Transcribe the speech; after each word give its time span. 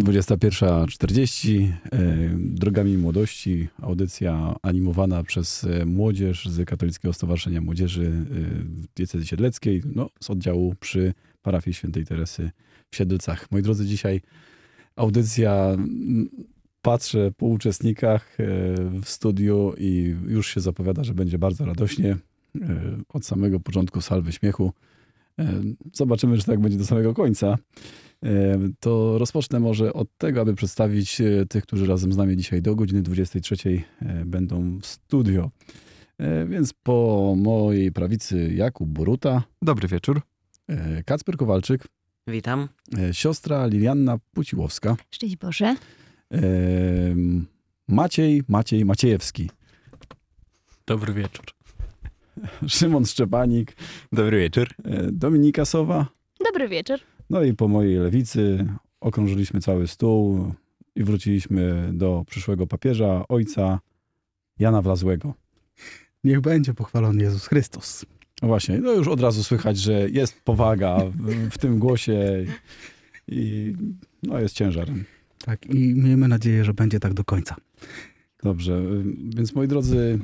21.40, 0.00 1.72
e, 1.92 2.28
Drogami 2.38 2.98
Młodości, 2.98 3.68
audycja 3.82 4.54
animowana 4.62 5.22
przez 5.22 5.64
e, 5.64 5.86
młodzież 5.86 6.48
z 6.48 6.68
Katolickiego 6.68 7.12
Stowarzyszenia 7.12 7.60
Młodzieży 7.60 8.06
e, 8.06 8.24
Diecezji 8.96 9.26
Siedleckiej, 9.26 9.82
no, 9.94 10.10
z 10.20 10.30
oddziału 10.30 10.74
przy 10.80 11.14
parafii 11.42 11.74
Świętej 11.74 12.04
Teresy 12.04 12.50
w 12.90 12.96
Siedlcach. 12.96 13.50
Moi 13.50 13.62
drodzy, 13.62 13.86
dzisiaj 13.86 14.20
audycja, 14.96 15.76
patrzę 16.82 17.30
po 17.36 17.46
uczestnikach 17.46 18.36
w 19.02 19.08
studiu 19.08 19.74
i 19.78 20.16
już 20.26 20.54
się 20.54 20.60
zapowiada, 20.60 21.04
że 21.04 21.14
będzie 21.14 21.38
bardzo 21.38 21.64
radośnie. 21.64 22.16
Od 23.08 23.26
samego 23.26 23.60
początku 23.60 24.00
salwy 24.00 24.32
śmiechu. 24.32 24.72
E, 25.38 25.62
Zobaczymy, 25.92 26.38
czy 26.38 26.44
tak 26.44 26.60
będzie 26.60 26.78
do 26.78 26.84
samego 26.86 27.14
końca. 27.14 27.58
E, 28.24 28.58
To 28.80 29.18
rozpocznę 29.18 29.60
może 29.60 29.92
od 29.92 30.08
tego, 30.18 30.40
aby 30.40 30.54
przedstawić 30.54 31.20
e, 31.20 31.46
tych, 31.46 31.62
którzy 31.64 31.86
razem 31.86 32.12
z 32.12 32.16
nami 32.16 32.36
dzisiaj 32.36 32.62
do 32.62 32.74
godziny 32.76 33.02
23 33.02 33.56
e, 34.02 34.24
będą 34.24 34.78
w 34.78 34.86
studio. 34.86 35.50
Więc 36.48 36.72
po 36.72 37.34
mojej 37.38 37.92
prawicy 37.92 38.52
Jakub 38.54 38.88
Boruta, 38.88 39.42
Dobry 39.62 39.88
wieczór. 39.88 40.22
Kacper 41.06 41.36
Kowalczyk, 41.36 41.84
Witam. 42.26 42.68
siostra 43.12 43.66
Lilianna 43.66 44.18
Puciłowska, 44.32 44.96
Szczęść 45.10 45.36
Boże. 45.36 45.76
Maciej 47.88 48.42
Maciej 48.48 48.84
Maciejewski, 48.84 49.50
Dobry 50.86 51.12
wieczór. 51.14 51.44
Szymon 52.66 53.06
Szczepanik, 53.06 53.76
Dobry 54.12 54.38
wieczór. 54.38 54.68
e, 54.84 55.12
Dominika 55.12 55.64
Sowa, 55.64 56.06
Dobry 56.44 56.68
wieczór. 56.68 56.98
No 57.30 57.42
i 57.42 57.54
po 57.54 57.68
mojej 57.68 57.96
lewicy 57.96 58.66
okrążyliśmy 59.00 59.60
cały 59.60 59.86
stół 59.86 60.52
i 60.96 61.04
wróciliśmy 61.04 61.90
do 61.92 62.24
przyszłego 62.26 62.66
papieża, 62.66 63.24
ojca 63.28 63.80
Jana 64.58 64.82
Wlazłego. 64.82 65.34
Niech 66.24 66.40
będzie 66.40 66.74
pochwalony 66.74 67.22
Jezus 67.22 67.46
Chrystus. 67.46 68.06
No 68.42 68.48
właśnie, 68.48 68.78
no 68.78 68.92
już 68.92 69.08
od 69.08 69.20
razu 69.20 69.44
słychać, 69.44 69.78
że 69.78 70.10
jest 70.10 70.40
powaga 70.44 70.98
w, 70.98 71.50
w 71.50 71.58
tym 71.58 71.78
głosie 71.78 72.46
i 73.28 73.74
no 74.22 74.40
jest 74.40 74.54
ciężarem. 74.54 75.04
Tak, 75.44 75.66
i 75.66 75.94
miejmy 75.94 76.28
nadzieję, 76.28 76.64
że 76.64 76.74
będzie 76.74 77.00
tak 77.00 77.14
do 77.14 77.24
końca. 77.24 77.56
Dobrze, 78.42 78.82
więc 79.36 79.54
moi 79.54 79.68
drodzy, 79.68 80.18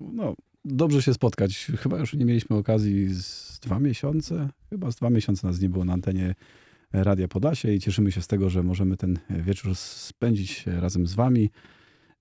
no 0.00 0.34
dobrze 0.64 1.02
się 1.02 1.14
spotkać. 1.14 1.70
Chyba 1.78 1.98
już 1.98 2.14
nie 2.14 2.24
mieliśmy 2.24 2.56
okazji 2.56 3.14
z 3.14 3.58
dwa 3.60 3.80
miesiące, 3.80 4.48
chyba 4.70 4.90
z 4.90 4.96
dwa 4.96 5.10
miesiące 5.10 5.46
nas 5.46 5.60
nie 5.60 5.68
było 5.68 5.84
na 5.84 5.92
antenie 5.92 6.34
Radia 6.92 7.28
Podasie 7.28 7.72
i 7.72 7.80
cieszymy 7.80 8.12
się 8.12 8.22
z 8.22 8.26
tego, 8.26 8.50
że 8.50 8.62
możemy 8.62 8.96
ten 8.96 9.18
wieczór 9.30 9.76
spędzić 9.76 10.66
razem 10.66 11.06
z 11.06 11.14
wami. 11.14 11.50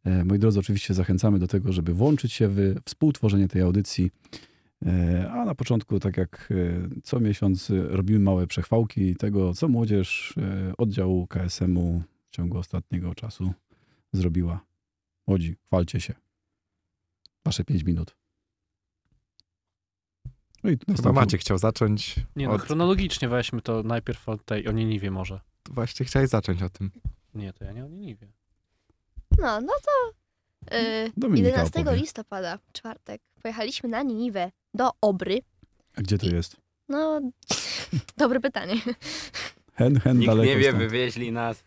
E, 0.03 0.25
Moi 0.25 0.39
drodzy, 0.39 0.59
oczywiście 0.59 0.93
zachęcamy 0.93 1.39
do 1.39 1.47
tego, 1.47 1.73
żeby 1.73 1.93
włączyć 1.93 2.33
się 2.33 2.47
w 2.47 2.75
współtworzenie 2.85 3.47
tej 3.47 3.61
audycji. 3.61 4.11
E, 4.85 5.31
A 5.31 5.45
na 5.45 5.55
początku, 5.55 5.99
tak 5.99 6.17
jak 6.17 6.49
e, 6.51 7.01
co 7.03 7.19
miesiąc, 7.19 7.71
robimy 7.89 8.19
małe 8.19 8.47
przechwałki 8.47 9.15
tego, 9.15 9.53
co 9.53 9.67
młodzież 9.67 10.35
oddziału 10.77 11.27
KSM-u 11.27 12.03
w 12.27 12.35
ciągu 12.35 12.57
ostatniego 12.57 13.15
czasu 13.15 13.53
zrobiła. 14.13 14.65
Młodzi, 15.27 15.55
chwalcie 15.65 16.01
się. 16.01 16.13
Wasze 17.45 17.63
pięć 17.63 17.83
minut. 17.83 18.20
No 20.63 20.69
i 20.71 20.77
Chyba 20.95 21.11
Maciek 21.11 21.41
chciał 21.41 21.57
zacząć. 21.57 22.15
Nie 22.35 22.47
no, 22.47 22.53
od... 22.53 22.61
chronologicznie 22.61 23.29
weźmy 23.29 23.61
to 23.61 23.83
najpierw 23.83 24.29
od 24.29 24.45
tej, 24.45 24.67
o 24.67 24.71
Niniwie 24.71 25.11
może. 25.11 25.39
Właśnie 25.69 26.05
chciałeś 26.05 26.29
zacząć 26.29 26.61
o 26.63 26.69
tym. 26.69 26.91
Nie, 27.33 27.53
to 27.53 27.63
ja 27.65 27.71
nie 27.71 27.85
o 27.85 27.87
Niniwie. 27.87 28.27
No, 29.39 29.61
no 29.61 29.73
to 29.85 30.11
y, 30.77 31.11
Dominika 31.17 31.47
11 31.49 31.81
opowie. 31.81 31.97
listopada, 31.97 32.59
czwartek, 32.73 33.21
pojechaliśmy 33.41 33.89
na 33.89 34.03
Niniwę 34.03 34.51
do 34.73 34.89
Obry. 35.01 35.39
A 35.97 36.01
gdzie 36.01 36.17
to 36.17 36.25
jest? 36.25 36.57
No, 36.89 37.21
dobre 38.17 38.39
pytanie. 38.39 38.75
Hen, 39.75 39.99
hen 39.99 40.17
Nikt 40.19 40.31
daleko 40.31 40.45
nie 40.45 40.57
wie, 40.57 40.63
stąd. 40.63 40.77
wywieźli 40.77 41.31
nas. 41.31 41.63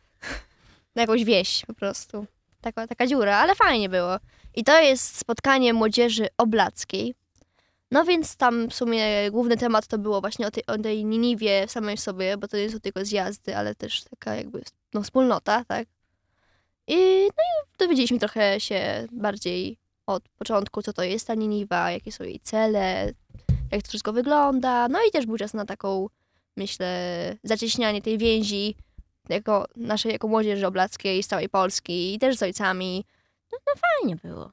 Na 0.94 1.02
jakąś 1.02 1.24
wieś 1.24 1.64
po 1.66 1.74
prostu. 1.74 2.26
Taka, 2.60 2.86
taka 2.86 3.06
dziura, 3.06 3.36
ale 3.38 3.54
fajnie 3.54 3.88
było. 3.88 4.16
I 4.54 4.64
to 4.64 4.80
jest 4.80 5.18
spotkanie 5.18 5.72
młodzieży 5.72 6.26
oblackiej. 6.38 7.14
No 7.94 8.04
więc 8.04 8.36
tam 8.36 8.68
w 8.70 8.74
sumie 8.74 9.30
główny 9.30 9.56
temat 9.56 9.86
to 9.86 9.98
było 9.98 10.20
właśnie 10.20 10.46
o 10.46 10.50
tej, 10.50 10.66
o 10.66 10.78
tej 10.78 11.04
Niniwie 11.04 11.68
samej 11.68 11.96
sobie, 11.96 12.36
bo 12.36 12.48
to 12.48 12.56
nie 12.56 12.70
są 12.70 12.80
tylko 12.80 13.04
zjazdy, 13.04 13.56
ale 13.56 13.74
też 13.74 14.04
taka 14.04 14.34
jakby 14.34 14.62
no, 14.94 15.02
wspólnota, 15.02 15.64
tak? 15.64 15.88
I, 16.86 16.96
no 17.22 17.42
i 17.42 17.78
dowiedzieliśmy 17.78 18.18
trochę 18.18 18.60
się 18.60 19.06
bardziej 19.12 19.76
od 20.06 20.28
początku, 20.28 20.82
co 20.82 20.92
to 20.92 21.02
jest 21.02 21.26
ta 21.26 21.34
Niniwa, 21.34 21.90
jakie 21.90 22.12
są 22.12 22.24
jej 22.24 22.40
cele, 22.40 23.12
jak 23.72 23.82
to 23.82 23.88
wszystko 23.88 24.12
wygląda. 24.12 24.88
No 24.88 24.98
i 25.08 25.10
też 25.10 25.26
był 25.26 25.36
czas 25.36 25.54
na 25.54 25.64
taką, 25.64 26.08
myślę, 26.56 26.88
zacieśnianie 27.42 28.02
tej 28.02 28.18
więzi 28.18 28.74
jako 29.28 29.66
naszej 29.76 30.12
jako 30.12 30.28
młodzieży 30.28 30.66
oblackiej 30.66 31.22
z 31.22 31.26
całej 31.26 31.48
Polski 31.48 32.14
i 32.14 32.18
też 32.18 32.36
z 32.36 32.42
ojcami. 32.42 33.04
No, 33.52 33.58
no 33.66 33.72
fajnie 33.80 34.16
było. 34.16 34.52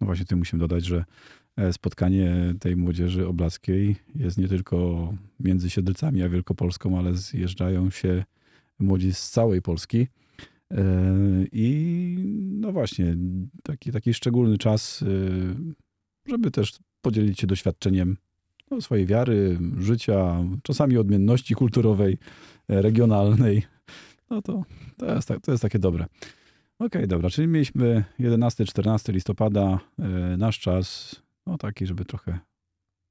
No 0.00 0.06
właśnie, 0.06 0.26
tu 0.26 0.36
musimy 0.36 0.60
dodać, 0.60 0.84
że 0.84 1.04
spotkanie 1.72 2.54
tej 2.60 2.76
młodzieży 2.76 3.28
oblackiej 3.28 3.96
jest 4.14 4.38
nie 4.38 4.48
tylko 4.48 5.08
między 5.40 5.70
Siedlcami 5.70 6.22
a 6.22 6.28
Wielkopolską, 6.28 6.98
ale 6.98 7.14
zjeżdżają 7.14 7.90
się 7.90 8.24
młodzi 8.78 9.14
z 9.14 9.30
całej 9.30 9.62
Polski. 9.62 10.06
E, 10.70 10.84
I 11.52 12.16
no 12.60 12.72
właśnie, 12.72 13.16
taki, 13.62 13.92
taki 13.92 14.14
szczególny 14.14 14.58
czas, 14.58 15.02
e, 15.02 15.06
żeby 16.30 16.50
też 16.50 16.78
podzielić 17.02 17.40
się 17.40 17.46
doświadczeniem 17.46 18.16
no, 18.70 18.80
swojej 18.80 19.06
wiary, 19.06 19.58
życia, 19.78 20.44
czasami 20.62 20.98
odmienności 20.98 21.54
kulturowej, 21.54 22.18
e, 22.68 22.82
regionalnej. 22.82 23.62
No 24.30 24.42
to, 24.42 24.62
to, 24.96 25.14
jest, 25.14 25.28
to 25.42 25.52
jest 25.52 25.62
takie 25.62 25.78
dobre. 25.78 26.06
Okej, 26.78 27.08
dobra, 27.08 27.30
czyli 27.30 27.48
mieliśmy 27.48 28.04
11-14 28.20 29.12
listopada, 29.12 29.80
e, 29.98 30.36
nasz 30.36 30.58
czas, 30.60 31.16
no 31.46 31.58
taki, 31.58 31.86
żeby 31.86 32.04
trochę 32.04 32.38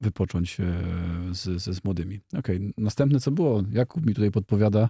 wypocząć 0.00 0.60
e, 0.60 0.64
z, 1.32 1.62
z, 1.62 1.76
z 1.76 1.84
młodymi. 1.84 2.20
Okej, 2.38 2.72
następne 2.78 3.20
co 3.20 3.30
było? 3.30 3.62
Jakub 3.72 4.06
mi 4.06 4.14
tutaj 4.14 4.30
podpowiada, 4.30 4.88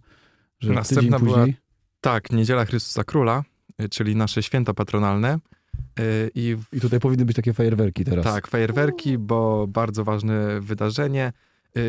że 0.61 0.73
Następna 0.73 1.03
tydzień 1.19 1.27
była- 1.29 1.39
później... 1.39 1.57
Tak, 2.01 2.31
Niedziela 2.33 2.65
Chrystusa 2.65 3.05
Króla, 3.05 3.45
y, 3.83 3.89
czyli 3.89 4.17
nasze 4.17 4.43
święto 4.43 4.75
patronalne. 4.75 5.39
Y, 6.01 6.31
I 6.35 6.57
I 6.73 6.81
tutaj 6.81 7.01
powinny 7.01 7.25
być 7.25 7.37
takie 7.37 7.53
fajerwerki 7.53 8.05
teraz. 8.05 8.25
tak, 8.25 8.47
fajerwerki, 8.49 9.19
bo 9.19 9.67
bardzo 9.67 10.05
ważne 10.05 10.61
wydarzenie. 10.61 11.33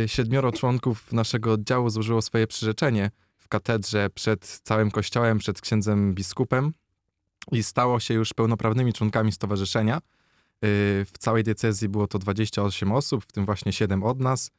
Siedmioro 0.08 0.52
członków 0.52 1.14
naszego 1.14 1.52
oddziału 1.54 1.90
złożyło 1.90 2.22
swoje 2.22 2.48
przyrzeczenie 2.48 3.12
w 3.38 3.48
katedrze 3.48 4.10
przed 4.10 4.46
całym 4.64 4.92
kościołem, 4.92 5.38
przed 5.38 5.62
księdzem 5.62 6.14
biskupem 6.14 6.72
i 7.52 7.64
stało 7.64 8.00
się 8.00 8.14
już 8.14 8.34
pełnoprawnymi 8.34 8.94
członkami 8.94 9.32
stowarzyszenia. 9.32 10.00
Y, 10.66 11.06
W 11.06 11.18
całej 11.20 11.44
diecezji 11.44 11.90
było 11.90 12.08
to 12.08 12.20
28 12.20 12.92
osób, 12.92 13.24
w 13.24 13.32
tym 13.32 13.46
właśnie 13.46 13.74
7 13.74 14.04
od 14.04 14.20
nas. 14.20 14.52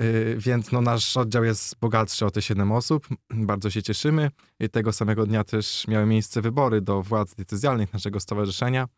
Y, 0.00 0.36
Więc 0.38 0.72
no, 0.72 0.80
nasz 0.80 1.16
oddział 1.16 1.44
jest 1.44 1.76
bogatszy 1.80 2.26
o 2.26 2.30
te 2.30 2.42
7 2.42 2.72
osób. 2.72 3.08
Bardzo 3.30 3.70
się 3.70 3.82
cieszymy. 3.82 4.30
I 4.60 4.68
tego 4.68 4.92
samego 4.92 5.26
dnia 5.26 5.44
też 5.44 5.86
miały 5.88 6.06
miejsce 6.06 6.40
wybory 6.42 6.80
do 6.80 7.02
władz 7.02 7.34
diecezjalnych 7.34 7.92
naszego 7.92 8.20
stowarzyszenia. 8.20 8.88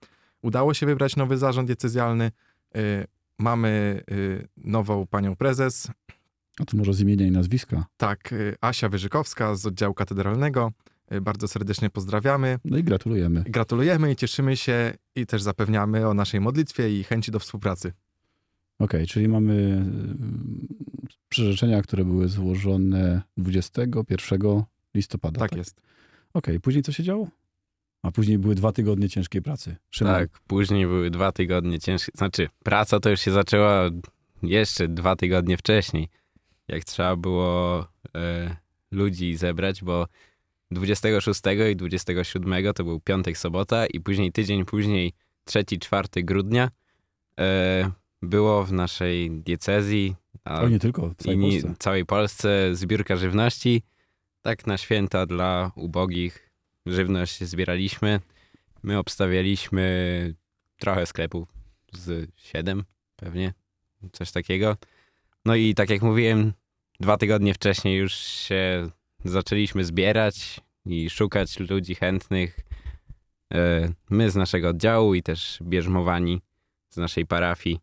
Udało 0.43 0.75
się 0.75 0.87
wybrać 0.87 1.17
nowy 1.17 1.39
zarząd 1.39 1.67
diecezjalny. 1.67 2.31
Y, 2.77 3.07
Mamy 3.39 4.03
nową 4.57 5.07
panią 5.07 5.37
prezes, 5.37 5.89
A 6.61 6.65
to 6.65 6.77
może 6.77 6.95
z 6.95 7.01
imienia 7.01 7.27
i 7.27 7.31
nazwiska. 7.31 7.87
tak, 7.97 8.35
Asia 8.61 8.89
Wyżykowska 8.89 9.55
z 9.55 9.67
oddziału 9.67 9.95
katedralnego. 9.95 10.73
Y, 11.15 11.21
Bardzo 11.21 11.49
serdecznie 11.49 11.91
pozdrawiamy. 11.91 12.59
No 12.65 12.79
i 12.79 12.85
gratulujemy. 12.85 13.45
Gratulujemy 13.47 14.13
i 14.13 14.17
cieszymy 14.17 14.57
się 14.57 14.93
i 15.15 15.27
też 15.27 15.43
zapewniamy 15.43 16.09
o 16.09 16.15
naszej 16.15 16.41
modlitwie 16.41 17.01
i 17.01 17.05
chęci 17.05 17.31
do 17.33 17.39
współpracy. 17.39 17.93
Okej, 18.79 19.07
czyli 19.07 19.29
mamy 19.29 19.53
mm, 19.53 20.69
przyrzeczenia, 21.29 21.83
które 21.83 22.05
były 22.05 22.29
złożone 22.29 23.23
21 23.37 24.63
listopada. 24.95 25.41
Tak 25.41 25.57
jest. 25.57 25.81
Okej, 26.35 26.61
później 26.61 26.83
co 26.83 26.93
się 26.93 27.03
działo? 27.03 27.29
A 28.03 28.11
później 28.11 28.39
były 28.39 28.55
dwa 28.55 28.73
tygodnie 28.73 29.09
ciężkiej 29.09 29.43
pracy. 29.43 29.77
Szymon, 29.91 30.15
Tak, 30.15 30.41
później 30.47 30.87
były 30.87 31.11
dwa 31.11 31.33
tygodnie 31.33 31.81
ciężkie. 31.81 32.13
Znaczy, 32.15 32.49
praca 32.65 33.01
to 33.01 33.11
już 33.11 33.21
się 33.21 33.31
zaczęła 33.31 33.91
jeszcze 34.43 34.89
dwa 34.89 35.17
tygodnie 35.17 35.57
wcześniej. 35.57 36.09
Jak 36.69 36.85
trzeba 36.85 37.17
było 37.17 37.87
e, 38.15 38.57
ludzi 38.91 39.37
zebrać, 39.37 39.85
bo 39.85 40.07
26 40.75 41.41
i 41.71 41.77
27 41.77 42.73
to 42.75 42.85
był 42.85 43.01
piątek, 43.01 43.39
sobota 43.39 43.87
i 43.87 44.01
później 44.01 44.33
tydzień 44.33 44.65
później, 44.65 45.13
3-4 45.49 46.25
grudnia 46.25 46.71
e, 47.41 47.91
było 48.23 48.65
w 48.65 48.73
naszej 48.73 49.31
diecezji 49.31 50.15
a 50.45 50.61
O 50.61 50.69
nie 50.69 50.79
tylko, 50.79 51.11
w 51.11 51.15
całej 51.15 51.41
Polsce. 51.41 51.75
całej 51.79 52.07
Polsce 52.07 52.77
zbiórka 52.77 53.17
żywności 53.17 53.83
tak 54.43 54.67
na 54.67 54.79
święta 54.79 55.27
dla 55.27 55.73
ubogich 55.77 56.51
żywność 56.87 57.45
zbieraliśmy. 57.45 58.21
My 58.83 58.99
obstawialiśmy 58.99 60.35
trochę 60.77 61.07
sklepów 61.07 61.49
z 61.93 62.31
siedem 62.37 62.85
pewnie, 63.17 63.55
coś 64.13 64.33
takiego. 64.33 64.77
No 65.45 65.55
i 65.55 65.75
tak 65.75 65.91
jak 65.91 66.03
mówiłem, 66.03 66.53
dwa 67.01 67.17
tygodnie 67.17 67.55
wcześniej 67.55 67.99
już 67.99 68.15
się 68.15 68.91
zaczęliśmy 69.25 69.85
zbierać 69.85 70.61
i 70.87 71.11
szukać 71.11 71.59
ludzi 71.61 71.95
chętnych. 71.95 72.61
E, 73.55 73.89
My 74.11 74.31
z 74.31 74.37
naszego 74.37 74.69
oddziału 74.69 75.15
i 75.15 75.23
też 75.23 75.59
bierzmowani 75.63 76.41
z 76.91 76.97
naszej 76.97 77.27
parafii. 77.27 77.79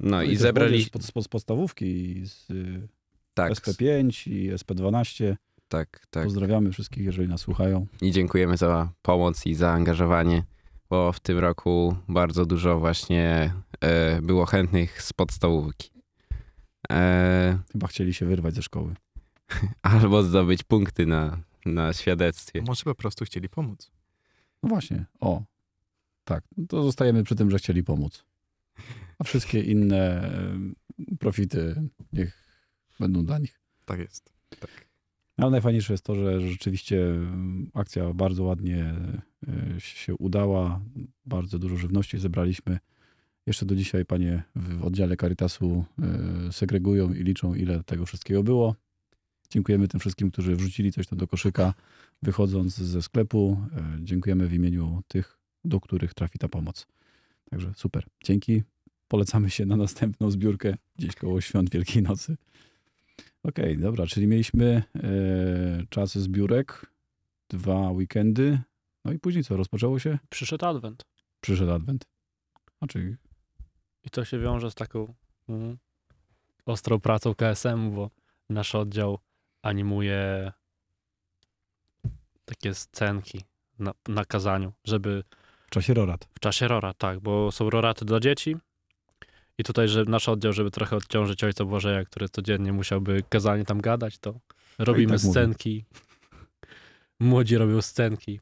No, 0.00 0.22
i 0.22 0.28
też 0.28 0.38
zebrali... 0.38 0.70
młodzież 0.72 0.90
Pod, 0.90 1.02
z 1.04 1.28
podstawówki 1.28 1.84
i 2.18 2.26
z 2.26 2.50
y, 2.50 2.88
Tak, 3.34 3.52
SP5 3.52 4.30
i 4.30 4.52
SP12. 4.52 5.36
tak, 5.68 6.06
tak. 6.10 6.24
Pozdrawiamy 6.24 6.72
wszystkich, 6.72 7.04
jeżeli 7.04 7.28
nas 7.28 7.40
słuchają. 7.40 7.86
I 8.02 8.10
dziękujemy 8.12 8.56
za 8.56 8.92
pomoc 9.02 9.46
i 9.46 9.54
zaangażowanie, 9.54 10.42
bo 10.90 11.12
w 11.12 11.20
tym 11.20 11.38
roku 11.38 11.96
bardzo 12.08 12.46
dużo 12.46 12.78
właśnie 12.78 13.52
e, 13.80 14.22
było 14.22 14.46
chętnych 14.46 15.02
z 15.02 15.12
podstawówki. 15.12 15.90
E, 16.92 17.58
Chyba 17.72 17.86
chcieli 17.86 18.14
się 18.14 18.26
wyrwać 18.26 18.54
ze 18.54 18.62
szkoły. 18.62 18.94
albo 19.82 20.22
zdobyć 20.22 20.62
punkty 20.62 21.06
na, 21.06 21.38
na 21.66 21.92
świadectwie. 21.92 22.62
Może 22.62 22.82
po 22.84 22.94
prostu 22.94 23.24
chcieli 23.24 23.48
pomóc. 23.48 23.90
No 24.62 24.68
właśnie, 24.68 25.04
o. 25.20 25.42
Tak, 26.24 26.44
no 26.56 26.66
to 26.66 26.82
zostajemy 26.82 27.24
przy 27.24 27.34
tym, 27.34 27.50
że 27.50 27.58
chcieli 27.58 27.84
pomóc. 27.84 28.24
A 29.18 29.24
wszystkie 29.24 29.62
inne 29.62 30.30
profity 31.18 31.82
niech 32.12 32.44
będą 33.00 33.24
dla 33.24 33.38
nich. 33.38 33.60
Tak 33.84 34.00
jest. 34.00 34.32
Ale 35.36 35.50
najfajniejsze 35.50 35.92
jest 35.92 36.04
to, 36.04 36.14
że 36.14 36.40
rzeczywiście 36.40 36.98
akcja 37.74 38.14
bardzo 38.14 38.44
ładnie 38.44 38.94
e, 39.48 39.80
się 39.80 40.14
udała. 40.14 40.80
Bardzo 41.26 41.58
dużo 41.58 41.76
żywności 41.76 42.18
zebraliśmy. 42.18 42.78
Jeszcze 43.46 43.66
do 43.66 43.76
dzisiaj 43.76 44.04
panie 44.04 44.42
w 44.56 44.84
oddziale 44.84 45.16
Caritasu 45.16 45.84
e, 46.02 46.52
segregują 46.52 47.12
i 47.12 47.22
liczą, 47.22 47.54
ile 47.54 47.84
tego 47.84 48.06
wszystkiego 48.06 48.42
było. 48.42 48.74
Dziękujemy 49.50 49.88
tym 49.88 50.00
wszystkim, 50.00 50.30
którzy 50.30 50.56
wrzucili 50.56 50.92
coś 50.92 51.06
tam 51.06 51.18
do 51.18 51.26
koszyka, 51.26 51.74
wychodząc 52.22 52.76
ze 52.76 53.02
sklepu. 53.02 53.62
E, 53.76 53.98
Dziękujemy 54.00 54.48
w 54.48 54.52
imieniu 54.52 55.02
tych, 55.08 55.38
do 55.64 55.80
których 55.80 56.14
trafi 56.14 56.38
ta 56.38 56.48
pomoc. 56.48 56.86
Także 57.50 57.72
super. 57.76 58.06
Dzięki. 58.24 58.62
Polecamy 59.08 59.50
się 59.50 59.66
na 59.66 59.76
następną 59.76 60.30
zbiórkę 60.30 60.76
gdzieś 60.96 61.14
koło 61.14 61.40
świąt 61.40 61.70
Wielkiej 61.70 62.02
Nocy. 62.02 62.36
Okej, 63.42 63.78
dobra, 63.78 64.06
czyli 64.06 64.26
mieliśmy 64.26 64.82
e, 64.96 65.86
czas 65.88 66.18
zbiórek, 66.18 66.86
dwa 67.48 67.90
weekendy, 67.90 68.58
no 69.04 69.12
i 69.12 69.18
później 69.18 69.44
co, 69.44 69.56
rozpoczęło 69.56 69.98
się? 69.98 70.18
Przyszedł 70.28 70.66
adwent. 70.66 71.04
Przyszedł 71.40 71.72
adwent. 71.72 72.06
Znaczy, 72.78 73.16
I 74.04 74.10
to 74.10 74.24
się 74.24 74.38
wiąże 74.38 74.70
z 74.70 74.74
taką 74.74 75.14
mm, 75.48 75.78
ostrą 76.66 77.00
pracą 77.00 77.34
KSM, 77.34 77.90
bo 77.90 78.10
nasz 78.48 78.74
oddział 78.74 79.18
animuje 79.62 80.52
takie 82.44 82.74
scenki 82.74 83.44
na, 83.78 83.92
na 84.08 84.24
kazaniu, 84.24 84.72
żeby 84.84 85.24
w 85.66 85.70
czasie 85.70 85.94
rorat. 85.94 86.28
w 86.34 86.40
czasie 86.40 86.68
rora, 86.68 86.94
tak, 86.94 87.20
bo 87.20 87.52
są 87.52 87.70
roraty 87.70 88.04
dla 88.04 88.20
dzieci 88.20 88.56
i 89.58 89.64
tutaj, 89.64 89.88
że 89.88 90.04
nasz 90.04 90.28
oddział, 90.28 90.52
żeby 90.52 90.70
trochę 90.70 90.96
odciążyć 90.96 91.44
ojca 91.44 91.64
Błażeja, 91.64 92.04
który 92.04 92.28
codziennie 92.28 92.72
musiałby 92.72 93.22
kazanie 93.28 93.64
tam 93.64 93.80
gadać, 93.80 94.18
to 94.18 94.34
robimy 94.78 95.12
tak 95.12 95.22
mówię. 95.22 95.32
scenki. 95.32 95.84
Młodzi 97.20 97.56
robią 97.56 97.82
scenki, 97.82 98.40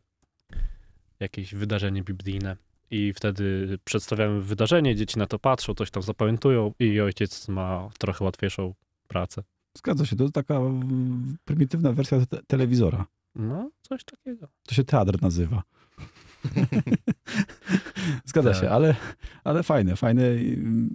jakieś 1.21 1.55
wydarzenie 1.55 2.03
biblijne 2.03 2.57
i 2.91 3.13
wtedy 3.13 3.79
przedstawiamy 3.85 4.41
wydarzenie, 4.41 4.97
dzieci 4.97 5.19
na 5.19 5.27
to 5.27 5.39
patrzą, 5.39 5.75
coś 5.75 5.91
tam 5.91 6.03
zapamiętują 6.03 6.73
i 6.79 7.01
ojciec 7.01 7.49
ma 7.49 7.89
trochę 7.99 8.25
łatwiejszą 8.25 8.75
pracę. 9.09 9.43
Zgadza 9.79 10.07
się, 10.07 10.17
to 10.17 10.25
jest 10.25 10.35
taka 10.35 10.55
mm, 10.57 11.37
prymitywna 11.45 11.93
wersja 11.93 12.27
te 12.27 12.43
telewizora. 12.47 13.07
No, 13.35 13.71
coś 13.83 14.05
takiego. 14.05 14.49
To 14.69 14.75
się 14.75 14.85
teatr 14.85 15.23
nazywa. 15.23 15.63
Zgadza 18.25 18.51
Tak. 18.53 18.61
się, 18.61 18.71
ale, 18.71 18.97
ale 19.45 19.63
fajne, 19.63 19.97
fajne. 19.97 20.23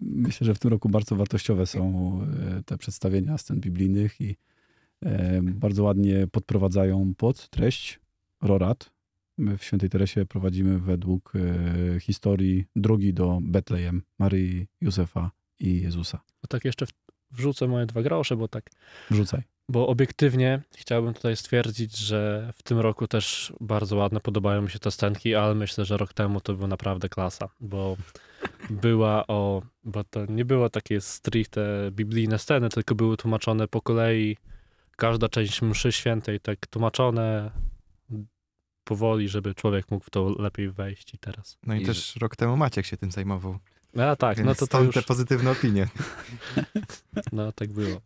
Myślę, 0.01 0.45
że 0.45 0.53
w 0.53 0.59
tym 0.59 0.71
roku 0.71 0.89
bardzo 0.89 1.15
wartościowe 1.15 1.65
są 1.65 2.19
e, 2.57 2.63
te 2.63 2.77
przedstawienia 2.77 3.37
scen 3.37 3.59
biblijnych 3.59 4.21
i 4.21 4.35
e, 5.05 5.41
bardzo 5.43 5.83
ładnie 5.83 6.27
podprowadzają 6.27 7.13
pod 7.17 7.49
treść 7.49 7.99
Rorat. 8.41 8.93
My 9.37 9.57
w 9.57 9.63
Świętej 9.63 9.89
Teresie 9.89 10.25
prowadzimy 10.25 10.79
według 10.79 11.33
e, 11.35 11.99
historii 11.99 12.65
drogi 12.75 13.13
do 13.13 13.39
Betlejem, 13.41 14.01
Maryi, 14.19 14.67
Józefa 14.81 15.31
i 15.59 15.81
Jezusa. 15.81 16.21
To 16.41 16.47
tak 16.47 16.65
jeszcze 16.65 16.85
w- 16.85 16.93
wrzucę 17.33 17.67
moje 17.67 17.85
dwa 17.85 18.01
grosze, 18.01 18.35
bo 18.35 18.47
tak 18.47 18.69
Wrzucaj. 19.11 19.41
Bo 19.69 19.87
obiektywnie 19.87 20.61
chciałbym 20.77 21.13
tutaj 21.13 21.35
stwierdzić, 21.35 21.97
że 21.97 22.51
w 22.55 22.63
tym 22.63 22.79
roku 22.79 23.07
też 23.07 23.53
bardzo 23.59 23.95
ładne 23.95 24.19
podobają 24.19 24.61
mi 24.61 24.69
się 24.69 24.79
te 24.79 24.91
scenki, 24.91 25.35
ale 25.35 25.55
myślę, 25.55 25.85
że 25.85 25.97
rok 25.97 26.13
temu 26.13 26.41
to 26.41 26.53
była 26.53 26.67
naprawdę 26.67 27.09
klasa, 27.09 27.49
bo 27.59 27.97
była 28.69 29.27
o, 29.27 29.61
bo 29.83 30.03
to 30.03 30.25
nie 30.25 30.45
było 30.45 30.69
takie 30.69 31.01
stricte 31.01 31.91
biblijne 31.91 32.39
sceny, 32.39 32.69
tylko 32.69 32.95
były 32.95 33.17
tłumaczone 33.17 33.67
po 33.67 33.81
kolei 33.81 34.37
każda 34.95 35.29
część 35.29 35.61
mszy 35.61 35.91
świętej, 35.91 36.39
tak 36.39 36.67
tłumaczone 36.67 37.51
powoli, 38.83 39.29
żeby 39.29 39.55
człowiek 39.55 39.91
mógł 39.91 40.05
w 40.05 40.09
to 40.09 40.29
lepiej 40.39 40.71
wejść 40.71 41.13
i 41.13 41.17
teraz. 41.17 41.57
No 41.63 41.75
i, 41.75 41.83
I 41.83 41.85
też 41.85 42.15
rok 42.15 42.35
temu 42.35 42.57
Maciek 42.57 42.85
się 42.85 42.97
tym 42.97 43.11
zajmował. 43.11 43.59
A 43.97 44.15
tak, 44.15 44.37
Więc 44.37 44.47
no 44.47 44.55
to, 44.55 44.67
to 44.67 44.83
już, 44.83 44.95
te 44.95 45.01
pozytywne 45.01 45.51
opinie. 45.51 45.87
no 47.31 47.51
tak 47.51 47.71
było. 47.71 48.01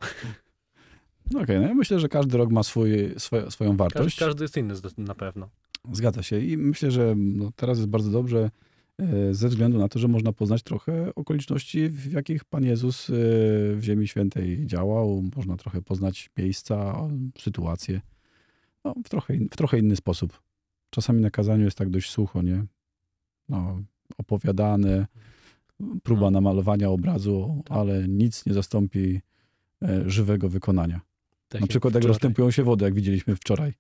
No 1.31 1.41
Okej, 1.41 1.59
no 1.59 1.67
ja 1.67 1.73
myślę, 1.73 1.99
że 1.99 2.09
każdy 2.09 2.37
rok 2.37 2.51
ma 2.51 2.63
swój, 2.63 2.91
swoje, 3.17 3.51
swoją 3.51 3.69
Każdy, 3.69 3.77
wartość. 3.77 4.19
każdy 4.19 4.43
jest 4.43 4.57
inny 4.57 4.73
na 4.97 5.15
pewno. 5.15 5.49
Zgadza 5.91 6.23
się 6.23 6.39
i 6.39 6.57
myślę, 6.57 6.91
że 6.91 7.13
no, 7.17 7.51
teraz 7.55 7.77
jest 7.77 7.89
bardzo 7.89 8.11
dobrze 8.11 8.51
e, 8.99 9.33
ze 9.33 9.49
względu 9.49 9.77
na 9.77 9.89
to, 9.89 9.99
że 9.99 10.07
można 10.07 10.33
poznać 10.33 10.63
trochę 10.63 11.15
okoliczności, 11.15 11.89
w 11.89 12.11
jakich 12.11 12.45
Pan 12.45 12.63
Jezus 12.63 13.09
e, 13.09 13.13
w 13.75 13.79
Ziemi 13.81 14.07
Świętej 14.07 14.65
działał. 14.65 15.23
Można 15.35 15.57
trochę 15.57 15.81
poznać 15.81 16.29
miejsca, 16.37 16.95
sytuacje 17.39 18.01
no, 18.83 18.95
w, 19.05 19.09
trochę 19.09 19.35
in, 19.35 19.49
w 19.49 19.57
trochę 19.57 19.79
inny 19.79 19.95
sposób. 19.95 20.41
Czasami 20.89 21.21
na 21.21 21.29
kazaniu 21.29 21.65
jest 21.65 21.77
tak 21.77 21.89
dość 21.89 22.09
sucho, 22.09 22.41
nie? 22.41 22.65
No, 23.49 23.81
opowiadane, 24.17 25.07
próba 26.03 26.21
No. 26.25 26.31
namalowania 26.31 26.89
obrazu, 26.89 27.63
Tak. 27.65 27.77
ale 27.77 28.07
nic 28.07 28.45
nie 28.45 28.53
zastąpi 28.53 29.21
e, 29.83 30.09
żywego 30.09 30.49
wykonania. 30.49 31.01
Tak 31.49 31.61
na 31.61 31.67
przykład 31.67 31.93
jak 31.93 32.01
wczoraj. 32.01 32.07
rozstępują 32.13 32.51
się 32.51 32.63
wody, 32.63 32.85
jak 32.85 32.93
widzieliśmy 32.93 33.35
wczoraj. 33.35 33.73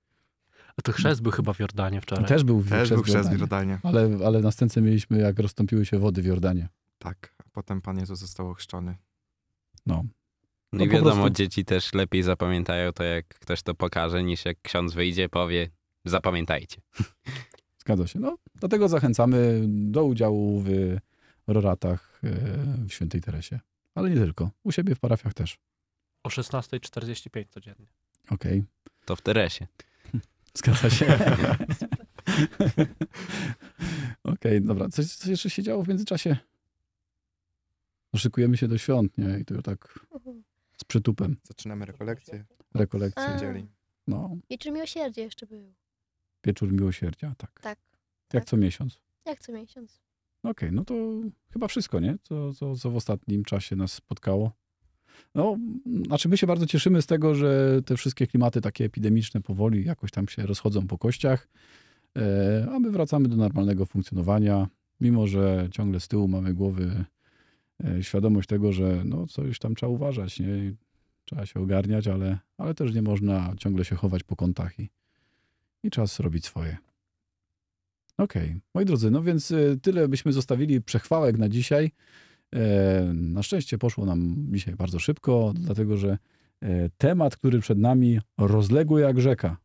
A 0.77 0.81
to 0.81 0.91
chrzest 0.91 1.21
był 1.21 1.31
chyba 1.31 1.53
w 1.53 1.59
Jordanie 1.59 2.01
wczoraj. 2.01 2.25
Też 2.25 2.43
był 2.43 2.63
Też 2.63 2.67
chrzest 2.71 2.93
był 2.93 3.03
w 3.03 3.05
chrzest 3.05 3.29
w 3.29 3.39
Jordanie. 3.39 3.79
Ale, 3.83 4.09
ale 4.25 4.39
na 4.41 4.51
scence 4.51 4.81
mieliśmy, 4.81 5.17
jak 5.19 5.39
rozstąpiły 5.39 5.85
się 5.85 5.99
wody 5.99 6.21
w 6.21 6.25
Jordanie. 6.25 6.69
Tak, 6.99 7.33
a 7.37 7.43
potem 7.51 7.81
Pan 7.81 7.97
Jezus 7.99 8.19
został 8.19 8.49
ochrzczony. 8.49 8.95
No. 9.85 9.95
No 10.73 10.79
No 10.79 10.85
i 10.85 10.89
wiadomo, 10.89 11.11
prostu- 11.15 11.29
dzieci 11.29 11.65
też 11.65 11.93
lepiej 11.93 12.23
zapamiętają 12.23 12.93
to, 12.93 13.03
jak 13.03 13.27
ktoś 13.27 13.61
to 13.63 13.75
pokaże, 13.75 14.23
niż 14.23 14.45
jak 14.45 14.57
ksiądz 14.61 14.93
wyjdzie, 14.93 15.29
powie, 15.29 15.69
zapamiętajcie. 16.05 16.81
Zgadza 17.81 18.07
się. 18.07 18.19
No, 18.19 18.37
dlatego 18.55 18.87
zachęcamy 18.87 19.63
do 19.67 20.03
udziału 20.05 20.61
w 20.65 20.69
roratach 21.47 22.19
e, 22.23 22.29
w 22.87 22.93
Świętej 22.93 23.21
Teresie. 23.21 23.59
Ale 23.95 24.09
nie 24.09 24.15
tylko. 24.15 24.51
U 24.63 24.71
siebie 24.71 24.95
w 24.95 24.99
parafiach 24.99 25.33
też. 25.33 25.59
O 26.23 26.29
16.45 26.29 27.45
codziennie. 27.49 27.87
Okej. 28.29 28.63
To 29.05 29.15
w 29.15 29.21
Teresie. 29.21 29.67
Zgadza 30.57 30.89
się. 30.89 31.05
Okej, 34.23 34.61
dobra. 34.61 34.89
Coś, 34.89 35.05
coś 35.15 35.27
jeszcze 35.27 35.49
się 35.49 35.63
działo 35.63 35.83
w 35.83 35.87
międzyczasie? 35.87 36.37
Szykujemy 38.15 38.57
się 38.57 38.67
do 38.67 38.77
świąt, 38.77 39.17
nie? 39.17 39.39
I 39.39 39.45
to 39.45 39.61
tak 39.61 39.99
z 40.77 40.83
przytupem. 40.83 41.37
Zaczynamy 41.43 41.85
rekolekcję. 41.85 42.45
Rekolekcje. 42.73 43.23
A. 43.23 43.39
No, 44.07 44.37
Wieczór 44.49 44.73
miłosierdzia 44.73 45.21
jeszcze 45.21 45.45
był. 45.45 45.73
wieczór 46.43 46.71
miłosierdzia, 46.71 47.33
tak. 47.37 47.59
Tak, 47.61 47.79
Jak 48.33 48.45
co 48.45 48.57
miesiąc. 48.57 49.01
jak 49.25 49.39
co 49.39 49.51
miesiąc. 49.51 49.99
Okej, 50.43 50.71
no 50.71 50.85
to 50.85 50.95
chyba 51.49 51.67
wszystko, 51.67 51.99
nie? 51.99 52.17
Co, 52.23 52.53
co, 52.53 52.75
co 52.75 52.91
w 52.91 52.95
ostatnim 52.95 53.43
czasie 53.43 53.75
nas 53.75 53.93
spotkało. 53.93 54.51
No, 55.35 55.57
znaczy 56.05 56.29
my 56.29 56.37
się 56.37 56.47
bardzo 56.47 56.65
cieszymy 56.65 57.01
z 57.01 57.05
tego, 57.05 57.35
że 57.35 57.81
te 57.85 57.97
wszystkie 57.97 58.27
klimaty 58.27 58.61
takie 58.61 58.85
epidemiczne 58.85 59.41
powoli 59.41 59.85
jakoś 59.85 60.11
tam 60.11 60.27
się 60.27 60.45
rozchodzą 60.45 60.87
po 60.87 60.97
kościach, 60.97 61.47
e, 62.17 62.67
a 62.71 62.79
my 62.79 62.91
wracamy 62.91 63.27
do 63.27 63.35
normalnego 63.35 63.85
funkcjonowania, 63.85 64.67
mimo 65.01 65.27
że 65.27 65.67
ciągle 65.71 65.99
z 65.99 66.07
tyłu 66.07 66.27
mamy 66.27 66.53
głowy 66.53 67.05
e, 67.83 68.03
świadomość 68.03 68.47
tego, 68.47 68.71
że 68.71 69.01
no 69.05 69.27
coś 69.27 69.59
tam 69.59 69.75
trzeba 69.75 69.91
uważać, 69.91 70.39
nie? 70.39 70.73
Trzeba 71.25 71.45
się 71.45 71.59
ogarniać, 71.59 72.07
ale, 72.07 72.39
ale 72.57 72.73
też 72.73 72.93
nie 72.93 73.01
można 73.01 73.53
ciągle 73.57 73.85
się 73.85 73.95
chować 73.95 74.23
po 74.23 74.35
kątach 74.35 74.79
i, 74.79 74.89
i 75.83 75.89
czas 75.89 76.19
robić 76.19 76.45
swoje. 76.45 76.77
Okej, 78.17 78.55
moi 78.73 78.85
drodzy, 78.85 79.11
no 79.11 79.23
więc 79.23 79.51
y, 79.51 79.79
tyle 79.81 80.07
byśmy 80.07 80.33
zostawili 80.33 80.81
przechwałek 80.81 81.37
na 81.37 81.49
dzisiaj. 81.49 81.91
E, 82.55 83.11
Na 83.13 83.43
szczęście 83.43 83.77
poszło 83.77 84.05
nam 84.05 84.47
dzisiaj 84.51 84.75
bardzo 84.75 84.99
szybko, 84.99 85.53
dlatego 85.55 85.97
że 85.97 86.17
e, 86.61 86.89
temat, 86.97 87.35
który 87.37 87.59
przed 87.59 87.77
nami, 87.77 88.19
rozległy 88.37 89.01
jak 89.01 89.21
rzeka 89.21 89.57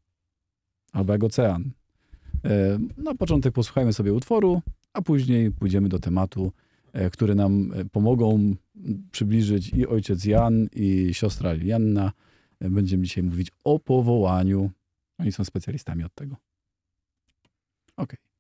albo 0.92 1.12
jak 1.12 1.24
ocean. 1.24 1.70
E, 2.44 2.78
Na 2.96 3.14
początek 3.14 3.54
posłuchajmy 3.54 3.92
sobie 3.92 4.12
utworu, 4.12 4.62
a 4.92 5.02
później 5.02 5.50
pójdziemy 5.50 5.88
do 5.88 5.98
tematu, 5.98 6.52
który 7.12 7.34
nam 7.34 7.72
pomogą 7.92 8.54
przybliżyć 9.12 9.68
i 9.68 9.86
ojciec 9.86 10.24
Jan, 10.24 10.68
i 10.72 11.14
siostra 11.14 11.52
Lilianna. 11.52 12.12
E, 12.60 12.70
Będziemy 12.70 13.04
dzisiaj 13.04 13.24
mówić 13.24 13.48
o 13.64 13.78
powołaniu. 13.78 14.70
Oni 15.18 15.32
są 15.32 15.44
specjalistami 15.44 16.04
od 16.04 16.14
tego. 16.14 16.36
Okej. 17.96 18.18
Właśnie 18.18 18.31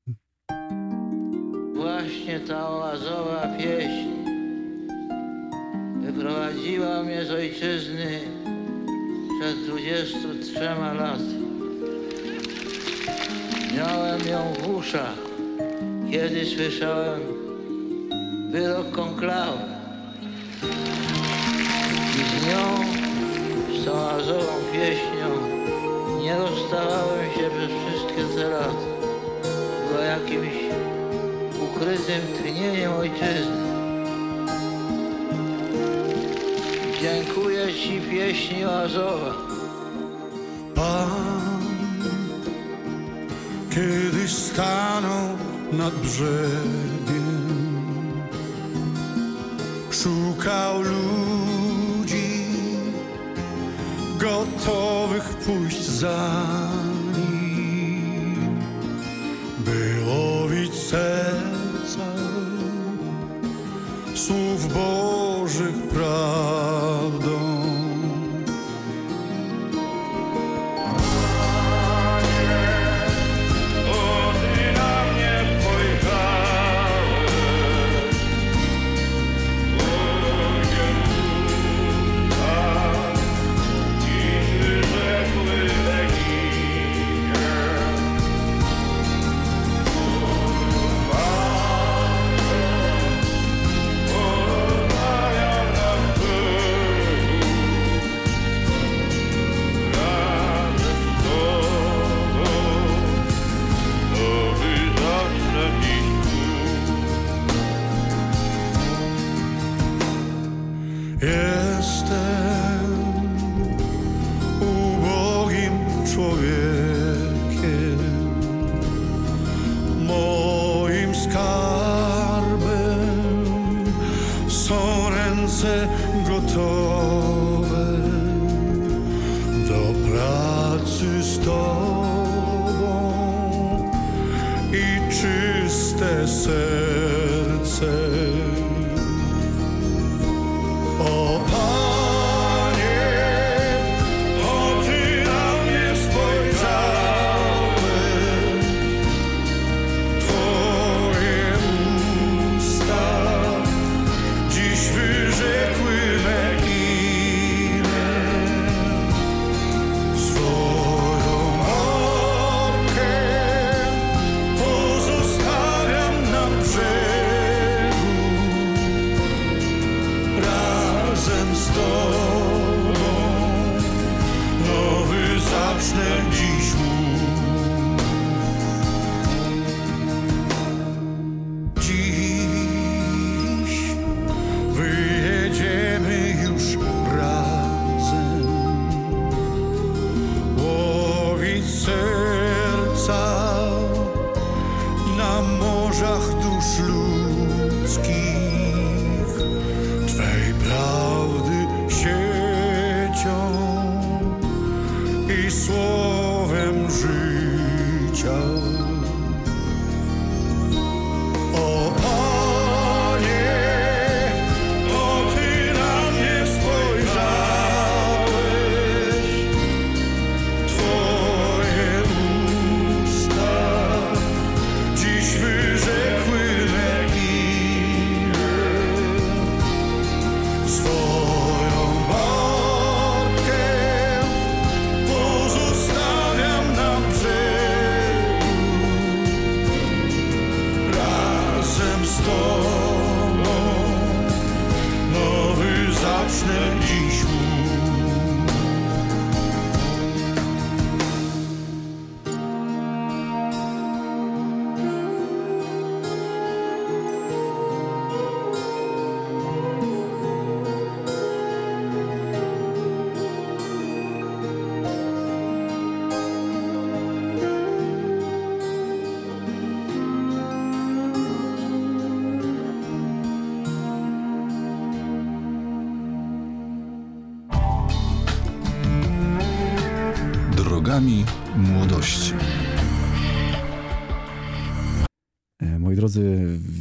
ta 2.48 2.68
oazowa 2.68 3.46
pieśń 3.58 4.08
wyprowadziła 6.00 7.02
mnie 7.02 7.24
z 7.24 7.30
ojczyzny 7.30 8.20
przed 9.40 9.56
23 9.66 10.60
laty. 10.98 11.22
Miałem 13.76 14.20
ją 14.26 14.52
w 14.52 14.76
uszach, 14.76 15.18
kiedy 16.10 16.46
słyszałem 16.46 17.20
wyrok 18.50 18.90
konklawy. 18.90 19.64
I 22.14 22.40
z 22.40 22.46
nią, 22.46 22.84
z 23.80 23.84
tą 23.84 23.92
oazową 23.92 24.52
pieśnią, 24.72 25.28
nie 26.22 26.36
rozstawałem 26.36 27.30
się 27.30 27.50
przez 27.50 27.70
wszystkie 27.86 28.36
te 28.36 28.48
lata. 28.48 28.92
Była 29.88 30.04
jakimś 30.04 30.72
ukrytym 31.82 32.22
tchnieniem 32.34 32.92
ojczyzny. 32.92 33.62
Dziękuję 37.00 37.74
Ci 37.74 38.00
pieśni 38.00 38.64
Oazowa. 38.64 39.34
Pan 40.74 41.10
kiedyś 43.70 44.32
stanął 44.32 45.28
nad 45.72 45.94
brzegiem, 45.94 47.52
szukał 49.90 50.82
ludzi 50.82 52.46
gotowych 54.18 55.24
pójść 55.24 55.84
za 55.84 56.32
nim, 57.16 58.60
by 59.58 59.96
łowić 60.06 60.74
serca 60.74 61.31
słów 64.22 64.74
Bożych 64.74 65.88
prawdą. 65.88 66.71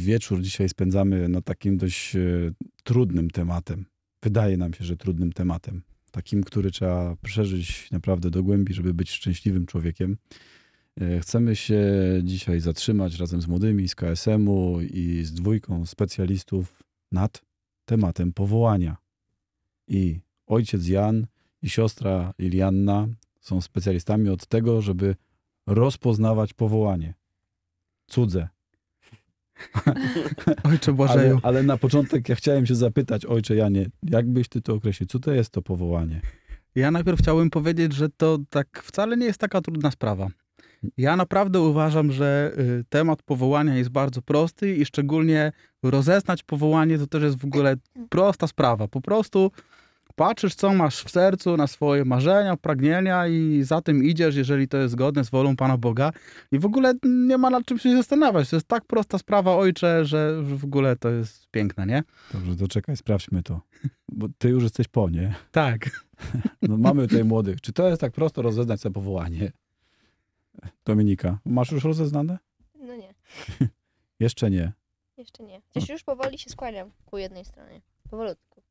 Wieczór 0.02 0.42
dzisiaj 0.42 0.68
spędzamy 0.68 1.28
nad 1.28 1.44
takim 1.44 1.76
dość 1.76 2.16
e, 2.16 2.20
trudnym 2.84 3.30
tematem. 3.30 3.84
Wydaje 4.22 4.56
nam 4.56 4.74
się, 4.74 4.84
że 4.84 4.96
trudnym 4.96 5.32
tematem. 5.32 5.82
Takim, 6.10 6.44
który 6.44 6.70
trzeba 6.70 7.16
przeżyć 7.22 7.90
naprawdę 7.90 8.30
do 8.30 8.42
głębi, 8.42 8.74
żeby 8.74 8.94
być 8.94 9.10
szczęśliwym 9.10 9.66
człowiekiem. 9.66 10.16
E, 11.00 11.20
Chcemy 11.20 11.56
się 11.56 11.82
dzisiaj 12.24 12.60
zatrzymać 12.60 13.18
razem 13.18 13.42
z 13.42 13.46
młodymi 13.46 13.88
z 13.88 13.94
KSM-u 13.94 14.80
i 14.80 15.24
z 15.24 15.32
dwójką 15.32 15.86
specjalistów 15.86 16.82
nad 17.12 17.42
tematem 17.84 18.32
powołania. 18.32 18.96
I 19.88 20.20
ojciec 20.46 20.88
Jan 20.88 21.26
i 21.62 21.70
siostra 21.70 22.34
Lilianna 22.38 23.08
są 23.40 23.60
specjalistami 23.60 24.28
od 24.28 24.46
tego, 24.46 24.82
żeby 24.82 25.16
rozpoznawać 25.66 26.52
powołanie. 26.52 27.14
Cudze, 28.06 28.48
Ojcze 30.64 30.90
ale, 30.90 30.96
Błażeju, 30.96 31.40
ale 31.42 31.62
na 31.62 31.76
początek 31.76 32.28
ja 32.28 32.34
chciałem 32.34 32.66
się 32.66 32.74
zapytać, 32.74 33.26
ojcze 33.26 33.56
Janie, 33.56 33.86
jak 34.02 34.28
byś 34.28 34.48
ty 34.48 34.60
to 34.60 34.74
określił? 34.74 35.06
Co 35.06 35.18
to 35.18 35.32
jest 35.32 35.50
to 35.50 35.62
powołanie? 35.62 36.20
ja 36.74 36.90
najpierw 36.90 37.20
chciałbym 37.20 37.50
powiedzieć, 37.50 37.92
że 37.92 38.08
to 38.08 38.38
tak 38.50 38.82
wcale 38.84 39.16
nie 39.16 39.26
jest 39.26 39.38
taka 39.38 39.60
trudna 39.60 39.90
sprawa. 39.90 40.28
Ja 40.96 41.16
naprawdę 41.16 41.60
uważam, 41.60 42.12
że 42.12 42.52
y, 42.58 42.84
temat 42.88 43.22
powołania 43.22 43.76
jest 43.76 43.90
bardzo 43.90 44.22
prosty 44.22 44.76
i 44.76 44.84
szczególnie 44.84 45.52
rozeznać 45.82 46.42
powołanie 46.42 46.98
to 46.98 47.06
też 47.06 47.22
jest 47.22 47.38
w 47.38 47.44
ogóle 47.44 47.76
prosta 48.08 48.46
sprawa. 48.46 48.88
Po 48.88 49.00
prostu 49.00 49.50
patrzysz, 50.12 50.54
co 50.54 50.74
masz 50.74 51.02
w 51.04 51.10
sercu, 51.10 51.56
na 51.56 51.66
swoje 51.66 52.04
marzenia, 52.04 52.56
pragnienia 52.56 53.26
i 53.26 53.62
za 53.62 53.80
tym 53.82 54.04
idziesz, 54.04 54.36
jeżeli 54.36 54.68
to 54.68 54.76
jest 54.76 54.92
zgodne 54.92 55.24
z 55.24 55.30
wolą 55.30 55.56
Pana 55.56 55.76
Boga. 55.78 56.10
I 56.52 56.58
w 56.58 56.66
ogóle 56.66 56.94
nie 57.04 57.38
ma 57.38 57.50
nad 57.50 57.64
czym 57.64 57.78
się 57.78 57.96
zastanawiać. 57.96 58.50
To 58.50 58.56
jest 58.56 58.68
tak 58.68 58.84
prosta 58.84 59.18
sprawa, 59.18 59.56
ojcze, 59.56 60.04
że 60.04 60.42
w 60.42 60.64
ogóle 60.64 60.96
to 60.96 61.10
jest 61.10 61.46
piękne, 61.50 61.86
nie? 61.86 62.02
Dobrze, 62.34 62.56
to 62.56 62.68
czekaj, 62.68 62.96
sprawdźmy 62.96 63.42
to. 63.42 63.60
Bo 64.08 64.26
ty 64.38 64.48
już 64.48 64.62
jesteś 64.62 64.88
po, 64.88 65.10
nie? 65.10 65.34
Tak. 65.52 65.90
No, 66.62 66.76
mamy 66.78 67.08
tutaj 67.08 67.24
młodych. 67.24 67.60
Czy 67.60 67.72
to 67.72 67.88
jest 67.88 68.00
tak 68.00 68.12
prosto 68.12 68.42
rozeznać 68.42 68.80
sobie 68.80 68.94
powołanie? 68.94 69.52
Dominika, 70.84 71.38
masz 71.44 71.72
już 71.72 71.84
rozeznane? 71.84 72.38
No 72.80 72.96
nie, 72.96 73.14
Jeszcze 74.20 74.50
nie. 74.50 74.72
jeszcze 75.16 75.42
nie. 75.44 75.60
Chociaż 75.74 75.88
już 75.88 76.02
powoli 76.02 76.38
się 76.38 76.50
skłaniam 76.50 76.90
ku 77.06 77.18
jednej 77.18 77.44
stronie. 77.44 77.80
Powolutku. 78.10 78.61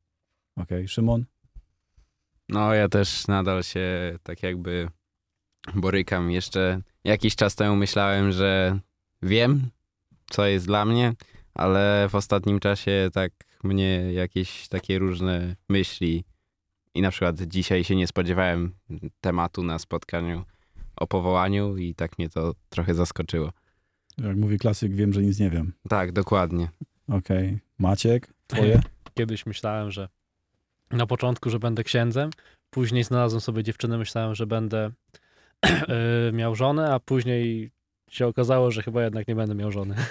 Okej, 0.56 0.88
Szymon? 0.88 1.24
No, 2.48 2.74
ja 2.74 2.88
też 2.88 3.26
nadal 3.26 3.62
się 3.62 4.18
tak 4.22 4.42
jakby 4.42 4.88
borykam. 5.74 6.30
Jeszcze 6.30 6.80
jakiś 7.04 7.36
czas 7.36 7.54
temu 7.54 7.76
myślałem, 7.76 8.32
że 8.32 8.78
wiem, 9.22 9.70
co 10.30 10.46
jest 10.46 10.66
dla 10.66 10.84
mnie, 10.84 11.14
ale 11.54 12.08
w 12.10 12.14
ostatnim 12.14 12.60
czasie 12.60 13.10
tak 13.12 13.32
mnie 13.64 14.12
jakieś 14.12 14.68
takie 14.68 14.98
różne 14.98 15.56
myśli 15.68 16.24
i 16.94 17.02
na 17.02 17.10
przykład 17.10 17.42
dzisiaj 17.42 17.84
się 17.84 17.96
nie 17.96 18.06
spodziewałem 18.06 18.74
tematu 19.20 19.62
na 19.62 19.78
spotkaniu 19.78 20.44
o 20.96 21.06
powołaniu 21.06 21.76
i 21.76 21.94
tak 21.94 22.18
mnie 22.18 22.28
to 22.28 22.54
trochę 22.68 22.94
zaskoczyło. 22.94 23.52
Jak 24.18 24.36
mówi 24.36 24.58
klasyk, 24.58 24.94
wiem, 24.94 25.12
że 25.12 25.22
nic 25.22 25.38
nie 25.38 25.50
wiem. 25.50 25.72
Tak, 25.88 26.12
dokładnie. 26.12 26.68
Okej. 27.08 27.58
Maciek, 27.78 28.34
twoje? 28.46 28.82
Kiedyś 29.14 29.46
myślałem, 29.46 29.90
że 29.90 30.08
na 30.92 31.06
początku, 31.06 31.50
że 31.50 31.58
będę 31.58 31.84
księdzem, 31.84 32.30
później 32.70 33.04
znalazłem 33.04 33.40
sobie 33.40 33.62
dziewczynę, 33.62 33.98
myślałem, 33.98 34.34
że 34.34 34.46
będę 34.46 34.90
e, 35.62 36.32
miał 36.32 36.54
żonę, 36.54 36.94
a 36.94 37.00
później 37.00 37.70
się 38.10 38.26
okazało, 38.26 38.70
że 38.70 38.82
chyba 38.82 39.02
jednak 39.02 39.28
nie 39.28 39.34
będę 39.34 39.54
miał 39.54 39.72
żony. 39.72 39.94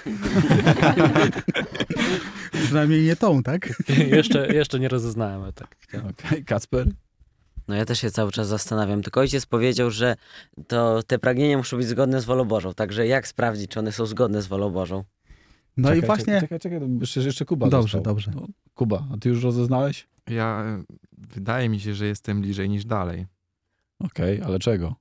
Przynajmniej 2.64 3.02
nie 3.02 3.16
tą, 3.16 3.42
tak? 3.42 3.82
jeszcze, 4.16 4.54
jeszcze 4.54 4.80
nie 4.80 4.88
rozeznałem, 4.88 5.52
tak. 5.52 5.76
Okej, 6.10 6.44
Kacper? 6.44 6.88
No 7.68 7.74
ja 7.74 7.84
też 7.84 8.00
się 8.00 8.10
cały 8.10 8.32
czas 8.32 8.48
zastanawiam. 8.48 9.02
Tylko 9.02 9.20
ojciec 9.20 9.46
powiedział, 9.46 9.90
że 9.90 10.16
to 10.66 11.02
te 11.02 11.18
pragnienia 11.18 11.56
muszą 11.56 11.76
być 11.76 11.86
zgodne 11.86 12.20
z 12.20 12.24
wolą 12.24 12.44
Bożą. 12.44 12.74
Także 12.74 13.06
jak 13.06 13.28
sprawdzić, 13.28 13.70
czy 13.70 13.78
one 13.78 13.92
są 13.92 14.06
zgodne 14.06 14.42
z 14.42 14.46
wolą 14.46 14.70
Bożą? 14.70 15.04
No 15.76 15.88
czekaj, 15.88 15.98
i 15.98 16.06
właśnie... 16.06 16.40
Czekaj, 16.40 16.60
czekaj, 16.60 16.80
czekaj, 16.80 16.98
jeszcze, 17.00 17.20
jeszcze 17.20 17.44
Kuba 17.44 17.68
Dobrze, 17.68 17.82
został. 17.82 18.02
dobrze. 18.02 18.30
No, 18.34 18.46
Kuba, 18.74 19.04
a 19.14 19.16
ty 19.16 19.28
już 19.28 19.44
rozeznałeś? 19.44 20.06
Ja, 20.30 20.64
wydaje 21.12 21.68
mi 21.68 21.80
się, 21.80 21.94
że 21.94 22.06
jestem 22.06 22.40
bliżej 22.40 22.68
niż 22.68 22.84
dalej. 22.84 23.26
Okej, 23.98 24.42
ale 24.42 24.58
czego? 24.58 24.96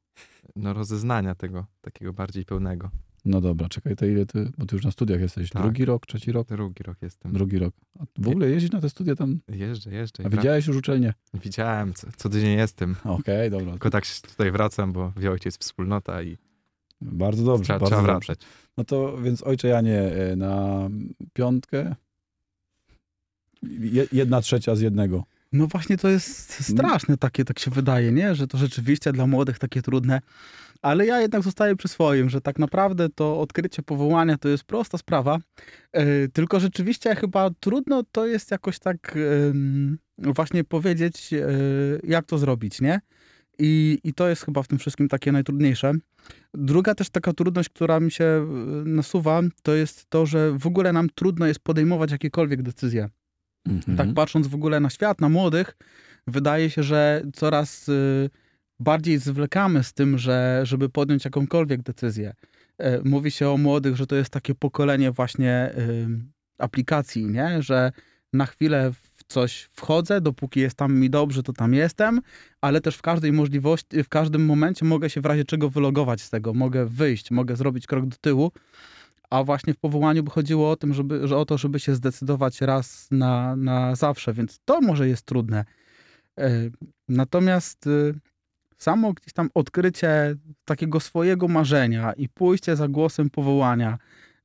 No 0.55 0.73
rozeznania 0.73 1.35
tego, 1.35 1.65
takiego 1.81 2.13
bardziej 2.13 2.45
pełnego. 2.45 2.89
No 3.25 3.41
dobra, 3.41 3.69
czekaj, 3.69 3.95
to 3.95 4.05
ile 4.05 4.25
ty, 4.25 4.51
bo 4.57 4.65
ty 4.65 4.75
już 4.75 4.85
na 4.85 4.91
studiach 4.91 5.21
jesteś. 5.21 5.49
Tak. 5.49 5.61
Drugi 5.61 5.85
rok, 5.85 6.05
trzeci 6.05 6.31
rok? 6.31 6.47
Drugi 6.47 6.83
rok 6.83 6.97
jestem. 7.01 7.33
Drugi 7.33 7.57
rok. 7.59 7.73
A 7.99 8.03
w 8.17 8.27
ogóle 8.27 8.49
jeździsz 8.49 8.71
na 8.71 8.81
te 8.81 8.89
studia 8.89 9.15
tam? 9.15 9.39
Jeżdżę, 9.47 9.91
jeżdżę. 9.91 10.25
A 10.25 10.29
widziałeś 10.29 10.67
już 10.67 10.77
uczelnię? 10.77 11.13
Widziałem, 11.33 11.93
co, 11.93 12.07
co 12.17 12.29
tydzień 12.29 12.57
jestem. 12.57 12.95
Okej, 13.03 13.49
dobra. 13.51 13.71
Tylko 13.71 13.89
tak 13.89 14.05
się 14.05 14.21
tutaj 14.21 14.51
wracam, 14.51 14.93
bo 14.93 15.11
wie 15.17 15.31
ojciec 15.31 15.57
wspólnota 15.57 16.23
i 16.23 16.37
Bardzo 17.01 17.43
dobrze, 17.43 17.63
trzeba, 17.63 17.79
bardzo 17.79 17.95
trzeba 17.95 18.13
dobrze. 18.13 18.25
wracać. 18.33 18.47
No 18.77 18.83
to 18.83 19.17
więc 19.17 19.43
ojcze 19.43 19.67
Janie, 19.67 19.99
e, 20.01 20.35
na 20.35 20.89
piątkę 21.33 21.95
jedna 24.11 24.41
trzecia 24.41 24.75
z 24.75 24.81
jednego. 24.81 25.23
No 25.51 25.67
właśnie 25.67 25.97
to 25.97 26.09
jest 26.09 26.63
straszne 26.73 27.17
takie, 27.17 27.45
tak 27.45 27.59
się 27.59 27.71
wydaje, 27.71 28.11
nie? 28.11 28.35
Że 28.35 28.47
to 28.47 28.57
rzeczywiście 28.57 29.11
dla 29.11 29.27
młodych 29.27 29.59
takie 29.59 29.81
trudne. 29.81 30.21
Ale 30.81 31.05
ja 31.05 31.21
jednak 31.21 31.43
zostaję 31.43 31.75
przy 31.75 31.87
swoim, 31.87 32.29
że 32.29 32.41
tak 32.41 32.59
naprawdę 32.59 33.09
to 33.09 33.39
odkrycie 33.39 33.83
powołania 33.83 34.37
to 34.37 34.49
jest 34.49 34.63
prosta 34.63 34.97
sprawa. 34.97 35.37
E, 35.91 36.27
tylko 36.27 36.59
rzeczywiście 36.59 37.15
chyba 37.15 37.49
trudno 37.59 38.03
to 38.11 38.27
jest 38.27 38.51
jakoś 38.51 38.79
tak 38.79 39.17
em, 39.49 39.97
właśnie 40.17 40.63
powiedzieć, 40.63 41.33
e, 41.33 41.47
jak 42.03 42.25
to 42.25 42.37
zrobić, 42.37 42.81
nie? 42.81 43.01
I, 43.59 43.99
I 44.03 44.13
to 44.13 44.29
jest 44.29 44.45
chyba 44.45 44.63
w 44.63 44.67
tym 44.67 44.77
wszystkim 44.77 45.07
takie 45.07 45.31
najtrudniejsze. 45.31 45.93
Druga 46.53 46.95
też 46.95 47.09
taka 47.09 47.33
trudność, 47.33 47.69
która 47.69 47.99
mi 47.99 48.11
się 48.11 48.25
e, 48.25 48.45
nasuwa, 48.89 49.41
to 49.63 49.73
jest 49.73 50.09
to, 50.09 50.25
że 50.25 50.51
w 50.51 50.67
ogóle 50.67 50.93
nam 50.93 51.09
trudno 51.15 51.45
jest 51.45 51.59
podejmować 51.59 52.11
jakiekolwiek 52.11 52.61
decyzje. 52.61 53.09
Mhm. 53.65 53.97
Tak 53.97 54.13
patrząc 54.13 54.47
w 54.47 54.55
ogóle 54.55 54.79
na 54.79 54.89
świat, 54.89 55.21
na 55.21 55.29
młodych, 55.29 55.77
wydaje 56.27 56.69
się, 56.69 56.83
że 56.83 57.21
coraz 57.33 57.89
y, 57.89 58.29
bardziej 58.79 59.17
zwlekamy 59.17 59.83
z 59.83 59.93
tym, 59.93 60.17
że, 60.17 60.61
żeby 60.63 60.89
podjąć 60.89 61.25
jakąkolwiek 61.25 61.81
decyzję. 61.81 62.33
E, 62.77 63.01
Mówi 63.03 63.31
się 63.31 63.49
o 63.49 63.57
młodych, 63.57 63.95
że 63.95 64.07
to 64.07 64.15
jest 64.15 64.29
takie 64.29 64.55
pokolenie 64.55 65.11
właśnie 65.11 65.73
y, 65.77 66.07
aplikacji, 66.57 67.25
nie? 67.25 67.61
że 67.61 67.91
na 68.33 68.45
chwilę 68.45 68.91
w 68.91 69.23
coś 69.27 69.69
wchodzę, 69.71 70.21
dopóki 70.21 70.59
jest 70.59 70.75
tam 70.75 70.99
mi 70.99 71.09
dobrze, 71.09 71.43
to 71.43 71.53
tam 71.53 71.73
jestem, 71.73 72.21
ale 72.61 72.81
też 72.81 72.95
w 72.95 73.01
każdej 73.01 73.31
możliwości, 73.31 74.03
w 74.03 74.09
każdym 74.09 74.45
momencie 74.45 74.85
mogę 74.85 75.09
się 75.09 75.21
w 75.21 75.25
razie 75.25 75.45
czego 75.45 75.69
wylogować 75.69 76.21
z 76.21 76.29
tego, 76.29 76.53
mogę 76.53 76.85
wyjść, 76.85 77.31
mogę 77.31 77.55
zrobić 77.55 77.87
krok 77.87 78.05
do 78.05 78.17
tyłu. 78.21 78.51
A 79.31 79.43
właśnie 79.43 79.73
w 79.73 79.77
powołaniu 79.77 80.23
by 80.23 80.31
chodziło 80.31 80.71
o, 80.71 80.75
tym, 80.75 80.93
żeby, 80.93 81.27
że 81.27 81.37
o 81.37 81.45
to, 81.45 81.57
żeby 81.57 81.79
się 81.79 81.95
zdecydować 81.95 82.61
raz 82.61 83.07
na, 83.11 83.55
na 83.55 83.95
zawsze, 83.95 84.33
więc 84.33 84.59
to 84.65 84.81
może 84.81 85.07
jest 85.07 85.25
trudne. 85.25 85.65
E, 86.39 86.69
Natomiast 87.11 87.87
y, 87.87 88.13
samo 88.77 89.13
gdzieś 89.13 89.33
tam 89.33 89.49
odkrycie 89.53 90.35
takiego 90.65 90.99
swojego 90.99 91.47
marzenia 91.47 92.13
i 92.13 92.29
pójście 92.29 92.75
za 92.75 92.87
głosem 92.87 93.29
powołania, 93.29 93.97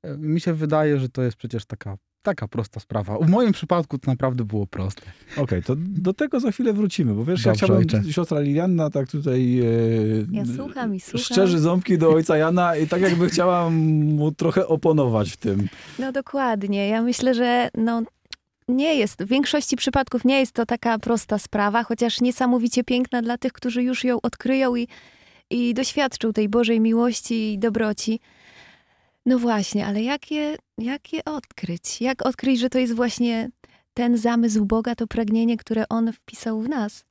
e, 0.03 0.19
mi 0.19 0.41
się 0.41 0.55
wydaje, 0.55 0.99
że 0.99 1.09
to 1.09 1.23
jest 1.23 1.37
przecież 1.37 1.65
taka, 1.67 1.97
taka 2.27 2.49
prosta 2.49 2.81
sprawa. 2.81 3.19
W 3.19 3.29
moim 3.29 3.53
przypadku 3.53 3.99
to 3.99 4.11
naprawdę 4.11 4.45
było 4.45 4.67
proste. 4.67 5.03
Okej, 5.37 5.63
to 5.63 5.75
do 5.79 6.13
tego 6.13 6.41
za 6.41 6.51
chwilę 6.51 6.73
wrócimy, 6.73 7.15
bo 7.15 7.25
wiesz, 7.25 7.45
ja 7.45 7.53
Dobrze, 7.53 7.67
chciałbym, 7.67 7.79
ojcze. 7.97 8.13
siostra 8.13 8.41
Lilianna 8.41 8.91
tak 8.91 9.09
tutaj... 9.11 9.61
E, 9.61 9.65
Ja 10.33 10.45
słucham 10.57 10.95
i 10.95 11.01
słucham. 11.01 11.21
Szczerzy 11.25 11.59
ząbki 11.59 11.99
do 11.99 12.11
ojca 12.11 12.37
Jana 12.37 12.77
i 12.77 12.87
tak 12.89 13.01
jakby 13.03 13.29
chciała 13.31 13.71
mu 13.71 14.33
trochę 14.33 14.67
oponować 14.67 15.31
w 15.33 15.37
tym. 15.37 15.69
No 15.99 16.13
dokładnie. 16.13 16.89
Ja 16.89 17.03
myślę, 17.03 17.35
że 17.35 17.69
no, 17.77 18.03
nie 18.69 18.95
jest, 18.95 19.23
w 19.25 19.29
większości 19.29 19.77
przypadków 19.77 20.25
nie 20.25 20.41
jest 20.41 20.53
to 20.53 20.67
taka 20.67 20.99
prosta 20.99 21.39
sprawa, 21.39 21.83
chociaż 21.85 22.21
niesamowicie 22.21 22.85
piękna 22.85 23.23
dla 23.23 23.39
tych, 23.39 23.53
którzy 23.53 23.83
już 23.83 24.05
ją 24.05 24.21
odkryją 24.21 24.77
i, 24.77 24.89
i 25.51 25.75
doświadczą 25.75 26.33
tej 26.33 26.49
Bożej 26.49 26.81
miłości 26.81 27.53
i 27.53 27.59
dobroci. 27.59 28.21
No 29.27 29.39
właśnie, 29.39 29.87
ale 29.87 30.03
jak 30.03 30.31
je, 30.31 30.57
jak 30.79 31.13
je 31.13 31.25
odkryć? 31.25 32.01
Jak 32.01 32.27
odkryć, 32.27 32.61
że 32.61 32.71
to 32.71 32.79
jest 32.79 32.95
właśnie 32.95 33.49
ten 33.95 34.17
zamysł 34.19 34.65
Boga, 34.65 34.95
to 34.95 35.07
pragnienie, 35.07 35.57
które 35.57 35.89
On 35.89 36.13
wpisał 36.13 36.61
w 36.61 36.69
nas? 36.69 37.05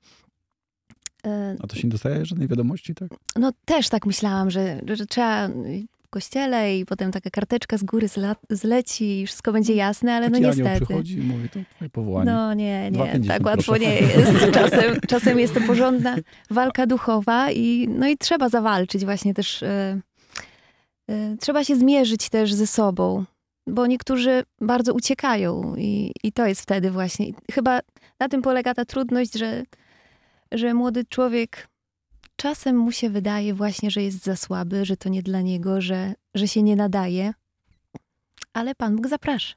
E, 1.28 1.56
A 1.60 1.68
to 1.68 1.76
się 1.76 1.84
nie 1.88 1.92
dostaje 1.92 2.26
żadnej 2.26 2.48
wiadomości, 2.48 2.96
tak? 2.96 3.10
No 3.36 3.52
też 3.66 3.90
tak 3.90 4.06
myślałam, 4.06 4.52
że, 4.52 4.82
że 4.88 5.06
trzeba 5.06 5.50
kościele 6.10 6.78
i 6.78 6.86
potem 6.86 7.12
taka 7.12 7.30
karteczka 7.30 7.78
z 7.78 7.84
góry 7.84 8.08
zla, 8.08 8.36
zleci 8.50 9.20
i 9.22 9.28
wszystko 9.28 9.52
będzie 9.52 9.76
jasne, 9.76 10.14
ale 10.14 10.30
no 10.30 10.34
Taki 10.34 10.46
anioł 10.46 10.58
niestety. 10.58 10.86
przychodzi 10.86 11.18
i 11.18 11.22
mówi, 11.22 11.50
to 11.50 11.60
twoje 11.76 11.90
powołanie. 11.90 12.32
No 12.32 12.54
nie, 12.54 12.92
nie, 12.92 13.00
2,50 13.00 13.28
tak 13.28 13.46
łatwo 13.46 13.72
proszę. 13.72 13.80
nie 13.80 13.94
jest. 14.00 14.32
Czasem, 14.54 14.96
czasem 15.08 15.40
jest 15.40 15.54
to 15.54 15.62
porządna 15.62 16.16
walka 16.50 16.88
duchowa 16.88 17.52
i, 17.52 17.88
no 17.90 18.08
i 18.08 18.18
trzeba 18.18 18.50
zawalczyć 18.50 19.06
właśnie 19.06 19.34
też. 19.34 19.64
e, 19.64 20.00
trzeba 21.40 21.64
się 21.64 21.76
zmierzyć 21.76 22.30
też 22.30 22.54
ze 22.54 22.68
sobą, 22.68 23.26
bo 23.68 23.88
niektórzy 23.88 24.44
bardzo 24.62 24.94
uciekają 24.94 25.76
i, 25.76 26.12
i 26.24 26.32
to 26.32 26.46
jest 26.46 26.62
wtedy 26.62 26.92
właśnie. 26.92 27.26
Chyba 27.52 27.80
na 28.20 28.30
tym 28.30 28.42
polega 28.42 28.74
ta 28.74 28.86
trudność, 28.86 29.34
że, 29.34 29.64
że 30.52 30.74
młody 30.74 31.06
człowiek 31.06 31.68
czasem 32.36 32.78
mu 32.78 32.92
się 32.92 33.10
wydaje 33.10 33.54
właśnie, 33.54 33.92
że 33.92 34.02
jest 34.02 34.24
za 34.24 34.36
słaby, 34.36 34.86
że 34.86 34.98
to 34.98 35.10
nie 35.10 35.24
dla 35.24 35.42
niego, 35.42 35.82
że, 35.82 36.14
że 36.34 36.48
się 36.48 36.64
nie 36.64 36.76
nadaje, 36.76 37.34
ale 38.54 38.76
Pan 38.76 38.96
Bóg 38.96 39.08
zaprasza. 39.08 39.56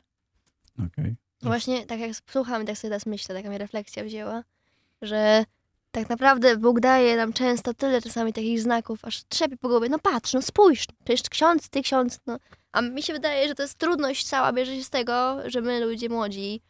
Okej. 0.86 1.16
No 1.42 1.50
Właśnie 1.50 1.86
tak 1.86 2.00
jak 2.00 2.10
słucham, 2.30 2.66
tak 2.66 2.78
sobie 2.78 2.90
teraz 2.90 3.06
myślę, 3.06 3.34
taka 3.34 3.48
mnie 3.48 3.58
refleksja 3.58 4.04
wzięła, 4.04 4.44
że 5.02 5.44
tak 5.90 6.08
naprawdę 6.08 6.56
Bóg 6.56 6.80
daje 6.80 7.16
nam 7.16 7.32
często 7.32 7.74
tyle 7.74 8.02
czasami 8.02 8.32
takich 8.32 8.60
znaków, 8.60 9.04
aż 9.04 9.24
trzepie 9.28 9.56
po 9.56 9.68
głowie, 9.68 9.88
no 9.88 9.98
patrz, 9.98 10.34
no 10.34 10.42
spójrz, 10.42 10.86
przecież 11.04 11.28
ksiądz, 11.30 11.68
ty 11.68 11.82
ksiądz, 11.82 12.20
no. 12.26 12.38
A 12.72 12.82
mi 12.82 13.02
się 13.02 13.12
wydaje, 13.12 13.48
że 13.48 13.54
to 13.54 13.62
jest 13.62 13.78
trudność 13.78 14.26
cała 14.26 14.52
bierze 14.52 14.76
się 14.76 14.84
z 14.84 14.90
tego, 14.90 15.36
że 15.44 15.60
my 15.60 15.86
ludzie 15.86 16.08
młodzi, 16.08 16.62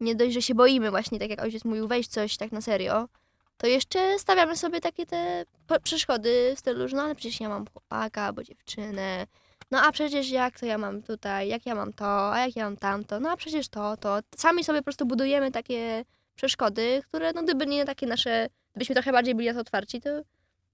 nie 0.00 0.14
dość, 0.14 0.34
że 0.34 0.42
się 0.42 0.54
boimy 0.54 0.90
właśnie, 0.90 1.18
tak 1.18 1.30
jak 1.30 1.42
ojciec 1.42 1.64
mówił, 1.64 1.88
wejść 1.88 2.10
coś 2.10 2.36
tak 2.36 2.52
na 2.52 2.60
serio, 2.60 3.08
to 3.56 3.66
jeszcze 3.66 4.18
stawiamy 4.18 4.56
sobie 4.56 4.80
takie 4.80 5.06
te 5.06 5.44
przeszkody 5.82 6.52
w 6.56 6.58
stylu, 6.58 6.88
że 6.88 6.96
no 6.96 7.02
ale 7.02 7.14
przecież 7.14 7.40
ja 7.40 7.48
mam 7.48 7.66
chłopaka 7.72 8.22
albo 8.22 8.42
dziewczynę, 8.42 9.26
no 9.70 9.82
a 9.82 9.92
przecież 9.92 10.30
jak 10.30 10.60
to 10.60 10.66
ja 10.66 10.78
mam 10.78 11.02
tutaj, 11.02 11.48
jak 11.48 11.66
ja 11.66 11.74
mam 11.74 11.92
to, 11.92 12.32
a 12.32 12.40
jak 12.40 12.56
ja 12.56 12.64
mam 12.64 12.76
tamto, 12.76 13.20
no 13.20 13.30
a 13.30 13.36
przecież 13.36 13.68
to, 13.68 13.96
to. 13.96 14.18
Sami 14.36 14.64
sobie 14.64 14.78
po 14.78 14.84
prostu 14.84 15.06
budujemy 15.06 15.50
takie 15.50 16.04
przeszkody, 16.36 17.02
które 17.08 17.32
no 17.32 17.42
gdyby 17.42 17.66
nie 17.66 17.84
takie 17.84 18.06
nasze, 18.06 18.48
gdybyśmy 18.70 18.94
trochę 18.94 19.12
bardziej 19.12 19.34
byli 19.34 19.48
na 19.48 19.54
to 19.54 19.60
otwarci, 19.60 20.00
to 20.00 20.22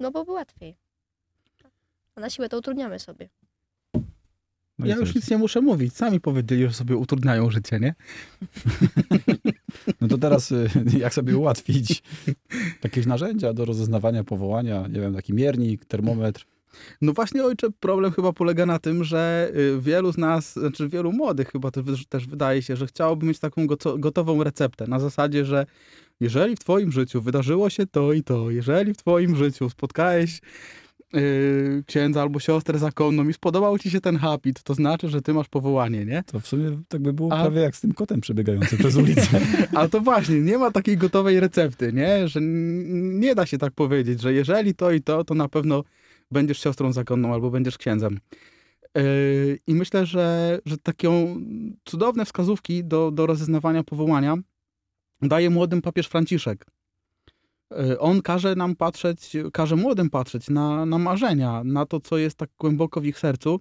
no 0.01 0.11
byłoby 0.11 0.33
łatwiej. 0.33 0.77
A 2.15 2.21
na 2.21 2.31
siłę 2.31 2.49
to 2.49 2.59
utrudniamy 2.59 2.99
sobie. 2.99 3.29
No 4.79 4.87
ja 4.87 4.97
już 4.97 5.15
nic 5.15 5.31
nie 5.31 5.39
muszę 5.39 5.61
mówić. 5.61 5.95
Sami 5.97 6.21
powiedzieli, 6.21 6.67
że 6.67 6.73
sobie 6.73 6.97
utrudniają 6.97 7.51
życie, 7.51 7.81
nie? 7.81 7.95
No 10.01 10.09
to 10.09 10.19
teraz 10.19 10.53
y, 10.53 10.69
jak 10.99 11.15
sobie 11.15 11.37
ułatwić 11.37 12.03
jakieś 12.85 13.07
narzędzia 13.07 13.53
do 13.53 13.65
rozeznawania 13.65 14.25
powołania, 14.25 14.87
nie 14.89 15.01
wiem, 15.01 15.15
taki 15.15 15.35
miernik, 15.35 15.85
termometr. 15.85 16.47
No 17.01 17.13
właśnie, 17.13 17.45
ojcze, 17.45 17.69
problem 17.81 18.13
chyba 18.13 18.33
polega 18.33 18.67
na 18.67 18.79
tym, 18.79 19.05
że 19.05 19.53
y, 19.57 19.81
wielu 19.81 20.13
z 20.13 20.19
nas, 20.19 20.53
znaczy 20.53 20.89
wielu 20.89 21.13
młodych 21.13 21.51
chyba 21.51 21.71
też 22.09 22.27
wydaje 22.27 22.63
się, 22.63 22.77
że 22.77 22.87
chciałoby 22.87 23.27
mieć 23.27 23.39
taką 23.39 23.67
gotową 23.99 24.45
receptę. 24.45 24.87
Na 24.87 25.01
zasadzie, 25.01 25.45
że 25.45 25.67
jeżeli 26.21 26.57
w 26.57 26.59
twoim 26.59 26.93
życiu 26.93 27.23
wydarzyło 27.23 27.71
się 27.71 27.87
to 27.87 28.13
i 28.13 28.23
to, 28.23 28.51
jeżeli 28.51 28.95
w 28.95 28.97
twoim 28.97 29.37
życiu 29.37 29.71
spotkałeś 29.71 30.41
y, 31.17 31.85
księdza 31.87 32.23
albo 32.23 32.41
siostrę 32.41 32.79
zakonną 32.79 33.29
i 33.29 33.33
spodobał 33.33 33.79
ci 33.79 33.91
się 33.91 34.01
ten 34.01 34.17
habit, 34.17 34.63
to 34.63 34.75
znaczy, 34.75 35.09
że 35.09 35.23
ty 35.23 35.35
masz 35.35 35.49
powołanie, 35.49 36.05
nie? 36.05 36.23
To 36.27 36.41
w 36.41 36.47
sumie 36.47 36.79
tak 36.89 37.03
by 37.03 37.13
było 37.13 37.33
A- 37.33 37.43
prawie 37.43 37.61
jak 37.61 37.77
z 37.77 37.81
tym 37.81 37.93
kotem 37.95 38.21
przebiegającym 38.21 38.79
przez 38.79 38.97
ulicę. 38.97 39.41
Ale 39.75 39.89
to 39.89 40.01
właśnie, 40.01 40.41
nie 40.41 40.59
ma 40.59 40.71
takiej 40.71 40.97
gotowej 40.97 41.41
recepty, 41.41 41.93
nie? 41.93 42.29
Że 42.29 42.41
nie 43.21 43.35
da 43.35 43.47
się 43.47 43.59
tak 43.59 43.73
powiedzieć, 43.73 44.21
że 44.21 44.33
jeżeli 44.33 44.75
to 44.75 44.91
i 44.93 45.01
to, 45.01 45.25
to 45.25 45.35
na 45.35 45.49
pewno 45.49 45.85
będziesz 46.33 46.61
siostrą 46.61 46.93
zakonną 46.93 47.35
albo 47.35 47.51
będziesz 47.51 47.79
księdzem. 47.79 48.21
Yy, 48.95 49.59
I 49.67 49.75
myślę, 49.75 50.07
że, 50.07 50.59
że 50.67 50.79
takie 50.79 51.37
cudowne 51.85 52.25
wskazówki 52.25 52.85
do, 52.85 53.11
do 53.11 53.27
rozeznawania 53.27 53.85
powołania 53.85 54.37
daje 55.23 55.51
młodym 55.51 55.83
papież 55.83 56.07
Franciszek. 56.07 56.67
Yy, 57.71 57.99
On 57.99 58.23
każe 58.23 58.55
nam 58.55 58.77
patrzeć, 58.77 59.37
każe 59.53 59.77
młodym 59.77 60.11
patrzeć 60.11 60.51
na, 60.51 60.87
na 60.87 60.99
marzenia, 60.99 61.65
na 61.65 61.87
to, 61.87 62.01
co 62.01 62.19
jest 62.19 62.37
tak 62.37 62.51
głęboko 62.59 63.01
w 63.01 63.07
ich 63.07 63.19
sercu 63.19 63.61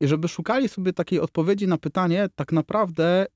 i 0.00 0.08
żeby 0.08 0.28
szukali 0.28 0.68
sobie 0.68 0.92
takiej 0.92 1.20
odpowiedzi 1.20 1.66
na 1.66 1.78
pytanie, 1.78 2.28
tak 2.34 2.52
naprawdę 2.52 3.26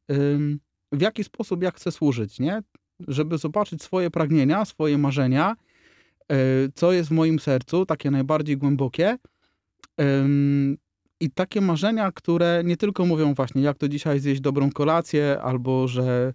w 0.93 1.01
jaki 1.01 1.25
sposób 1.25 1.63
ja 1.63 1.71
chcę 1.71 1.93
służyć, 1.93 2.41
nie? 2.41 2.63
Żeby 3.09 3.39
zobaczyć 3.39 3.83
swoje 3.83 4.11
pragnienia, 4.11 4.65
swoje 4.65 4.99
marzenia, 4.99 5.57
co 6.75 6.93
jest 6.93 7.09
w 7.09 7.12
moim 7.12 7.38
sercu, 7.38 7.87
takie 7.87 8.11
najbardziej 8.11 8.57
głębokie. 8.57 9.19
I 11.21 11.31
takie 11.31 11.61
marzenia, 11.61 12.12
które 12.12 12.62
nie 12.64 12.77
tylko 12.77 13.05
mówią 13.05 13.35
właśnie, 13.35 13.62
jak 13.62 13.79
to 13.79 13.88
dzisiaj 13.88 14.21
zjeść 14.21 14.41
dobrą 14.41 14.71
kolację, 14.71 15.41
albo 15.43 15.88
że, 15.88 16.35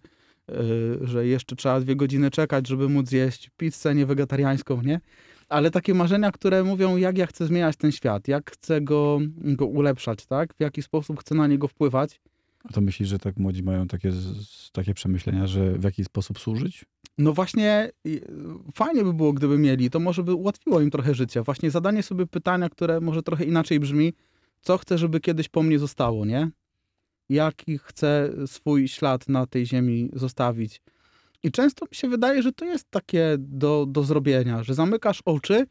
y, 0.52 1.08
że 1.08 1.28
jeszcze 1.28 1.56
trzeba 1.56 1.80
dwie 1.80 1.96
godziny 1.96 2.32
czekać, 2.32 2.68
żeby 2.68 2.90
móc 2.90 3.10
zjeść 3.10 3.50
pizzę 3.58 3.96
niewegetariańską, 3.96 4.82
nie? 4.82 5.02
Ale 5.50 5.72
takie 5.72 5.94
marzenia, 5.94 6.32
które 6.32 6.64
mówią, 6.64 6.98
jak 6.98 7.18
ja 7.18 7.28
chcę 7.28 7.46
zmieniać 7.46 7.78
ten 7.78 7.92
świat, 7.92 8.28
jak 8.28 8.52
chcę 8.52 8.82
go, 8.82 9.20
go 9.38 9.66
ulepszać, 9.66 10.26
tak? 10.26 10.54
W 10.54 10.60
jaki 10.60 10.82
sposób 10.82 11.20
chcę 11.20 11.36
na 11.36 11.48
niego 11.48 11.68
wpływać. 11.68 12.22
A 12.64 12.74
to 12.74 12.82
myślisz, 12.82 13.10
że 13.10 13.20
tak 13.20 13.38
młodzi 13.38 13.64
mają 13.64 13.88
takie, 13.88 14.12
takie 14.72 14.94
przemyślenia, 14.94 15.48
że 15.48 15.74
w 15.74 15.84
jaki 15.84 16.04
sposób 16.04 16.40
służyć? 16.40 16.86
No 17.18 17.34
właśnie, 17.34 17.92
i- 18.06 18.22
fajnie 18.74 19.04
by 19.04 19.14
było, 19.14 19.34
gdyby 19.34 19.58
mieli, 19.58 19.90
to 19.90 20.00
może 20.00 20.24
by 20.24 20.34
ułatwiło 20.34 20.82
im 20.82 20.92
trochę 20.92 21.16
życie. 21.16 21.42
Właśnie 21.42 21.72
zadanie 21.72 22.04
sobie 22.04 22.26
pytania, 22.28 22.70
które 22.70 23.00
może 23.02 23.24
trochę 23.24 23.44
inaczej 23.44 23.80
brzmi, 23.80 24.14
co 24.62 24.78
chcę, 24.78 24.98
żeby 24.98 25.20
kiedyś 25.20 25.50
po 25.50 25.64
mnie 25.64 25.80
zostało, 25.80 26.26
nie? 26.26 26.50
Jaki 27.30 27.78
chcę 27.78 28.34
swój 28.46 28.88
ślad 28.88 29.30
na 29.30 29.46
tej 29.46 29.66
ziemi 29.66 30.10
zostawić. 30.14 30.82
I 31.44 31.52
często 31.52 31.86
mi 31.86 31.96
się 31.96 32.08
wydaje, 32.10 32.42
że 32.44 32.52
to 32.54 32.66
jest 32.66 32.92
takie 32.92 33.36
do, 33.40 33.86
do 33.90 34.04
zrobienia, 34.04 34.64
że 34.64 34.74
zamykasz 34.74 35.22
oczy 35.26 35.66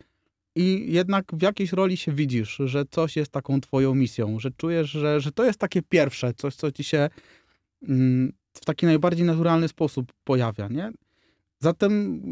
i 0.54 0.92
jednak 0.92 1.24
w 1.32 1.42
jakiejś 1.42 1.72
roli 1.72 1.96
się 1.96 2.12
widzisz, 2.12 2.56
że 2.64 2.84
coś 2.90 3.16
jest 3.16 3.32
taką 3.32 3.60
twoją 3.60 3.94
misją, 3.94 4.38
że 4.38 4.50
czujesz, 4.50 4.90
że, 4.90 5.20
że 5.20 5.32
to 5.32 5.44
jest 5.44 5.58
takie 5.58 5.82
pierwsze, 5.82 6.34
coś, 6.34 6.54
co 6.54 6.72
ci 6.72 6.84
się 6.84 7.08
mm, 7.88 8.32
w 8.52 8.64
taki 8.64 8.86
najbardziej 8.86 9.26
naturalny 9.26 9.68
sposób 9.68 10.12
pojawia, 10.24 10.68
nie? 10.68 10.92
Zatem 11.58 12.22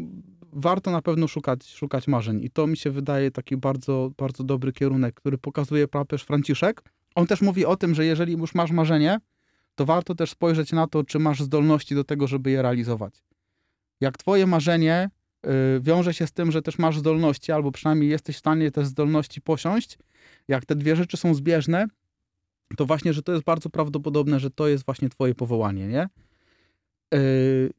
warto 0.53 0.91
na 0.91 1.01
pewno 1.01 1.27
szukać, 1.27 1.69
szukać 1.69 2.07
marzeń 2.07 2.43
i 2.43 2.49
to 2.49 2.67
mi 2.67 2.77
się 2.77 2.91
wydaje 2.91 3.31
taki 3.31 3.57
bardzo, 3.57 4.11
bardzo 4.17 4.43
dobry 4.43 4.73
kierunek, 4.73 5.15
który 5.15 5.37
pokazuje 5.37 5.87
papież 5.87 6.23
Franciszek. 6.23 6.81
On 7.15 7.27
też 7.27 7.41
mówi 7.41 7.65
o 7.65 7.75
tym, 7.75 7.95
że 7.95 8.05
jeżeli 8.05 8.33
już 8.33 8.55
masz 8.55 8.71
marzenie, 8.71 9.19
to 9.75 9.85
warto 9.85 10.15
też 10.15 10.31
spojrzeć 10.31 10.71
na 10.71 10.87
to, 10.87 11.03
czy 11.03 11.19
masz 11.19 11.43
zdolności 11.43 11.95
do 11.95 12.03
tego, 12.03 12.27
żeby 12.27 12.51
je 12.51 12.61
realizować. 12.61 13.23
Jak 14.01 14.17
twoje 14.17 14.47
marzenie 14.47 15.09
wiąże 15.81 16.13
się 16.13 16.27
z 16.27 16.31
tym, 16.31 16.51
że 16.51 16.61
też 16.61 16.77
masz 16.77 16.99
zdolności, 16.99 17.51
albo 17.51 17.71
przynajmniej 17.71 18.09
jesteś 18.09 18.35
w 18.35 18.39
stanie 18.39 18.71
te 18.71 18.85
zdolności 18.85 19.41
posiąść, 19.41 19.97
jak 20.47 20.65
te 20.65 20.75
dwie 20.75 20.95
rzeczy 20.95 21.17
są 21.17 21.33
zbieżne, 21.33 21.87
to 22.77 22.85
właśnie, 22.85 23.13
że 23.13 23.23
to 23.23 23.31
jest 23.31 23.43
bardzo 23.43 23.69
prawdopodobne, 23.69 24.39
że 24.39 24.49
to 24.49 24.67
jest 24.67 24.85
właśnie 24.85 25.09
twoje 25.09 25.35
powołanie, 25.35 25.87
nie? 25.87 26.09
Yy, 27.13 27.19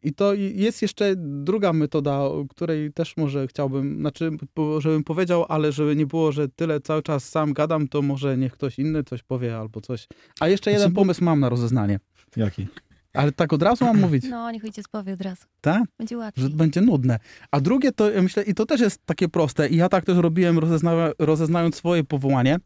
I 0.03 0.13
to 0.15 0.35
jest 0.35 0.83
jeszcze 0.83 1.15
druga 1.17 1.73
metoda, 1.73 2.21
o 2.21 2.45
której 2.51 2.93
też 2.93 3.17
może 3.17 3.47
chciałbym, 3.47 3.99
znaczy, 3.99 4.31
żebym 4.79 5.05
powiedział, 5.05 5.45
ale 5.49 5.73
żeby 5.73 5.97
nie 5.97 6.07
było, 6.07 6.33
że 6.33 6.49
tyle 6.49 6.81
cały 6.81 7.03
czas 7.03 7.29
sam 7.29 7.53
gadam, 7.53 7.89
to 7.89 8.03
może 8.03 8.37
niech 8.37 8.53
ktoś 8.53 8.79
inny 8.79 9.05
coś 9.05 9.23
powie 9.23 9.57
albo 9.57 9.81
coś. 9.81 10.09
A 10.41 10.49
jeszcze 10.49 10.73
jeden 10.73 10.93
pomysł 10.93 11.25
mam 11.25 11.41
na 11.41 11.49
rozeznanie. 11.49 12.01
Jaki? 12.37 12.67
Ale 13.15 13.33
tak 13.33 13.53
od 13.53 13.63
razu 13.63 13.85
mam 13.85 14.01
mówić, 14.01 14.25
No, 14.31 14.51
niech 14.51 14.65
ojciec 14.65 14.89
powie 14.89 15.13
od 15.13 15.21
razu. 15.21 15.45
tak? 15.61 15.83
Będzie 15.99 16.15
Że 16.15 16.19
łatwiej. 16.19 16.49
będzie 16.51 16.81
nudne. 16.81 17.19
A 17.51 17.61
drugie 17.61 17.93
to, 17.93 18.11
ja 18.11 18.23
myślę, 18.23 18.43
i 18.43 18.55
to 18.55 18.67
też 18.67 18.81
jest 18.81 19.07
takie 19.07 19.29
proste, 19.29 19.69
i 19.69 19.77
ja 19.77 19.89
tak 19.89 20.05
też 20.05 20.17
robiłem, 20.19 20.59
rozezna, 20.59 20.93
rozeznając 21.19 21.77
swoje 21.77 22.05
powołanie, 22.05 22.57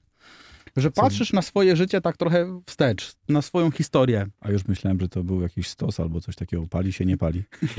że 0.77 0.91
Co? 0.91 1.03
patrzysz 1.03 1.33
na 1.33 1.43
swoje 1.43 1.77
życie 1.77 2.01
tak 2.01 2.17
trochę 2.17 2.61
wstecz, 2.67 3.15
na 3.29 3.43
swoją 3.43 3.71
historię. 3.71 4.27
A 4.41 4.51
już 4.51 4.67
myślałem, 4.69 5.01
że 5.01 5.09
to 5.09 5.25
był 5.25 5.41
jakiś 5.43 5.69
stos 5.69 6.01
albo 6.01 6.21
coś 6.21 6.37
takiego. 6.37 6.67
Pali 6.67 6.93
się, 6.93 7.05
nie 7.05 7.17
pali. 7.17 7.43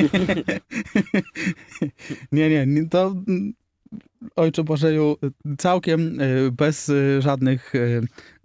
nie, 2.32 2.50
nie, 2.50 2.66
nie, 2.66 2.90
to 2.90 3.16
Ojcze 4.38 4.64
Bożeju, 4.64 5.18
całkiem 5.58 6.22
y, 6.22 6.52
bez 6.52 6.90
y, 6.90 7.22
żadnych 7.22 7.76
y, 7.76 8.02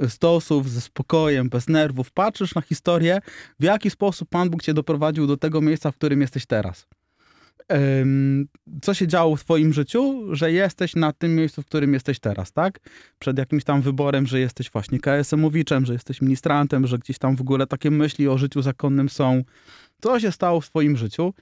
stosów, 0.08 0.70
ze 0.70 0.80
spokojem, 0.80 1.48
bez 1.48 1.68
nerwów, 1.68 2.10
patrzysz 2.10 2.54
na 2.54 2.60
historię, 2.60 3.20
w 3.60 3.64
jaki 3.64 3.90
sposób 3.90 4.28
Pan 4.28 4.50
Bóg 4.50 4.62
cię 4.62 4.74
doprowadził 4.74 5.26
do 5.26 5.36
tego 5.36 5.60
miejsca, 5.60 5.90
w 5.90 5.96
którym 5.96 6.20
jesteś 6.20 6.46
teraz. 6.46 6.86
Co 8.82 8.94
się 8.94 9.06
działo 9.06 9.36
w 9.36 9.44
twoim 9.44 9.72
życiu, 9.72 10.34
że 10.34 10.52
jesteś 10.52 10.94
na 10.96 11.12
tym 11.12 11.36
miejscu, 11.36 11.62
w 11.62 11.66
którym 11.66 11.94
jesteś 11.94 12.20
teraz, 12.20 12.52
tak? 12.52 12.78
Przed 13.18 13.38
jakimś 13.38 13.64
tam 13.64 13.82
wyborem, 13.82 14.26
że 14.26 14.40
jesteś 14.40 14.70
właśnie 14.70 14.98
KSM-owiczem, 14.98 15.86
że 15.86 15.92
jesteś 15.92 16.20
ministrantem, 16.22 16.86
że 16.86 16.98
gdzieś 16.98 17.18
tam 17.18 17.36
w 17.36 17.40
ogóle 17.40 17.66
takie 17.66 17.90
myśli 17.90 18.28
o 18.28 18.38
życiu 18.38 18.62
zakonnym 18.62 19.08
są. 19.08 19.42
Co 20.00 20.20
się 20.20 20.32
stało 20.32 20.60
w 20.60 20.68
twoim 20.68 20.96
życiu, 20.96 21.34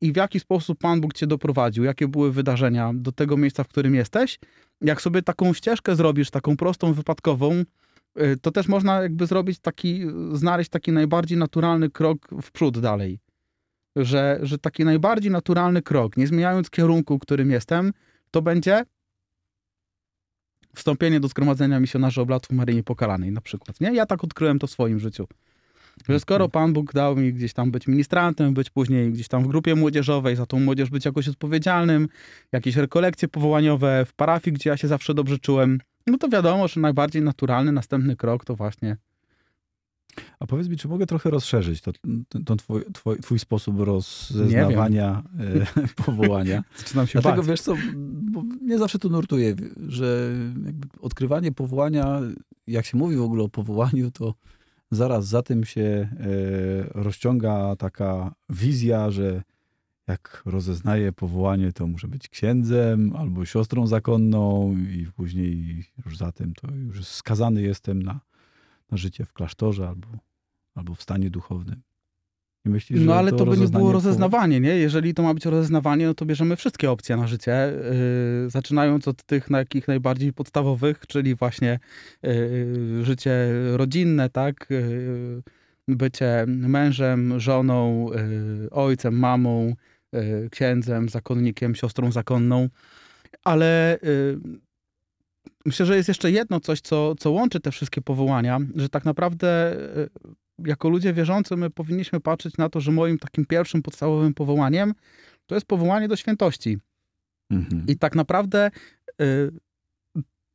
i 0.00 0.12
w 0.12 0.16
jaki 0.16 0.40
sposób 0.40 0.78
Pan 0.78 1.00
Bóg 1.00 1.12
cię 1.12 1.26
doprowadził, 1.26 1.84
jakie 1.84 2.08
były 2.08 2.32
wydarzenia 2.32 2.92
do 2.94 3.12
tego 3.12 3.36
miejsca, 3.36 3.64
w 3.64 3.68
którym 3.68 3.94
jesteś. 3.94 4.38
Jak 4.80 5.02
sobie 5.02 5.22
taką 5.22 5.52
ścieżkę 5.52 5.96
zrobisz, 5.96 6.30
taką 6.30 6.56
prostą, 6.56 6.92
wypadkową, 6.92 7.64
y, 8.20 8.36
to 8.42 8.50
też 8.50 8.68
można 8.68 9.02
jakby 9.02 9.26
zrobić 9.26 9.58
taki, 9.58 10.02
znaleźć 10.32 10.70
taki 10.70 10.92
najbardziej 10.92 11.38
naturalny 11.38 11.90
krok 11.90 12.28
w 12.42 12.52
przód 12.52 12.78
dalej. 12.78 13.18
Że, 13.96 14.38
że 14.42 14.58
taki 14.58 14.84
najbardziej 14.84 15.30
naturalny 15.30 15.82
krok, 15.82 16.16
nie 16.16 16.26
zmieniając 16.26 16.70
kierunku, 16.70 17.18
którym 17.18 17.50
jestem, 17.50 17.92
to 18.30 18.42
będzie 18.42 18.84
wstąpienie 20.74 21.20
do 21.20 21.28
zgromadzenia 21.28 21.80
misjonarzy 21.80 22.20
oblatów 22.20 22.50
Maryi 22.50 22.82
Pokalanej 22.82 23.32
na 23.32 23.40
przykład. 23.40 23.80
Nie? 23.80 23.94
Ja 23.94 24.06
tak 24.06 24.24
odkryłem 24.24 24.58
to 24.58 24.66
w 24.66 24.70
swoim 24.70 24.98
życiu. 25.00 25.26
Że 26.08 26.20
skoro 26.20 26.48
Pan 26.48 26.72
Bóg 26.72 26.92
dał 26.92 27.16
mi 27.16 27.32
gdzieś 27.32 27.52
tam 27.52 27.70
być 27.70 27.86
ministrantem, 27.86 28.54
być 28.54 28.70
później 28.70 29.12
gdzieś 29.12 29.28
tam 29.28 29.44
w 29.44 29.46
grupie 29.46 29.74
młodzieżowej, 29.74 30.36
za 30.36 30.46
tą 30.46 30.60
młodzież 30.60 30.90
być 30.90 31.04
jakoś 31.04 31.28
odpowiedzialnym, 31.28 32.08
jakieś 32.52 32.76
rekolekcje 32.76 33.28
powołaniowe 33.28 34.04
w 34.04 34.12
parafii, 34.12 34.54
gdzie 34.54 34.70
ja 34.70 34.76
się 34.76 34.88
zawsze 34.88 35.14
dobrze 35.14 35.38
czułem, 35.38 35.78
no 36.06 36.18
to 36.18 36.28
wiadomo, 36.28 36.68
że 36.68 36.80
najbardziej 36.80 37.22
naturalny 37.22 37.72
następny 37.72 38.16
krok 38.16 38.44
to 38.44 38.56
właśnie 38.56 38.96
A 40.38 40.46
powiedz 40.46 40.68
mi, 40.68 40.76
czy 40.76 40.88
mogę 40.88 41.06
trochę 41.06 41.30
rozszerzyć 41.30 41.80
to, 41.80 41.92
to 42.44 42.56
twój, 42.56 42.82
twój, 42.92 43.18
twój 43.18 43.38
sposób 43.38 43.80
rozeznawania 43.80 45.22
e, 45.76 45.88
powołania? 46.04 46.64
Zaczynam 46.76 47.06
się 47.06 47.20
Dlatego 47.20 47.42
bać. 47.42 47.50
wiesz 47.50 47.60
co, 47.60 47.76
bo 48.32 48.42
nie 48.62 48.78
zawsze 48.78 48.98
to 48.98 49.08
nurtuje, 49.08 49.56
że 49.88 50.32
odkrywanie 51.00 51.52
powołania, 51.52 52.20
jak 52.66 52.86
się 52.86 52.96
mówi 52.98 53.16
w 53.16 53.22
ogóle 53.22 53.42
o 53.44 53.48
powołaniu, 53.48 54.10
to 54.10 54.34
zaraz 54.94 55.26
za 55.26 55.42
tym 55.42 55.64
się 55.64 55.80
e, 55.80 56.08
rozciąga 57.02 57.76
taka 57.76 58.34
wizja, 58.48 59.10
że 59.10 59.42
jak 60.06 60.42
rozeznaję 60.46 61.12
powołanie, 61.12 61.72
to 61.72 61.86
muszę 61.86 62.08
być 62.08 62.28
księdzem 62.28 63.16
albo 63.16 63.44
siostrą 63.44 63.86
zakonną 63.86 64.72
i 64.72 65.06
później 65.16 65.84
już 66.04 66.16
za 66.16 66.32
tym 66.32 66.54
to 66.54 66.74
już 66.74 67.06
skazany 67.06 67.62
jestem 67.62 68.02
na, 68.02 68.20
na 68.90 68.96
życie 68.96 69.24
w 69.24 69.32
klasztorze 69.32 69.88
albo, 69.88 70.08
albo 70.74 70.94
w 70.94 71.02
stanie 71.02 71.30
duchownym. 71.30 71.82
I 72.66 72.68
myślisz, 72.68 73.00
No 73.04 73.14
ale 73.14 73.32
to, 73.32 73.46
by 73.46 73.58
nie 73.58 73.68
było 73.68 73.92
rozeznawanie, 73.92 74.60
nie? 74.60 74.76
Jeżeli 74.76 75.14
to 75.14 75.22
ma 75.22 75.34
być 75.34 75.44
rozeznawanie, 75.44 76.06
no 76.06 76.14
to 76.14 76.26
bierzemy 76.26 76.56
wszystkie 76.56 76.90
opcje 76.90 77.16
na 77.16 77.26
życie, 77.26 77.72
yy, 78.44 78.50
zaczynając 78.50 79.08
od 79.08 79.22
tych 79.22 79.48
najbardziej 79.88 80.32
podstawowych, 80.32 81.06
czyli 81.06 81.34
właśnie 81.34 81.78
yy, 82.22 83.04
życie 83.04 83.36
rodzinne, 83.72 84.30
tak? 84.30 84.66
Yy, 84.70 85.42
bycie 85.88 86.44
mężem, 86.46 87.40
żoną, 87.40 88.10
yy, 88.12 88.70
ojcem, 88.70 89.18
mamą, 89.18 89.74
księdzem, 90.50 91.08
zakonnikiem, 91.08 91.74
siostrą 91.74 92.12
zakonną. 92.12 92.68
Ale 93.44 93.98
myślę, 95.66 95.86
że 95.86 95.96
jest 95.96 96.08
jeszcze 96.08 96.30
jedno 96.30 96.60
coś, 96.60 96.80
co, 96.80 97.14
co 97.14 97.30
łączy 97.30 97.60
te 97.60 97.70
wszystkie 97.70 98.00
powołania, 98.00 98.58
że 98.74 98.88
tak 98.88 99.04
naprawdę 99.04 99.76
yy, 99.96 100.34
jako 100.58 100.88
ludzie 100.88 101.12
wierzący 101.12 101.56
my 101.56 101.70
powinniśmy 101.70 102.20
patrzeć 102.20 102.56
na 102.56 102.68
to, 102.68 102.80
że 102.80 102.92
moim 102.92 103.18
takim 103.18 103.46
pierwszym 103.46 103.82
podstawowym 103.82 104.34
powołaniem 104.34 104.94
to 105.46 105.54
jest 105.54 105.66
powołanie 105.66 106.08
do 106.08 106.16
świętości. 106.16 106.78
Mhm. 107.50 107.86
I 107.88 107.96
tak 107.96 108.14
naprawdę 108.14 108.70
y, 109.22 109.50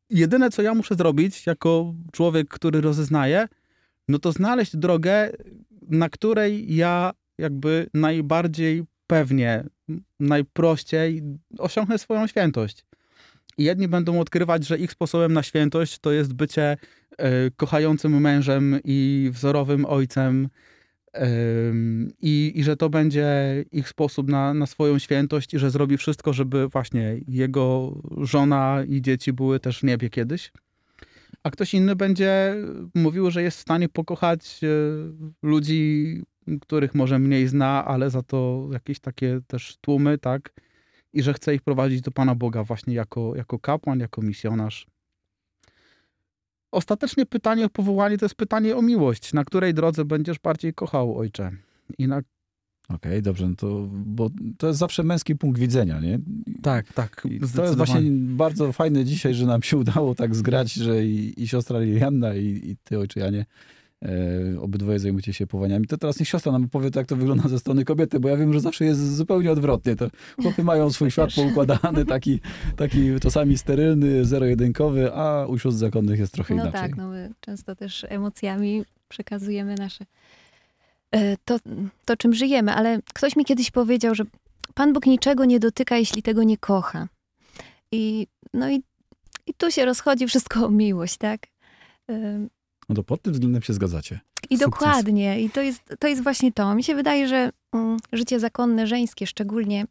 jedyne, 0.10 0.49
co 0.49 0.62
ja 0.62 0.73
muszę 0.73 0.95
zrobić 0.95 1.45
jako 1.45 1.93
człowiek, 2.12 2.47
który 2.47 2.82
rozeznaje, 2.82 3.47
no 4.08 4.19
to 4.19 4.32
znaleźć 4.32 4.78
drogę, 4.78 5.30
na 5.89 6.10
której 6.10 6.75
ja 6.75 7.12
jakby 7.38 7.89
najbardziej 7.93 8.84
pewnie, 9.08 9.63
najprościej 10.19 11.23
osiągnę 11.58 11.97
swoją 11.97 12.28
świętość. 12.28 12.86
I 13.60 13.63
jedni 13.63 13.88
będą 13.88 14.19
odkrywać, 14.19 14.67
że 14.67 14.78
ich 14.78 14.91
sposobem 14.91 15.34
na 15.34 15.43
świętość 15.43 16.00
to 16.00 16.12
jest 16.12 16.34
bycie 16.34 16.78
y, 17.12 17.15
kochającym 17.56 18.22
mężem 18.22 18.80
i 18.84 19.30
wzorowym 19.34 19.86
ojcem, 19.86 20.50
I, 22.22 22.52
I 22.56 22.63
że 22.63 22.78
to 22.78 22.89
będzie 22.89 23.26
ich 23.72 23.89
sposób 23.89 24.28
na, 24.28 24.54
na 24.54 24.65
swoją 24.65 25.00
świętość, 25.00 25.54
i 25.54 25.60
że 25.60 25.72
zrobi 25.72 25.98
wszystko, 25.98 26.34
żeby 26.34 26.67
właśnie 26.67 27.19
jego 27.28 27.95
żona 28.17 28.84
i 28.88 29.02
dzieci 29.02 29.34
były 29.34 29.60
też 29.60 29.80
w 29.80 29.84
niebie 29.84 30.10
kiedyś. 30.10 30.52
A 31.43 31.52
ktoś 31.52 31.74
inny 31.74 31.95
będzie 31.95 32.56
mówił, 32.95 33.32
że 33.32 33.43
jest 33.43 33.58
w 33.58 33.62
stanie 33.62 33.89
pokochać 33.89 34.62
e, 34.63 34.67
ludzi, 35.43 36.22
których 36.62 36.95
może 36.95 37.19
mniej 37.19 37.48
zna, 37.48 37.86
ale 37.86 38.10
za 38.10 38.24
to 38.24 38.69
jakieś 38.72 39.00
takie 39.00 39.39
też 39.48 39.78
tłumy, 39.82 40.17
tak? 40.17 40.54
I 41.13 41.24
że 41.24 41.34
chce 41.34 41.56
ich 41.56 41.62
prowadzić 41.62 42.02
do 42.02 42.12
Pana 42.12 42.36
Boga 42.36 42.63
właśnie 42.63 42.93
jako, 42.93 43.36
jako 43.36 43.60
kapłan, 43.60 44.00
jako 44.00 44.22
misjonarz. 44.22 44.88
Ostatecznie 46.72 47.26
pytanie 47.26 47.65
o 47.65 47.69
powołanie 47.69 48.17
to 48.17 48.26
jest 48.26 48.36
pytanie 48.36 48.78
o 48.78 48.82
miłość. 48.82 49.34
Na 49.34 49.43
której 49.43 49.74
drodze 49.74 50.06
będziesz 50.06 50.39
bardziej 50.39 50.74
kochał, 50.74 51.17
ojcze? 51.17 51.52
I 51.98 52.08
na... 52.08 52.22
Okej, 52.89 53.22
dobrze, 53.22 53.50
no 53.50 53.56
to, 53.56 53.88
bo 53.91 54.30
to 54.58 54.67
jest 54.67 54.80
zawsze 54.80 55.04
męski 55.04 55.36
punkt 55.36 55.60
widzenia, 55.60 56.00
nie? 56.00 56.19
Tak, 56.62 56.93
tak. 56.93 57.28
To 57.56 57.63
jest 57.63 57.78
właśnie 57.78 58.02
bardzo 58.12 58.72
fajne 58.72 59.06
dzisiaj, 59.06 59.34
że 59.34 59.45
nam 59.45 59.63
się 59.63 59.78
udało 59.78 60.15
tak 60.15 60.36
zgrać, 60.36 60.74
że 60.74 61.06
i, 61.06 61.43
i 61.43 61.48
siostra 61.48 61.80
Lilianna 61.80 62.36
i, 62.36 62.45
i 62.45 62.78
ty, 62.84 63.00
ojcze 63.00 63.19
Janie, 63.19 63.45
obydwoje 64.62 64.99
zajmujecie 64.99 65.33
się 65.33 65.47
powołaniami. 65.47 65.88
To 65.88 65.97
teraz 65.97 66.19
niech 66.19 66.29
siostra 66.29 66.51
nam 66.51 66.63
opowie, 66.65 66.89
jak 66.95 67.07
to 67.07 67.15
wygląda 67.15 67.49
ze 67.49 67.59
strony 67.59 67.85
kobiety, 67.85 68.19
bo 68.19 68.29
ja 68.29 68.38
wiem, 68.38 68.53
że 68.53 68.59
zawsze 68.59 68.85
jest 68.85 69.15
zupełnie 69.15 69.51
odwrotnie. 69.51 69.95
To 69.95 70.09
chłopy 70.41 70.63
mają 70.63 70.91
swój 70.91 71.12
świat 71.12 71.29
poukładany, 71.35 72.05
taki, 72.05 72.39
taki 72.75 73.19
czasami 73.21 73.57
sterylny, 73.57 74.25
zero-jedynkowy, 74.25 75.13
a 75.13 75.45
u 75.45 75.59
sióstr 75.59 75.79
zakonnych 75.79 76.19
jest 76.19 76.33
trochę 76.33 76.55
No 76.55 76.63
inaczej. 76.63 76.81
tak, 76.81 76.97
no 76.97 77.09
my 77.09 77.31
często 77.39 77.75
też 77.75 78.05
emocjami 78.09 78.83
przekazujemy 79.09 79.75
nasze 79.75 80.05
e, 81.12 81.38
to, 81.45 81.57
to, 82.05 82.17
czym 82.17 82.33
żyjemy, 82.33 82.73
ale 82.73 82.99
ktoś 83.13 83.35
mi 83.35 83.45
kiedyś 83.45 83.71
powiedział, 83.71 84.15
że 84.15 84.23
Pan 84.73 84.93
Bóg 84.93 85.05
niczego 85.05 85.45
nie 85.45 85.59
dotyka, 85.59 85.97
jeśli 85.97 86.21
tego 86.23 86.43
nie 86.43 86.57
kocha. 86.57 87.07
I, 87.91 88.27
no 88.53 88.69
i, 88.69 88.83
i 89.47 89.53
tu 89.53 89.71
się 89.71 89.85
rozchodzi 89.85 90.27
wszystko 90.27 90.65
o 90.65 90.69
miłość, 90.69 91.17
tak? 91.17 91.41
No 92.89 92.95
to 92.95 93.04
pod 93.04 93.21
tym 93.21 93.34
względem 93.34 93.62
się 93.62 93.73
zgadzacie. 93.73 94.19
I 94.49 94.58
Sukces. 94.58 94.60
dokładnie. 94.60 95.41
I 95.41 95.49
to 95.49 95.62
jest, 95.62 95.95
to 95.99 96.08
jest 96.08 96.23
właśnie 96.23 96.52
to. 96.52 96.75
Mi 96.75 96.84
się 96.84 96.95
wydaje, 96.95 97.28
że 97.28 97.49
mm, 97.73 97.97
życie 98.13 98.39
zakonne, 98.39 98.88
żeńskie 98.88 99.28
szczególnie, 99.28 99.86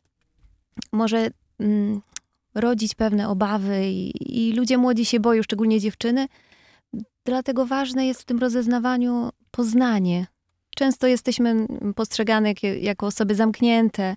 może 0.92 1.30
mm, 1.58 2.00
rodzić 2.54 2.94
pewne 2.94 3.28
obawy 3.28 3.90
i, 3.90 4.48
i 4.48 4.52
ludzie 4.52 4.78
młodzi 4.78 5.04
się 5.04 5.20
boją, 5.20 5.42
szczególnie 5.42 5.80
dziewczyny. 5.80 6.26
Dlatego 7.24 7.66
ważne 7.66 8.06
jest 8.06 8.22
w 8.22 8.24
tym 8.24 8.38
rozeznawaniu 8.38 9.30
poznanie. 9.50 10.26
Często 10.76 11.06
jesteśmy 11.06 11.66
postrzegane 11.96 12.48
jak, 12.48 12.62
jako 12.62 13.06
osoby 13.06 13.34
zamknięte. 13.34 14.16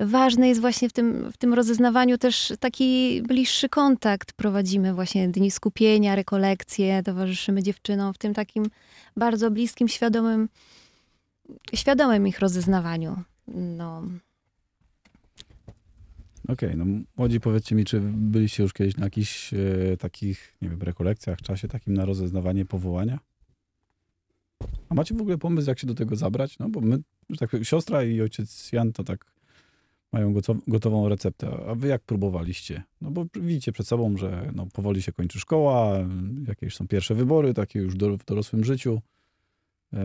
Ważne 0.00 0.48
jest 0.48 0.60
właśnie 0.60 0.88
w 0.88 0.92
tym, 0.92 1.32
w 1.32 1.36
tym 1.36 1.54
rozeznawaniu 1.54 2.18
też 2.18 2.52
taki 2.60 3.22
bliższy 3.22 3.68
kontakt. 3.68 4.32
Prowadzimy 4.32 4.94
właśnie 4.94 5.28
dni 5.28 5.50
skupienia, 5.50 6.16
rekolekcje, 6.16 7.02
towarzyszymy 7.02 7.62
dziewczynom 7.62 8.14
w 8.14 8.18
tym 8.18 8.34
takim 8.34 8.64
bardzo 9.16 9.50
bliskim, 9.50 9.88
świadomym, 9.88 10.48
świadomym 11.74 12.26
ich 12.26 12.38
rozeznawaniu. 12.38 13.22
No, 13.48 14.02
Okej, 16.48 16.76
no 16.76 16.84
młodzi 17.16 17.40
powiedzcie 17.40 17.74
mi, 17.74 17.84
czy 17.84 18.00
byliście 18.00 18.62
już 18.62 18.72
kiedyś 18.72 18.96
na 18.96 19.04
jakichś 19.04 19.54
e, 19.54 19.96
takich, 19.98 20.54
nie 20.62 20.68
wiem, 20.68 20.82
rekolekcjach, 20.82 21.42
czasie 21.42 21.68
takim 21.68 21.94
na 21.94 22.04
rozeznawanie 22.04 22.64
powołania? 22.64 23.18
A 24.88 24.94
macie 24.94 25.14
w 25.14 25.20
ogóle 25.20 25.38
pomysł, 25.38 25.68
jak 25.68 25.78
się 25.78 25.86
do 25.86 25.94
tego 25.94 26.16
zabrać? 26.16 26.58
No 26.58 26.68
bo 26.68 26.80
my, 26.80 26.98
że 27.30 27.36
tak 27.36 27.50
siostra 27.62 28.02
i 28.02 28.20
ojciec 28.20 28.72
Jan 28.72 28.92
to 28.92 29.04
tak 29.04 29.35
mają 30.16 30.34
gotow- 30.34 30.60
gotową 30.66 31.08
receptę. 31.08 31.48
A 31.68 31.74
wy 31.74 31.88
jak 31.88 32.02
próbowaliście? 32.02 32.82
No 33.00 33.10
bo 33.10 33.26
widzicie 33.34 33.72
przed 33.72 33.88
sobą, 33.88 34.16
że 34.16 34.50
no, 34.54 34.66
powoli 34.66 35.02
się 35.02 35.12
kończy 35.12 35.40
szkoła, 35.40 35.98
jakieś 36.48 36.76
są 36.76 36.88
pierwsze 36.88 37.14
wybory, 37.14 37.54
takie 37.54 37.78
już 37.78 37.94
w 37.94 38.24
dorosłym 38.24 38.64
życiu. 38.64 39.00
E, 39.92 39.98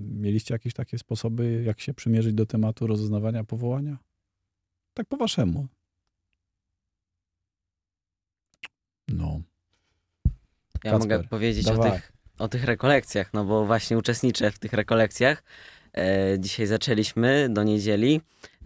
mieliście 0.00 0.54
jakieś 0.54 0.74
takie 0.74 0.98
sposoby, 0.98 1.62
jak 1.66 1.80
się 1.80 1.94
przymierzyć 1.94 2.34
do 2.34 2.46
tematu 2.46 2.86
rozeznawania 2.86 3.44
powołania? 3.44 3.98
Tak 4.94 5.06
po 5.06 5.16
waszemu. 5.16 5.66
No. 9.08 9.40
Ja 10.84 10.90
Kacper, 10.90 10.98
mogę 10.98 11.28
powiedzieć 11.28 11.68
o 11.68 11.78
tych, 11.78 12.12
o 12.38 12.48
tych 12.48 12.64
rekolekcjach, 12.64 13.32
no 13.34 13.44
bo 13.44 13.66
właśnie 13.66 13.98
uczestniczę 13.98 14.50
w 14.50 14.58
tych 14.58 14.72
rekolekcjach. 14.72 15.42
E, 15.96 16.36
dzisiaj 16.38 16.66
zaczęliśmy 16.66 17.48
do 17.48 17.62
niedzieli. 17.62 18.20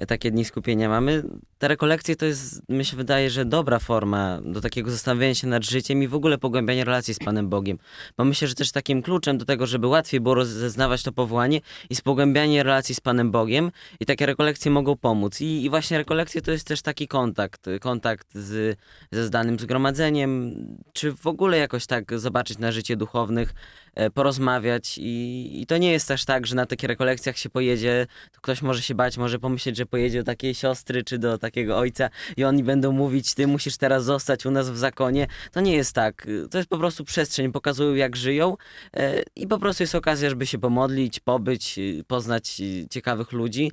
Takie 0.08 0.30
dni 0.30 0.44
skupienia 0.44 0.88
mamy. 0.88 1.22
Te 1.58 1.68
rekolekcje 1.68 2.16
to 2.16 2.26
jest, 2.26 2.68
mi 2.68 2.84
się 2.84 2.96
wydaje, 2.96 3.30
że 3.30 3.44
dobra 3.44 3.78
forma 3.78 4.40
do 4.44 4.60
takiego 4.60 4.90
zastanowienia 4.90 5.34
się 5.34 5.46
nad 5.46 5.64
życiem 5.64 6.02
i 6.02 6.08
w 6.08 6.14
ogóle 6.14 6.38
pogłębiania 6.38 6.84
relacji 6.84 7.14
z 7.14 7.18
Panem 7.18 7.48
Bogiem. 7.48 7.78
Bo 8.16 8.24
myślę, 8.24 8.48
że 8.48 8.54
też 8.54 8.72
takim 8.72 9.02
kluczem 9.02 9.38
do 9.38 9.44
tego, 9.44 9.66
żeby 9.66 9.86
łatwiej 9.86 10.20
było 10.20 10.34
rozeznawać 10.34 11.02
to 11.02 11.12
powołanie 11.12 11.60
jest 11.90 12.02
pogłębianie 12.02 12.62
relacji 12.62 12.94
z 12.94 13.00
Panem 13.00 13.30
Bogiem 13.30 13.70
i 14.00 14.06
takie 14.06 14.26
rekolekcje 14.26 14.70
mogą 14.70 14.96
pomóc. 14.96 15.40
I, 15.40 15.64
i 15.64 15.70
właśnie 15.70 15.98
rekolekcje 15.98 16.42
to 16.42 16.50
jest 16.50 16.66
też 16.66 16.82
taki 16.82 17.08
kontakt, 17.08 17.66
kontakt 17.80 18.26
z, 18.34 18.78
ze 19.10 19.26
zdanym 19.26 19.58
zgromadzeniem, 19.58 20.54
czy 20.92 21.12
w 21.12 21.26
ogóle 21.26 21.58
jakoś 21.58 21.86
tak 21.86 22.18
zobaczyć 22.18 22.58
na 22.58 22.72
życie 22.72 22.96
duchownych, 22.96 23.54
e, 23.94 24.10
porozmawiać 24.10 24.98
i, 24.98 25.62
i 25.62 25.66
to 25.66 25.78
nie 25.78 25.92
jest 25.92 26.08
też 26.08 26.24
tak, 26.24 26.46
że 26.46 26.56
na 26.56 26.66
takie 26.66 26.86
rekolekcjach 26.86 27.38
się 27.38 27.50
pojedzie, 27.50 28.06
to 28.32 28.40
ktoś 28.40 28.62
może 28.62 28.82
się 28.82 28.94
bać, 28.94 29.18
może 29.18 29.38
pomyśleć, 29.38 29.76
że 29.76 29.86
pojedzie 29.92 30.18
do 30.18 30.24
takiej 30.24 30.54
siostry 30.54 31.04
czy 31.04 31.18
do 31.18 31.38
takiego 31.38 31.78
ojca 31.78 32.10
i 32.36 32.44
oni 32.44 32.64
będą 32.64 32.92
mówić, 32.92 33.34
ty 33.34 33.46
musisz 33.46 33.76
teraz 33.76 34.04
zostać 34.04 34.46
u 34.46 34.50
nas 34.50 34.70
w 34.70 34.76
zakonie. 34.76 35.26
To 35.52 35.60
nie 35.60 35.74
jest 35.76 35.94
tak. 35.94 36.26
To 36.50 36.58
jest 36.58 36.70
po 36.70 36.78
prostu 36.78 37.04
przestrzeń, 37.04 37.52
pokazują 37.52 37.94
jak 37.94 38.16
żyją 38.16 38.56
e, 38.96 39.22
i 39.36 39.46
po 39.46 39.58
prostu 39.58 39.82
jest 39.82 39.94
okazja, 39.94 40.30
żeby 40.30 40.46
się 40.46 40.58
pomodlić, 40.58 41.20
pobyć, 41.20 41.78
e, 41.78 42.04
poznać 42.04 42.60
e, 42.60 42.88
ciekawych 42.88 43.32
ludzi 43.32 43.72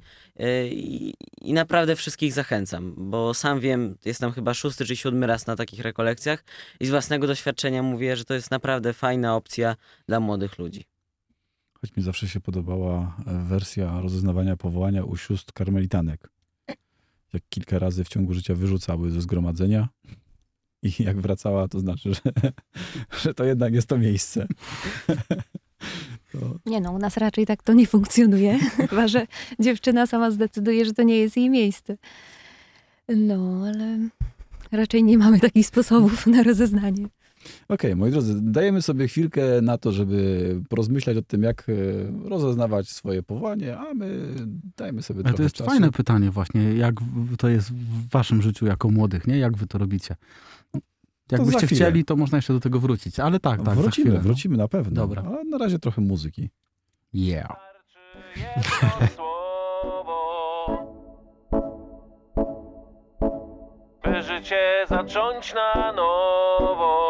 i, 0.71 1.13
naprawdę 1.53 1.95
wszystkich 1.95 2.33
zachęcam, 2.33 2.93
bo 2.97 3.33
sam 3.33 3.59
wiem, 3.59 3.97
jestem 4.05 4.31
chyba 4.31 4.53
szósty 4.53 4.85
czy 4.85 4.95
siódmy 4.95 5.27
raz 5.27 5.47
na 5.47 5.55
takich 5.55 5.79
rekolekcjach 5.79 6.43
i 6.79 6.85
z 6.85 6.89
własnego 6.89 7.27
doświadczenia 7.27 7.83
mówię, 7.83 8.15
że 8.15 8.25
to 8.25 8.33
jest 8.33 8.51
naprawdę 8.51 8.93
fajna 8.93 9.35
opcja 9.35 9.75
dla 10.07 10.19
młodych 10.19 10.59
ludzi. 10.59 10.98
Choć 11.81 11.95
mi 11.95 12.03
zawsze 12.03 12.27
się 12.27 12.39
podobała 12.39 13.15
e, 13.27 13.43
wersja 13.43 14.01
rozeznawania 14.01 14.57
powołania 14.57 15.03
u 15.03 15.17
sióstr 15.17 15.53
karmelitanek. 15.53 16.29
Jak 17.33 17.43
kilka 17.49 17.79
razy 17.79 18.03
w 18.03 18.09
ciągu 18.09 18.33
życia 18.33 18.55
wyrzucały 18.55 19.11
ze 19.11 19.21
zgromadzenia 19.21 19.89
i 20.83 21.03
jak 21.03 21.21
wracała, 21.21 21.67
to 21.67 21.79
znaczy, 21.79 22.13
że, 22.13 22.21
że 23.23 23.33
to 23.33 23.43
jednak 23.43 23.73
jest 23.73 23.87
to 23.87 23.97
miejsce. 23.97 24.47
To... 26.31 26.59
Nie 26.65 26.81
no, 26.81 26.91
u 26.91 26.97
nas 26.97 27.17
raczej 27.17 27.45
tak 27.45 27.63
to 27.63 27.73
nie 27.73 27.87
funkcjonuje. 27.87 28.59
Chyba, 28.89 29.07
że 29.07 29.27
dziewczyna 29.59 30.07
sama 30.07 30.31
zdecyduje, 30.31 30.85
że 30.85 30.93
to 30.93 31.03
nie 31.03 31.17
jest 31.17 31.37
jej 31.37 31.49
miejsce. 31.49 31.97
No, 33.07 33.65
ale 33.67 34.09
raczej 34.71 35.03
nie 35.03 35.17
mamy 35.17 35.39
takich 35.39 35.65
sposobów 35.65 36.27
na 36.27 36.43
rozeznanie. 36.43 37.07
Okej, 37.39 37.65
okay, 37.69 37.95
moi 37.95 38.11
drodzy, 38.11 38.35
dajemy 38.41 38.81
sobie 38.81 39.07
chwilkę 39.07 39.41
na 39.61 39.77
to, 39.77 39.91
żeby 39.91 40.55
porozmyślać 40.69 41.17
o 41.17 41.21
tym, 41.21 41.43
jak 41.43 41.65
e, 41.69 42.29
rozeznawać 42.29 42.89
swoje 42.89 43.23
powołanie, 43.23 43.77
a 43.77 43.93
my 43.93 44.35
dajmy 44.77 45.01
sobie 45.01 45.21
Ale 45.25 45.33
to 45.33 45.43
jest 45.43 45.55
czasu. 45.55 45.69
fajne 45.69 45.91
pytanie 45.91 46.31
właśnie, 46.31 46.73
jak 46.73 46.95
to 47.37 47.49
jest 47.49 47.73
w 47.73 48.09
waszym 48.09 48.41
życiu 48.41 48.65
jako 48.65 48.89
młodych, 48.89 49.27
nie? 49.27 49.37
Jak 49.37 49.57
wy 49.57 49.67
to 49.67 49.77
robicie? 49.77 50.15
Jakbyście 51.31 51.67
chcieli, 51.67 52.05
to 52.05 52.15
można 52.15 52.37
jeszcze 52.37 52.53
do 52.53 52.59
tego 52.59 52.79
wrócić, 52.79 53.19
ale 53.19 53.39
tak, 53.39 53.63
tak. 53.63 53.75
Wrócimy, 53.75 54.05
chwilę, 54.05 54.17
no. 54.17 54.23
wrócimy 54.23 54.57
na 54.57 54.67
pewno. 54.67 54.91
Dobra. 54.91 55.23
A 55.23 55.43
na 55.43 55.57
razie 55.57 55.79
trochę 55.79 56.01
muzyki. 56.01 56.49
Yeah. 57.13 57.69
by 64.19 64.23
życie 64.23 64.85
zacząć 64.89 65.53
na 65.53 65.91
nowo. 65.91 67.08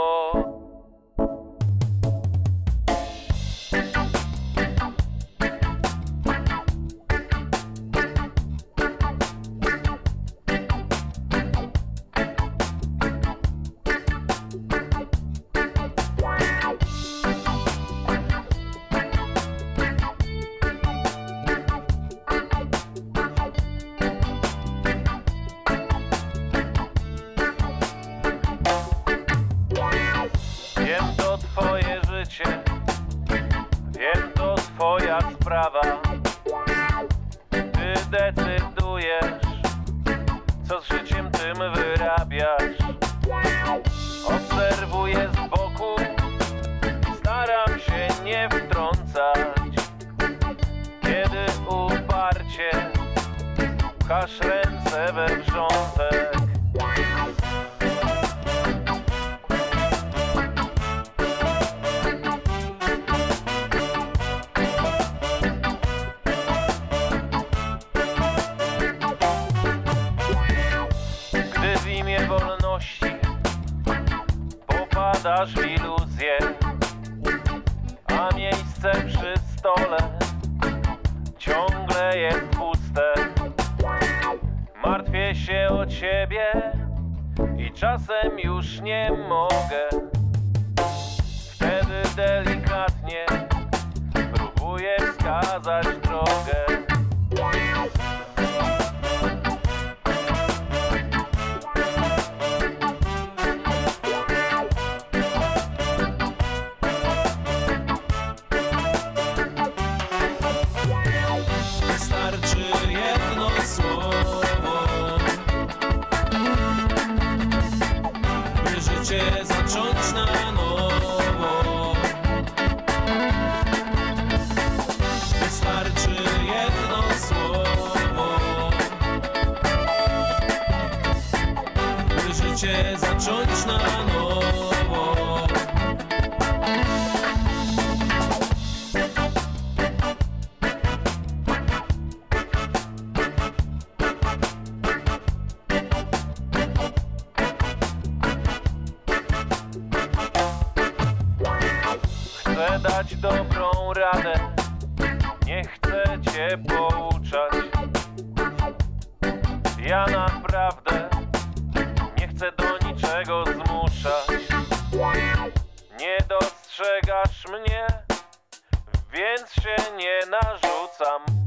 Zacząć 170.26 171.39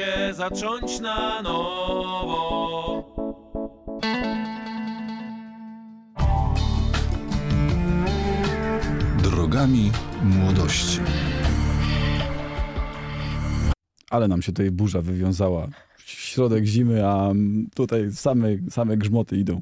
życie 0.00 0.34
zacząć 0.34 1.00
na 1.00 1.42
nowo. 1.42 3.04
Drogami 9.22 9.90
młodości. 10.22 11.00
Ale 14.10 14.28
nam 14.28 14.42
się 14.42 14.52
tutaj 14.52 14.70
burza 14.70 15.02
wywiązała. 15.02 15.68
Środek 16.30 16.64
zimy, 16.64 17.06
a 17.06 17.32
tutaj 17.74 18.12
same, 18.12 18.48
same 18.70 18.96
grzmoty 18.96 19.36
idą. 19.36 19.60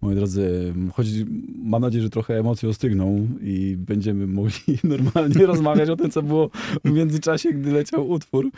Moi 0.00 0.14
drodzy, 0.14 0.74
choć 0.92 1.06
mam 1.64 1.82
nadzieję, 1.82 2.02
że 2.02 2.10
trochę 2.10 2.38
emocje 2.38 2.68
ostygną 2.68 3.28
i 3.42 3.76
będziemy 3.78 4.26
mogli 4.26 4.78
normalnie 4.84 5.46
rozmawiać 5.46 5.90
o 5.90 5.96
tym, 5.96 6.10
co 6.10 6.22
było 6.22 6.50
w 6.84 6.90
międzyczasie, 6.90 7.52
gdy 7.52 7.72
leciał 7.72 8.10
utwór. 8.10 8.50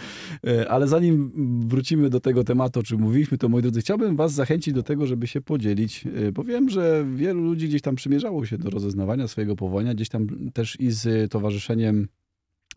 E, 0.46 0.68
Ale 0.68 0.88
zanim 0.88 1.32
wrócimy 1.68 2.10
do 2.10 2.20
tego 2.20 2.44
tematu, 2.44 2.80
o 2.80 2.82
czym 2.82 3.00
mówiliśmy, 3.00 3.38
to 3.38 3.48
moi 3.48 3.62
drodzy, 3.62 3.80
chciałbym 3.80 4.16
was 4.16 4.32
zachęcić 4.32 4.74
do 4.74 4.82
tego, 4.82 5.06
żeby 5.06 5.26
się 5.26 5.40
podzielić, 5.40 6.06
e, 6.06 6.32
bo 6.32 6.44
wiem, 6.44 6.70
że 6.70 7.06
wielu 7.14 7.42
ludzi 7.42 7.68
gdzieś 7.68 7.82
tam 7.82 7.94
przymierzało 7.94 8.46
się 8.46 8.58
do 8.58 8.70
rozeznawania 8.70 9.28
swojego 9.28 9.56
powołania, 9.56 9.94
gdzieś 9.94 10.08
tam 10.08 10.50
też 10.52 10.80
i 10.80 10.90
z 10.90 11.30
towarzyszeniem 11.30 12.08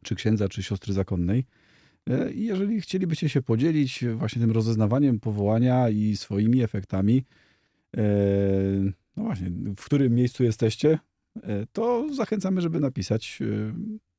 czy 0.04 0.16
księdza, 0.16 0.50
czy 0.50 0.64
siostry 0.64 0.94
zakonnej. 0.94 1.46
E, 2.10 2.32
jeżeli 2.34 2.82
chcielibyście 2.82 3.30
się 3.30 3.41
podzielić 3.41 4.06
właśnie 4.16 4.41
tym 4.41 4.52
rozeznawaniem 4.52 5.20
powołania 5.20 5.89
i 5.89 6.16
swoimi 6.16 6.64
efektami, 6.64 7.26
e, 7.97 8.04
no 9.18 9.24
właśnie, 9.24 9.52
w 9.78 9.86
którym 9.86 10.16
miejscu 10.16 10.43
jesteście, 10.43 10.99
e, 11.43 11.66
to 11.72 12.14
zachęcamy, 12.14 12.62
żeby 12.62 12.80
napisać 12.80 13.39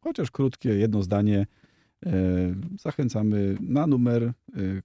chociaż 0.00 0.30
krótkie, 0.30 0.68
jedno 0.68 1.02
zdanie. 1.02 1.46
Zachęcamy 2.80 3.56
na 3.60 3.86
numer 3.86 4.32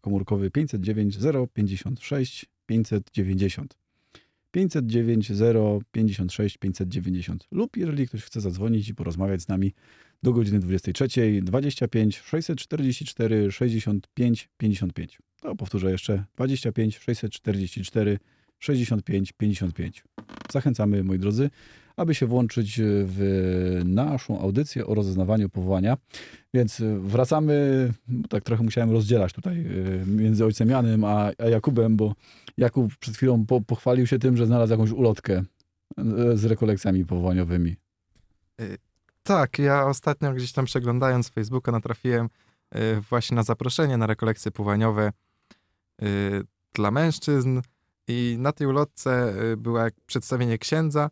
komórkowy 0.01 0.51
509 0.51 1.17
056 1.53 2.45
590. 2.65 3.77
509 4.51 5.31
056 5.91 6.57
590 6.57 7.47
lub 7.51 7.77
jeżeli 7.77 8.07
ktoś 8.07 8.23
chce 8.23 8.41
zadzwonić 8.41 8.89
i 8.89 8.95
porozmawiać 8.95 9.41
z 9.41 9.47
nami 9.47 9.73
do 10.23 10.33
godziny 10.33 10.59
23 10.59 11.41
25 11.41 12.17
644 12.17 13.51
65 13.51 14.49
55. 14.57 15.19
To 15.41 15.55
powtórzę 15.55 15.91
jeszcze 15.91 16.23
25 16.35 16.97
644 16.97 18.19
65 18.59 19.31
55. 19.31 20.03
Zachęcamy, 20.51 21.03
moi 21.03 21.19
drodzy, 21.19 21.49
aby 21.97 22.15
się 22.15 22.25
włączyć 22.25 22.81
w 22.83 23.81
naszą 23.85 24.39
audycję 24.39 24.85
o 24.85 24.93
rozeznawaniu 24.93 25.49
powołania. 25.49 25.97
Więc 26.53 26.81
wracamy, 26.99 27.53
tak 28.29 28.43
trochę 28.43 28.63
musiałem 28.63 28.91
rozdzielać 28.91 29.33
tutaj 29.33 29.57
y, 29.57 30.05
między 30.07 30.45
ojcem 30.45 30.69
Janem 30.69 31.03
a, 31.03 31.31
a 31.37 31.45
Jakubem, 31.45 31.97
bo 31.97 32.15
Jakub 32.57 32.95
przed 32.95 33.15
chwilą 33.15 33.45
po, 33.45 33.61
pochwalił 33.61 34.07
się 34.07 34.19
tym, 34.19 34.37
że 34.37 34.45
znalazł 34.45 34.71
jakąś 34.71 34.91
ulotkę 34.91 35.43
y, 35.99 36.37
z 36.37 36.45
rekolekcjami 36.45 37.05
powołaniowymi. 37.05 37.75
Tak, 39.27 39.59
ja 39.59 39.85
ostatnio 39.85 40.33
gdzieś 40.33 40.51
tam 40.51 40.65
przeglądając 40.65 41.29
Facebooka 41.29 41.71
natrafiłem 41.71 42.29
y, 42.75 43.01
właśnie 43.09 43.35
na 43.35 43.43
zaproszenie 43.43 43.97
na 43.97 44.07
rekolekcje 44.07 44.51
powołaniowe 44.51 45.11
y, 46.01 46.41
dla 46.73 46.91
mężczyzn. 46.91 47.61
I 48.07 48.35
na 48.39 48.51
tej 48.51 48.67
ulotce 48.67 49.33
y, 49.51 49.57
było 49.57 49.79
jak 49.79 49.93
przedstawienie 50.05 50.57
księdza 50.57 51.09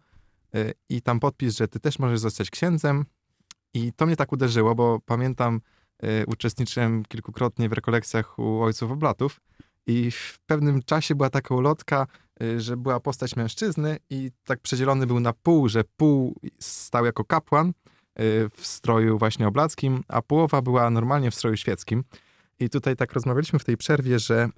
y, 0.55 0.73
i 0.89 1.01
tam 1.01 1.19
podpis, 1.19 1.57
że 1.57 1.67
ty 1.67 1.79
też 1.79 1.99
możesz 1.99 2.19
zostać 2.19 2.49
księdzem. 2.49 3.05
I 3.73 3.93
to 3.93 4.05
mnie 4.05 4.15
tak 4.15 4.31
uderzyło, 4.31 4.75
bo 4.75 4.99
pamiętam, 5.05 5.61
uczestniczyłem 6.27 7.05
kilkukrotnie 7.05 7.69
w 7.69 7.73
rekolekcjach 7.73 8.39
u 8.39 8.61
ojców 8.61 8.91
oblatów 8.91 9.41
i 9.87 10.11
w 10.11 10.39
pewnym 10.45 10.83
czasie 10.83 11.15
była 11.15 11.29
taka 11.29 11.55
ulotka, 11.55 12.07
że 12.57 12.77
była 12.77 12.99
postać 12.99 13.35
mężczyzny 13.35 13.97
i 14.09 14.31
tak 14.43 14.59
przedzielony 14.59 15.07
był 15.07 15.19
na 15.19 15.33
pół, 15.33 15.69
że 15.69 15.83
pół 15.97 16.35
stał 16.59 17.05
jako 17.05 17.25
kapłan, 17.25 17.73
w 18.51 18.59
stroju 18.61 19.17
właśnie 19.17 19.47
oblackim, 19.47 20.03
a 20.07 20.21
połowa 20.21 20.61
była 20.61 20.89
normalnie 20.89 21.31
w 21.31 21.35
stroju 21.35 21.57
świeckim. 21.57 22.03
I 22.59 22.69
tutaj 22.69 22.95
tak 22.95 23.13
rozmawialiśmy 23.13 23.59
w 23.59 23.63
tej 23.63 23.77
przerwie, 23.77 24.19
że 24.19 24.49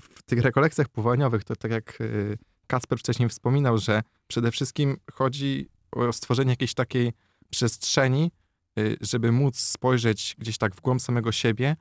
w 0.00 0.22
tych 0.22 0.40
rekolekcjach 0.40 0.88
powołaniowych, 0.88 1.44
to 1.44 1.56
tak 1.56 1.70
jak 1.70 2.00
y, 2.00 2.38
Kacper 2.66 2.98
wcześniej 2.98 3.28
wspominał, 3.28 3.78
że 3.78 4.02
przede 4.26 4.50
wszystkim 4.50 4.96
chodzi 5.12 5.68
o 5.92 6.12
stworzenie 6.12 6.50
jakiejś 6.50 6.74
takiej 6.74 7.12
przestrzeni, 7.50 8.32
y, 8.78 8.96
żeby 9.00 9.32
móc 9.32 9.58
spojrzeć 9.58 10.36
gdzieś 10.38 10.58
tak 10.58 10.74
w 10.74 10.80
głąb 10.80 11.02
samego 11.02 11.32
siebie, 11.32 11.76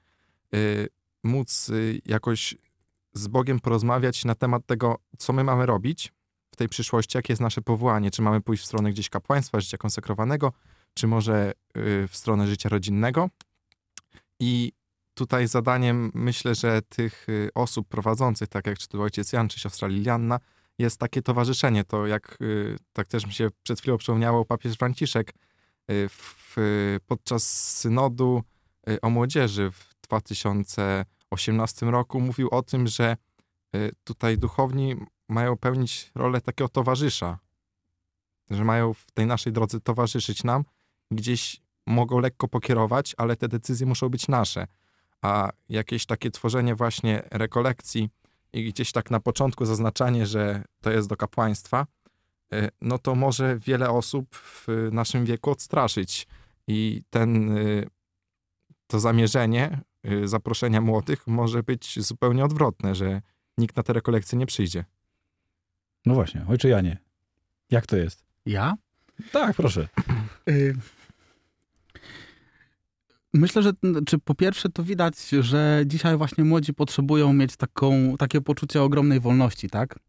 y, 0.56 0.88
móc 1.24 1.70
y, 1.70 2.02
jakoś 2.06 2.56
z 3.14 3.28
Bogiem 3.28 3.60
porozmawiać 3.60 4.26
na 4.26 4.36
temat 4.36 4.66
tego, 4.66 4.98
co 5.18 5.34
my 5.34 5.44
mamy 5.44 5.66
robić 5.66 6.14
w 6.52 6.56
tej 6.56 6.70
przyszłości, 6.70 7.18
jakie 7.18 7.34
jest 7.34 7.42
nasze 7.42 7.62
powołanie, 7.62 8.12
czy 8.12 8.22
mamy 8.22 8.42
pójść 8.42 8.64
w 8.64 8.66
stronę 8.66 8.92
gdzieś 8.92 9.10
kapłaństwa, 9.10 9.60
życia 9.60 9.78
konsekrowanego, 9.78 10.54
czy 10.94 11.08
może 11.08 11.52
y, 11.78 12.08
w 12.08 12.18
stronę 12.18 12.48
życia 12.48 12.70
rodzinnego. 12.70 13.30
I 14.40 14.72
tutaj 15.14 15.48
zadaniem, 15.48 16.12
myślę, 16.14 16.56
że 16.56 16.82
tych 16.82 17.30
y, 17.30 17.50
osób 17.56 17.88
prowadzących, 17.88 18.50
tak 18.50 18.68
jak 18.68 18.78
czy 18.78 18.88
to 18.88 19.02
ojciec 19.02 19.34
Jan, 19.34 19.48
czy 19.50 19.60
siostra 19.60 19.88
Lilianna, 19.88 20.40
jest 20.78 21.00
takie 21.00 21.22
towarzyszenie. 21.22 21.84
To 21.84 22.08
jak 22.08 22.38
y, 22.42 22.78
tak 22.94 23.08
też 23.08 23.26
mi 23.26 23.34
się 23.34 23.48
przed 23.64 23.80
chwilą 23.80 23.98
przypomniało 23.98 24.46
papież 24.46 24.78
Franciszek 24.78 25.34
w, 26.10 27.00
podczas 27.08 27.44
synodu 27.78 28.44
o 29.02 29.10
młodzieży 29.10 29.72
w 29.72 29.96
2018 30.02 31.86
roku 31.86 32.22
mówił 32.22 32.50
o 32.52 32.62
tym, 32.62 32.88
że 32.88 33.18
tutaj 34.04 34.38
duchowni 34.38 34.96
mają 35.30 35.58
pełnić 35.58 36.12
rolę 36.16 36.42
takiego 36.42 36.70
towarzysza, 36.70 37.40
że 38.50 38.64
mają 38.64 38.94
w 38.94 39.12
tej 39.12 39.26
naszej 39.26 39.54
drodze 39.54 39.82
towarzyszyć 39.82 40.44
nam, 40.44 40.64
gdzieś 41.12 41.62
mogą 41.88 42.20
lekko 42.20 42.47
pokierować, 42.47 43.16
ale 43.18 43.36
te 43.36 43.47
decyzje 43.47 43.88
muszą 43.88 44.10
być 44.10 44.28
nasze. 44.28 44.68
A 45.22 45.49
jakieś 45.70 46.05
takie 46.05 46.32
tworzenie 46.32 46.76
właśnie 46.76 47.24
rekolekcji 47.32 48.10
i 48.53 48.66
gdzieś 48.70 48.91
tak 48.91 49.12
na 49.12 49.20
początku 49.20 49.66
zaznaczanie, 49.66 50.26
że 50.26 50.64
to 50.82 50.91
jest 50.91 51.10
do 51.10 51.16
kapłaństwa, 51.16 51.86
y, 52.53 52.70
no 52.82 52.97
to 52.97 53.16
może 53.16 53.57
wiele 53.60 53.89
osób 53.89 54.36
w 54.36 54.68
naszym 54.91 55.26
wieku 55.26 55.51
odstraszyć. 55.51 56.28
I 56.68 57.01
ten, 57.10 57.57
y, 57.57 57.89
to 58.88 58.99
zamierzenie 58.99 59.82
y, 60.05 60.28
zaproszenia 60.28 60.82
młodych 60.82 61.28
może 61.28 61.64
być 61.64 61.99
zupełnie 61.99 62.45
odwrotne, 62.45 62.95
że 62.95 63.22
nikt 63.57 63.76
na 63.78 63.84
te 63.84 63.93
rekolekcje 63.93 64.38
nie 64.38 64.45
przyjdzie. 64.45 64.86
No 66.05 66.14
właśnie, 66.14 66.45
ojcze 66.49 66.70
Janie, 66.70 66.97
jak 67.70 67.86
to 67.86 67.97
jest? 67.97 68.26
Ja? 68.45 68.74
Tak, 69.32 69.55
proszę. 69.55 69.88
Myślę, 73.34 73.62
że 73.62 73.72
czy 74.06 74.20
po 74.20 74.36
pierwsze 74.36 74.70
to 74.70 74.84
widać, 74.84 75.16
że 75.40 75.84
dzisiaj 75.86 76.18
właśnie 76.18 76.44
młodzi 76.44 76.74
potrzebują 76.74 77.34
mieć 77.34 77.56
taką, 77.56 78.18
takie 78.18 78.42
poczucie 78.42 78.82
ogromnej 78.84 79.20
wolności, 79.20 79.70
tak? 79.70 80.00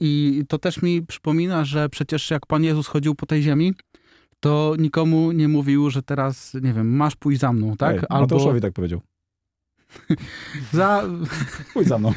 I 0.00 0.42
to 0.48 0.58
też 0.58 0.82
mi 0.82 1.06
przypomina, 1.06 1.64
że 1.64 1.88
przecież 1.88 2.30
jak 2.30 2.46
Pan 2.46 2.64
Jezus 2.64 2.86
chodził 2.86 3.14
po 3.14 3.26
tej 3.26 3.42
ziemi, 3.42 3.74
to 4.40 4.74
nikomu 4.78 5.32
nie 5.32 5.48
mówił, 5.48 5.90
że 5.90 6.02
teraz, 6.02 6.54
nie 6.54 6.72
wiem, 6.72 6.96
masz 6.96 7.16
pójść 7.16 7.40
za 7.40 7.52
mną, 7.52 7.76
tak? 7.76 7.96
Ej, 7.96 8.20
Mateuszowi 8.20 8.60
tak 8.60 8.72
powiedział. 8.72 9.00
Za... 10.72 11.02
Pójdź 11.74 11.88
za 11.88 11.98
mną. 11.98 12.12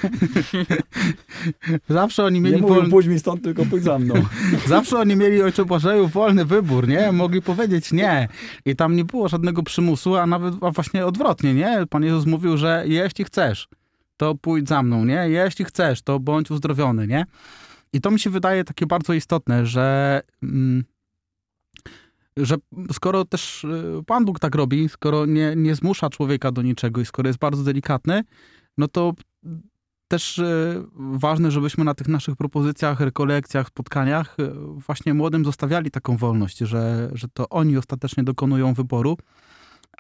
Zawsze 1.89 2.25
oni 2.25 2.41
mieli 2.41 2.55
Nie 2.55 2.61
wolny... 2.61 2.89
pójdź 2.89 3.07
mi 3.07 3.19
stąd, 3.19 3.43
tylko 3.43 3.65
pójdź 3.65 3.83
za 3.83 3.99
mną. 3.99 4.15
Zawsze 4.67 4.99
oni 4.99 5.15
mieli 5.15 5.41
Ojcze 5.41 5.65
Bożeju 5.65 6.07
wolny 6.07 6.45
wybór, 6.45 6.87
nie? 6.87 7.11
Mogli 7.11 7.41
powiedzieć 7.41 7.91
nie. 7.91 8.27
I 8.65 8.75
tam 8.75 8.95
nie 8.95 9.05
było 9.05 9.27
żadnego 9.27 9.63
przymusu, 9.63 10.15
a 10.15 10.25
nawet 10.25 10.53
a 10.61 10.71
właśnie 10.71 11.05
odwrotnie, 11.05 11.53
nie? 11.53 11.83
Pan 11.89 12.03
Jezus 12.03 12.25
mówił, 12.25 12.57
że 12.57 12.83
jeśli 12.87 13.25
chcesz, 13.25 13.67
to 14.17 14.35
pójdź 14.35 14.69
za 14.69 14.83
mną, 14.83 15.05
nie? 15.05 15.29
Jeśli 15.29 15.65
chcesz, 15.65 16.01
to 16.01 16.19
bądź 16.19 16.51
uzdrowiony, 16.51 17.07
nie? 17.07 17.25
I 17.93 18.01
to 18.01 18.11
mi 18.11 18.19
się 18.19 18.29
wydaje 18.29 18.63
takie 18.63 18.85
bardzo 18.85 19.13
istotne, 19.13 19.65
że, 19.65 20.21
mm, 20.43 20.83
że 22.37 22.55
skoro 22.91 23.25
też 23.25 23.63
y, 23.63 24.03
Pan 24.05 24.25
Bóg 24.25 24.39
tak 24.39 24.55
robi, 24.55 24.89
skoro 24.89 25.25
nie, 25.25 25.53
nie 25.55 25.75
zmusza 25.75 26.09
człowieka 26.09 26.51
do 26.51 26.61
niczego 26.61 27.01
i 27.01 27.05
skoro 27.05 27.27
jest 27.29 27.39
bardzo 27.39 27.63
delikatny, 27.63 28.23
no 28.77 28.87
to 28.87 29.13
też 30.07 30.39
e, 30.39 30.83
ważne, 30.95 31.51
żebyśmy 31.51 31.83
na 31.83 31.93
tych 31.93 32.07
naszych 32.07 32.35
propozycjach, 32.35 32.99
rekolekcjach, 32.99 33.67
spotkaniach 33.67 34.35
e, 34.39 34.51
właśnie 34.87 35.13
młodym 35.13 35.45
zostawiali 35.45 35.91
taką 35.91 36.17
wolność, 36.17 36.57
że, 36.57 37.09
że 37.13 37.27
to 37.33 37.49
oni 37.49 37.77
ostatecznie 37.77 38.23
dokonują 38.23 38.73
wyboru, 38.73 39.17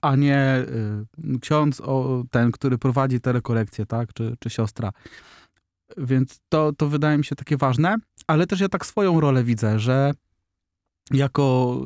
a 0.01 0.15
nie 0.15 0.65
ksiądz, 1.41 1.81
o, 1.81 2.23
ten, 2.31 2.51
który 2.51 2.77
prowadzi 2.77 3.19
te 3.19 3.31
rekolekcje, 3.31 3.85
tak, 3.85 4.13
czy, 4.13 4.35
czy 4.39 4.49
siostra. 4.49 4.91
Więc 5.97 6.39
to, 6.49 6.73
to 6.77 6.87
wydaje 6.87 7.17
mi 7.17 7.25
się 7.25 7.35
takie 7.35 7.57
ważne, 7.57 7.95
ale 8.27 8.47
też 8.47 8.59
ja 8.59 8.69
tak 8.69 8.85
swoją 8.85 9.19
rolę 9.19 9.43
widzę, 9.43 9.79
że 9.79 10.11
jako 11.11 11.77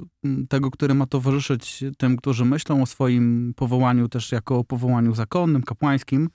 tego, 0.50 0.72
który 0.72 0.94
ma 0.94 1.06
towarzyszyć 1.06 1.84
tym, 1.98 2.18
którzy 2.18 2.46
myślą 2.46 2.82
o 2.82 2.86
swoim 2.86 3.54
powołaniu, 3.56 4.10
też 4.10 4.32
jako 4.32 4.58
o 4.58 4.64
powołaniu 4.64 5.16
zakonnym, 5.16 5.64
kapłańskim, 5.64 6.30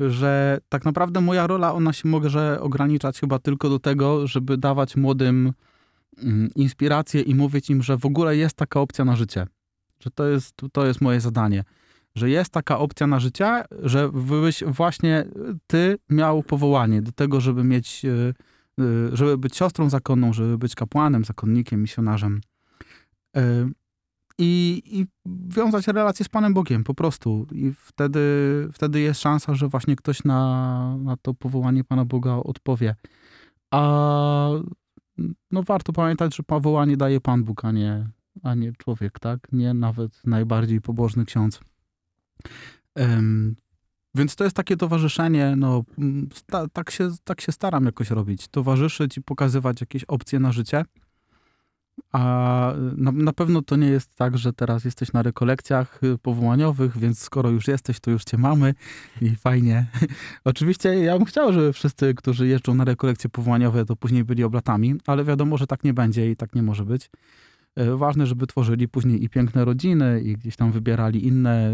że 0.00 0.58
tak 0.68 0.84
naprawdę 0.84 1.20
moja 1.20 1.46
rola, 1.46 1.74
ona 1.74 1.92
się 1.92 2.08
może 2.08 2.60
ograniczać 2.60 3.20
chyba 3.20 3.38
tylko 3.38 3.68
do 3.68 3.78
tego, 3.78 4.26
żeby 4.26 4.56
dawać 4.56 4.96
młodym 4.96 5.52
inspirację 6.54 7.20
i 7.20 7.34
mówić 7.34 7.70
im, 7.70 7.82
że 7.82 7.96
w 7.98 8.06
ogóle 8.06 8.36
jest 8.36 8.56
taka 8.56 8.80
opcja 8.80 9.04
na 9.04 9.16
życie. 9.16 9.46
Że 10.00 10.10
to 10.10 10.26
jest, 10.26 10.54
to 10.72 10.86
jest 10.86 11.00
moje 11.00 11.20
zadanie. 11.20 11.64
Że 12.14 12.30
jest 12.30 12.50
taka 12.50 12.78
opcja 12.78 13.06
na 13.06 13.20
życie, 13.20 13.64
że 13.82 14.10
byś 14.12 14.64
właśnie 14.64 15.24
ty 15.66 15.98
miał 16.10 16.42
powołanie 16.42 17.02
do 17.02 17.12
tego, 17.12 17.40
żeby 17.40 17.64
mieć, 17.64 18.04
y, 18.04 18.34
żeby 19.12 19.38
być 19.38 19.56
siostrą 19.56 19.90
zakonną, 19.90 20.32
żeby 20.32 20.58
być 20.58 20.74
kapłanem, 20.74 21.24
zakonnikiem, 21.24 21.82
misjonarzem. 21.82 22.40
Y, 23.36 23.40
i, 24.38 24.82
i 24.86 25.06
wiązać 25.48 25.86
relacje 25.86 26.24
z 26.24 26.28
Panem 26.28 26.54
Bogiem 26.54 26.84
po 26.84 26.94
prostu. 26.94 27.46
I 27.52 27.72
wtedy, 27.78 28.20
wtedy 28.72 29.00
jest 29.00 29.20
szansa, 29.20 29.54
że 29.54 29.68
właśnie 29.68 29.96
ktoś 29.96 30.24
na, 30.24 30.96
na 30.96 31.16
to 31.16 31.34
powołanie 31.34 31.84
Pana 31.84 32.04
Boga 32.04 32.34
odpowie. 32.34 32.94
A 33.70 34.50
no 35.50 35.62
warto 35.62 35.92
pamiętać, 35.92 36.36
że 36.36 36.42
powołanie 36.42 36.96
daje 36.96 37.20
Pan 37.20 37.44
Bóg, 37.44 37.64
a 37.64 37.72
nie, 37.72 38.08
a 38.42 38.54
nie 38.54 38.72
człowiek, 38.72 39.18
tak? 39.18 39.52
Nie 39.52 39.74
nawet 39.74 40.26
najbardziej 40.26 40.80
pobożny 40.80 41.24
ksiądz. 41.24 41.60
Więc 44.16 44.36
to 44.36 44.44
jest 44.44 44.56
takie 44.56 44.76
towarzyszenie, 44.76 45.54
no 45.56 45.84
sta, 46.34 46.68
tak, 46.72 46.90
się, 46.90 47.10
tak 47.24 47.40
się 47.40 47.52
staram 47.52 47.84
jakoś 47.86 48.10
robić. 48.10 48.48
Towarzyszyć 48.48 49.16
i 49.16 49.22
pokazywać 49.22 49.80
jakieś 49.80 50.04
opcje 50.04 50.40
na 50.40 50.52
życie. 50.52 50.84
A 52.12 52.72
na, 52.96 53.12
na, 53.12 53.32
pewno 53.32 53.62
to 53.62 53.76
nie 53.76 53.88
jest 53.88 54.14
tak, 54.14 54.38
że 54.38 54.52
teraz 54.52 54.84
jesteś 54.84 55.12
na 55.12 55.22
rekolekcjach 55.22 56.04
y, 56.04 56.18
powołaniowych, 56.18 56.98
więc 56.98 57.18
skoro 57.18 57.50
już 57.50 57.68
jesteś, 57.68 58.00
to 58.00 58.10
już 58.10 58.24
cię 58.24 58.38
mamy 58.38 58.74
i 59.22 59.36
fajnie. 59.36 59.86
Oczywiście 60.44 60.94
ja 60.94 61.16
bym 61.18 61.24
chciał, 61.24 61.52
żeby 61.52 61.72
wszyscy, 61.72 62.14
którzy 62.14 62.48
jeżdżą 62.48 62.74
na 62.74 62.84
rekolekcje 62.84 63.30
powołaniowe, 63.30 63.84
to 63.84 63.96
później 63.96 64.24
byli 64.24 64.44
oblatami, 64.44 64.94
ale 65.06 65.24
wiadomo, 65.24 65.58
że 65.58 65.66
tak 65.66 65.84
nie 65.84 65.94
będzie 65.94 66.30
i 66.30 66.36
tak 66.36 66.54
nie 66.54 66.62
może 66.62 66.84
być. 66.84 67.10
Y, 67.80 67.96
ważne, 67.96 68.26
żeby 68.26 68.46
tworzyli 68.46 68.88
później 68.88 69.24
i 69.24 69.28
piękne 69.28 69.64
rodziny, 69.64 70.20
i 70.20 70.32
gdzieś 70.32 70.56
tam 70.56 70.72
wybierali 70.72 71.26
inne 71.26 71.70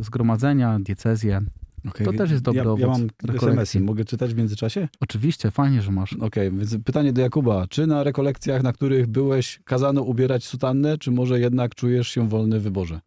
y, 0.00 0.04
zgromadzenia, 0.04 0.78
diecezje, 0.80 1.42
Okay. 1.90 2.06
To 2.06 2.12
też 2.12 2.30
jest 2.30 2.42
dobry 2.42 2.60
ja, 2.60 2.70
owoc 2.70 2.80
ja 2.80 2.86
mam 2.86 3.08
SMS-y. 3.34 3.80
Mogę 3.80 4.04
czytać 4.04 4.34
w 4.34 4.36
międzyczasie? 4.36 4.88
Oczywiście, 5.00 5.50
fajnie, 5.50 5.82
że 5.82 5.92
masz. 5.92 6.12
Okej, 6.12 6.26
okay, 6.26 6.50
więc 6.50 6.76
pytanie 6.84 7.12
do 7.12 7.20
Jakuba. 7.20 7.66
Czy 7.66 7.86
na 7.86 8.04
rekolekcjach, 8.04 8.62
na 8.62 8.72
których 8.72 9.06
byłeś, 9.06 9.60
kazano 9.64 10.02
ubierać 10.02 10.44
sutannę, 10.44 10.98
czy 10.98 11.10
może 11.10 11.40
jednak 11.40 11.74
czujesz 11.74 12.08
się 12.08 12.28
wolny 12.28 12.60
w 12.60 12.62
wyborze? 12.62 13.00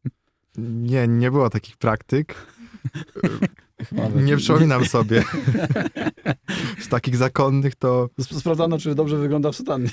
Nie, 0.57 1.07
nie 1.07 1.31
było 1.31 1.49
takich 1.49 1.77
praktyk. 1.77 2.35
nie 4.15 4.37
przypominam 4.37 4.85
sobie. 4.85 5.23
Z 6.79 6.87
takich 6.87 7.15
zakonnych 7.15 7.75
to... 7.75 8.09
Sprawdzano, 8.21 8.77
czy 8.77 8.95
dobrze 8.95 9.17
wygląda 9.17 9.51
w 9.51 9.55
sutannie. 9.55 9.89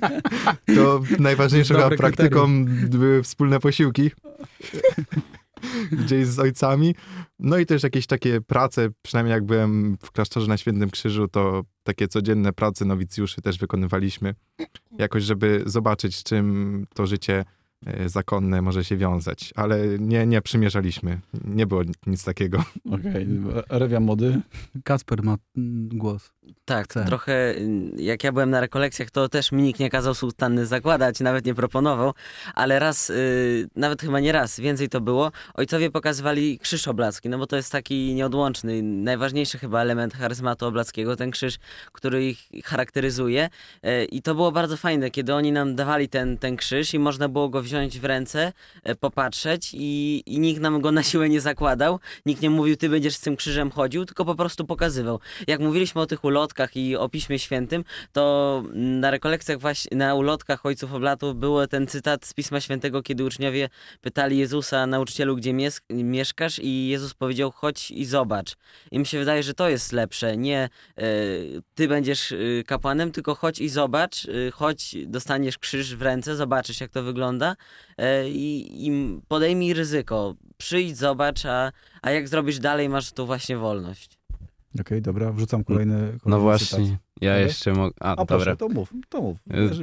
to 0.76 1.00
najważniejszą 1.18 1.74
praktyką 1.96 2.64
były 2.64 3.22
wspólne 3.22 3.60
posiłki 3.60 4.10
gdzieś 5.92 6.26
z 6.26 6.38
ojcami. 6.38 6.94
No 7.38 7.58
i 7.58 7.66
też 7.66 7.82
jakieś 7.82 8.06
takie 8.06 8.40
prace, 8.40 8.88
przynajmniej 9.02 9.32
jak 9.32 9.44
byłem 9.44 9.96
w 10.02 10.10
klasztorze 10.10 10.46
na 10.46 10.56
Świętym 10.56 10.90
Krzyżu, 10.90 11.28
to 11.28 11.62
takie 11.82 12.08
codzienne 12.08 12.52
prace 12.52 12.84
nowicjuszy 12.84 13.42
też 13.42 13.58
wykonywaliśmy. 13.58 14.34
Jakoś, 14.98 15.22
żeby 15.22 15.62
zobaczyć, 15.66 16.22
czym 16.22 16.86
to 16.94 17.06
życie 17.06 17.44
zakonne 18.06 18.62
może 18.62 18.84
się 18.84 18.96
wiązać, 18.96 19.52
ale 19.56 19.98
nie, 19.98 20.26
nie 20.26 20.42
przymierzaliśmy. 20.42 21.20
Nie 21.44 21.66
było 21.66 21.82
nic 22.06 22.24
takiego. 22.24 22.64
Okej, 22.92 23.26
okay. 23.48 23.78
rewia 23.78 24.00
mody. 24.00 24.40
Kasper 24.84 25.22
ma 25.22 25.36
mm, 25.56 25.88
głos. 25.88 26.32
Tak, 26.64 26.88
Chce. 26.88 27.04
trochę 27.04 27.56
mm, 27.56 27.92
jak 27.96 28.24
ja 28.24 28.32
byłem 28.32 28.50
na 28.50 28.60
rekolekcjach, 28.60 29.10
to 29.10 29.28
też 29.28 29.52
mi 29.52 29.62
nikt 29.62 29.80
nie 29.80 29.90
kazał 29.90 30.14
sutanny 30.14 30.66
zakładać, 30.66 31.20
nawet 31.20 31.44
nie 31.46 31.54
proponował, 31.54 32.12
ale 32.54 32.78
raz, 32.78 33.08
yy, 33.08 33.68
nawet 33.76 34.02
chyba 34.02 34.20
nie 34.20 34.32
raz, 34.32 34.60
więcej 34.60 34.88
to 34.88 35.00
było, 35.00 35.32
ojcowie 35.54 35.90
pokazywali 35.90 36.58
krzyż 36.58 36.88
oblacki, 36.88 37.28
no 37.28 37.38
bo 37.38 37.46
to 37.46 37.56
jest 37.56 37.72
taki 37.72 38.14
nieodłączny, 38.14 38.82
najważniejszy 38.82 39.58
chyba 39.58 39.80
element 39.80 40.14
charyzmatu 40.14 40.66
oblackiego, 40.66 41.16
ten 41.16 41.30
krzyż, 41.30 41.58
który 41.92 42.24
ich 42.24 42.48
charakteryzuje 42.64 43.48
yy, 43.82 44.04
i 44.04 44.22
to 44.22 44.34
było 44.34 44.52
bardzo 44.52 44.76
fajne, 44.76 45.10
kiedy 45.10 45.34
oni 45.34 45.52
nam 45.52 45.76
dawali 45.76 46.08
ten, 46.08 46.38
ten 46.38 46.56
krzyż 46.56 46.94
i 46.94 46.98
można 46.98 47.28
było 47.28 47.48
go 47.48 47.62
wziąć 47.62 48.00
w 48.00 48.04
ręce, 48.04 48.52
e, 48.82 48.94
popatrzeć 48.94 49.70
i, 49.74 50.22
i 50.26 50.40
nikt 50.40 50.60
nam 50.60 50.80
go 50.80 50.92
na 50.92 51.02
siłę 51.02 51.28
nie 51.28 51.40
zakładał. 51.40 52.00
Nikt 52.26 52.42
nie 52.42 52.50
mówił, 52.50 52.76
ty 52.76 52.88
będziesz 52.88 53.14
z 53.14 53.20
tym 53.20 53.36
krzyżem 53.36 53.70
chodził, 53.70 54.04
tylko 54.04 54.24
po 54.24 54.34
prostu 54.34 54.64
pokazywał. 54.64 55.20
Jak 55.46 55.60
mówiliśmy 55.60 56.00
o 56.00 56.06
tych 56.06 56.24
ulotkach 56.40 56.76
i 56.76 56.96
o 56.96 57.08
Piśmie 57.08 57.38
Świętym, 57.38 57.84
to 58.12 58.62
na 58.74 59.10
rekolekcjach 59.10 59.58
właśnie, 59.58 59.96
na 59.96 60.14
ulotkach 60.14 60.66
Ojców 60.66 60.94
Oblatów 60.94 61.36
był 61.36 61.66
ten 61.66 61.86
cytat 61.86 62.26
z 62.26 62.34
Pisma 62.34 62.60
Świętego, 62.60 63.02
kiedy 63.02 63.24
uczniowie 63.24 63.68
pytali 64.00 64.38
Jezusa, 64.38 64.86
nauczycielu, 64.86 65.36
gdzie 65.36 65.54
mieszkasz 65.90 66.58
i 66.58 66.88
Jezus 66.88 67.14
powiedział, 67.14 67.50
chodź 67.50 67.90
i 67.90 68.04
zobacz. 68.04 68.56
I 68.90 68.98
mi 68.98 69.06
się 69.06 69.18
wydaje, 69.18 69.42
że 69.42 69.54
to 69.54 69.68
jest 69.68 69.92
lepsze. 69.92 70.36
Nie 70.36 70.68
y, 70.98 71.62
ty 71.74 71.88
będziesz 71.88 72.32
y, 72.32 72.64
kapłanem, 72.66 73.12
tylko 73.12 73.34
chodź 73.34 73.60
i 73.60 73.68
zobacz, 73.68 74.24
y, 74.24 74.50
chodź, 74.54 74.96
dostaniesz 75.06 75.58
krzyż 75.58 75.96
w 75.96 76.02
ręce, 76.02 76.36
zobaczysz 76.36 76.80
jak 76.80 76.90
to 76.90 77.02
wygląda 77.02 77.56
E, 78.00 78.28
i, 78.28 78.86
i 78.86 78.90
podejmij 79.28 79.74
ryzyko. 79.74 80.34
Przyjdź, 80.56 80.96
zobacz, 80.96 81.46
a, 81.46 81.72
a 82.02 82.10
jak 82.10 82.28
zrobisz 82.28 82.58
dalej, 82.58 82.88
masz 82.88 83.12
tu 83.12 83.26
właśnie 83.26 83.56
wolność. 83.56 84.19
Okej, 84.74 84.80
okay, 84.80 85.00
dobra, 85.00 85.32
wrzucam 85.32 85.64
kolejny, 85.64 85.94
kolejny 85.94 86.18
No 86.26 86.40
właśnie, 86.40 86.84
cytat. 86.84 87.00
ja 87.20 87.38
jeszcze 87.38 87.72
mogę... 87.72 87.94
A, 88.00 88.12
a 88.12 88.16
dobra. 88.16 88.26
Proszę, 88.26 88.56
to 88.56 88.68
mów, 88.68 88.92
to 89.08 89.22
mów. 89.22 89.38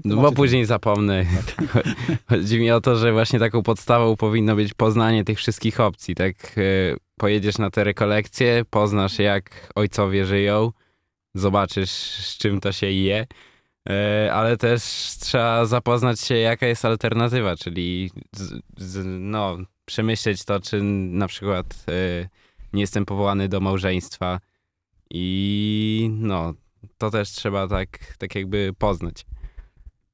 No 0.05 0.15
bo 0.15 0.31
później 0.31 0.63
to... 0.63 0.67
zapomnę. 0.67 1.25
Tak. 1.57 1.83
Chodzi 2.29 2.59
mi 2.59 2.71
o 2.71 2.81
to, 2.81 2.95
że 2.95 3.13
właśnie 3.13 3.39
taką 3.39 3.63
podstawą 3.63 4.15
powinno 4.15 4.55
być 4.55 4.73
poznanie 4.73 5.23
tych 5.23 5.37
wszystkich 5.37 5.79
opcji, 5.79 6.15
tak? 6.15 6.35
E, 6.57 6.61
pojedziesz 7.17 7.57
na 7.57 7.69
te 7.69 7.83
rekolekcje, 7.83 8.65
poznasz 8.69 9.19
jak 9.19 9.71
ojcowie 9.75 10.25
żyją, 10.25 10.71
zobaczysz 11.33 11.91
z 11.91 12.37
czym 12.37 12.59
to 12.59 12.71
się 12.71 12.91
je, 12.91 13.27
E, 13.89 14.33
ale 14.33 14.57
też 14.57 14.81
trzeba 15.19 15.65
zapoznać 15.65 16.19
się, 16.19 16.35
jaka 16.35 16.67
jest 16.67 16.85
alternatywa, 16.85 17.55
czyli 17.55 18.11
z, 18.35 18.53
z, 18.77 19.05
no, 19.05 19.57
przemyśleć 19.85 20.45
to, 20.45 20.59
czy 20.59 20.83
na 20.83 21.27
przykład 21.27 21.85
y, 21.89 22.29
nie 22.73 22.81
jestem 22.81 23.05
powołany 23.05 23.49
do 23.49 23.59
małżeństwa 23.59 24.39
i 25.09 26.09
no, 26.13 26.53
to 26.97 27.11
też 27.11 27.29
trzeba 27.29 27.67
tak, 27.67 28.17
tak 28.17 28.35
jakby 28.35 28.73
poznać. 28.77 29.25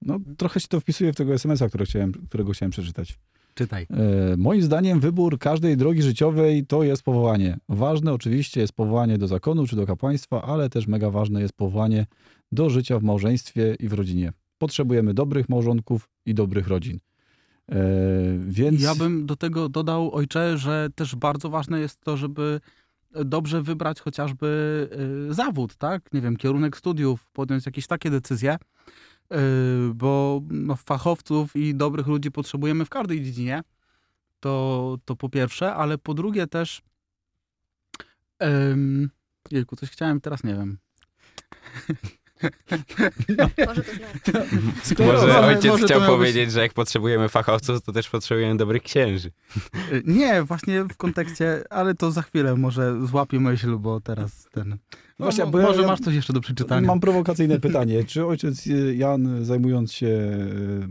No, 0.02 0.20
trochę 0.38 0.60
się 0.60 0.68
to 0.68 0.80
wpisuje 0.80 1.14
w 1.14 1.16
tego 1.16 1.34
SMS-a, 1.34 1.68
którego 1.68 1.90
chciałem, 1.90 2.14
którego 2.14 2.52
chciałem 2.52 2.72
przeczytać. 2.72 3.18
Czytaj. 3.56 3.88
E, 3.90 4.38
moim 4.38 4.62
zdaniem 4.62 5.00
wybór 5.00 5.40
każdej 5.40 5.78
drogi 5.78 6.02
życiowej 6.02 6.66
to 6.66 6.84
jest 6.84 7.04
powołanie. 7.04 7.58
Ważne 7.70 8.14
oczywiście 8.14 8.62
jest 8.62 8.74
powołanie 8.74 9.18
do 9.18 9.28
zakonu 9.28 9.68
czy 9.68 9.76
do 9.76 9.86
kapłaństwa, 9.86 10.42
ale 10.42 10.70
też 10.70 10.88
mega 10.88 11.10
ważne 11.10 11.42
jest 11.42 11.54
powołanie 11.54 12.06
do 12.52 12.70
życia 12.70 13.00
w 13.00 13.04
małżeństwie 13.04 13.76
i 13.80 13.88
w 13.88 13.94
rodzinie. 13.94 14.34
Potrzebujemy 14.58 15.14
dobrych 15.14 15.50
małżonków 15.50 16.10
i 16.26 16.34
dobrych 16.34 16.68
rodzin. 16.68 17.00
E, 17.72 17.76
więc... 18.48 18.82
Ja 18.82 18.96
bym 18.96 19.26
do 19.26 19.36
tego 19.36 19.70
dodał, 19.70 20.16
ojcze, 20.16 20.58
że 20.58 20.90
też 20.96 21.16
bardzo 21.16 21.50
ważne 21.50 21.80
jest 21.80 22.02
to, 22.02 22.18
żeby 22.18 22.60
dobrze 23.26 23.62
wybrać 23.62 24.02
chociażby 24.02 24.90
e, 25.30 25.34
zawód, 25.34 25.76
tak? 25.76 26.14
Nie 26.14 26.22
wiem, 26.22 26.38
kierunek 26.38 26.78
studiów, 26.78 27.28
podjąć 27.34 27.66
jakieś 27.66 27.88
takie 27.88 28.10
decyzje, 28.10 28.52
e, 28.52 28.58
bo 29.94 30.42
no, 30.50 30.76
fachowców 30.76 31.56
i 31.56 31.76
dobrych 31.76 32.08
ludzi 32.08 32.32
potrzebujemy 32.32 32.86
w 32.86 32.90
każdej 32.90 33.22
dziedzinie. 33.24 33.62
To, 34.40 34.98
to 35.06 35.16
po 35.16 35.30
pierwsze, 35.30 35.74
ale 35.74 35.98
po 35.98 36.14
drugie 36.14 36.48
też. 36.48 36.82
Um, 38.40 39.10
jejku, 39.52 39.76
coś 39.76 39.90
chciałem, 39.90 40.22
teraz 40.22 40.44
nie 40.44 40.56
wiem. 40.56 40.78
Może 43.68 43.84
to 43.84 43.92
znaczy. 43.94 44.48
Może 45.06 45.40
ojciec 45.40 45.66
może 45.66 45.86
chciał 45.86 46.02
miał 46.02 46.10
być- 46.10 46.18
powiedzieć, 46.18 46.52
że 46.52 46.60
jak 46.62 46.74
potrzebujemy 46.74 47.30
fachowców, 47.30 47.82
to 47.82 47.92
też 47.92 48.10
potrzebujemy 48.10 48.58
dobrych 48.58 48.84
księży. 48.84 49.32
Y, 49.92 50.04
Nie, 50.06 50.44
właśnie 50.44 50.84
w 50.84 50.98
kontekście, 50.98 51.64
ale 51.70 51.96
to 51.96 52.12
za 52.12 52.22
chwilę 52.22 52.56
może 52.56 53.08
złapię 53.08 53.40
myśl, 53.40 53.78
bo 53.78 54.02
teraz 54.02 54.48
ten... 54.52 54.70
No, 54.70 54.78
Właśnie, 55.26 55.44
ja- 55.44 55.50
może 55.52 55.82
ja- 55.82 55.88
masz 55.88 56.00
coś 56.00 56.16
jeszcze 56.16 56.34
do 56.34 56.42
przeczytania. 56.42 56.88
Mam 56.88 57.00
prowokacyjne 57.00 57.60
pytanie. 57.60 58.04
Czy 58.04 58.26
ojciec 58.26 58.68
y, 58.68 58.96
Jan, 58.96 59.46
zajmując 59.46 59.94
się 59.94 60.08
y, 60.08 60.88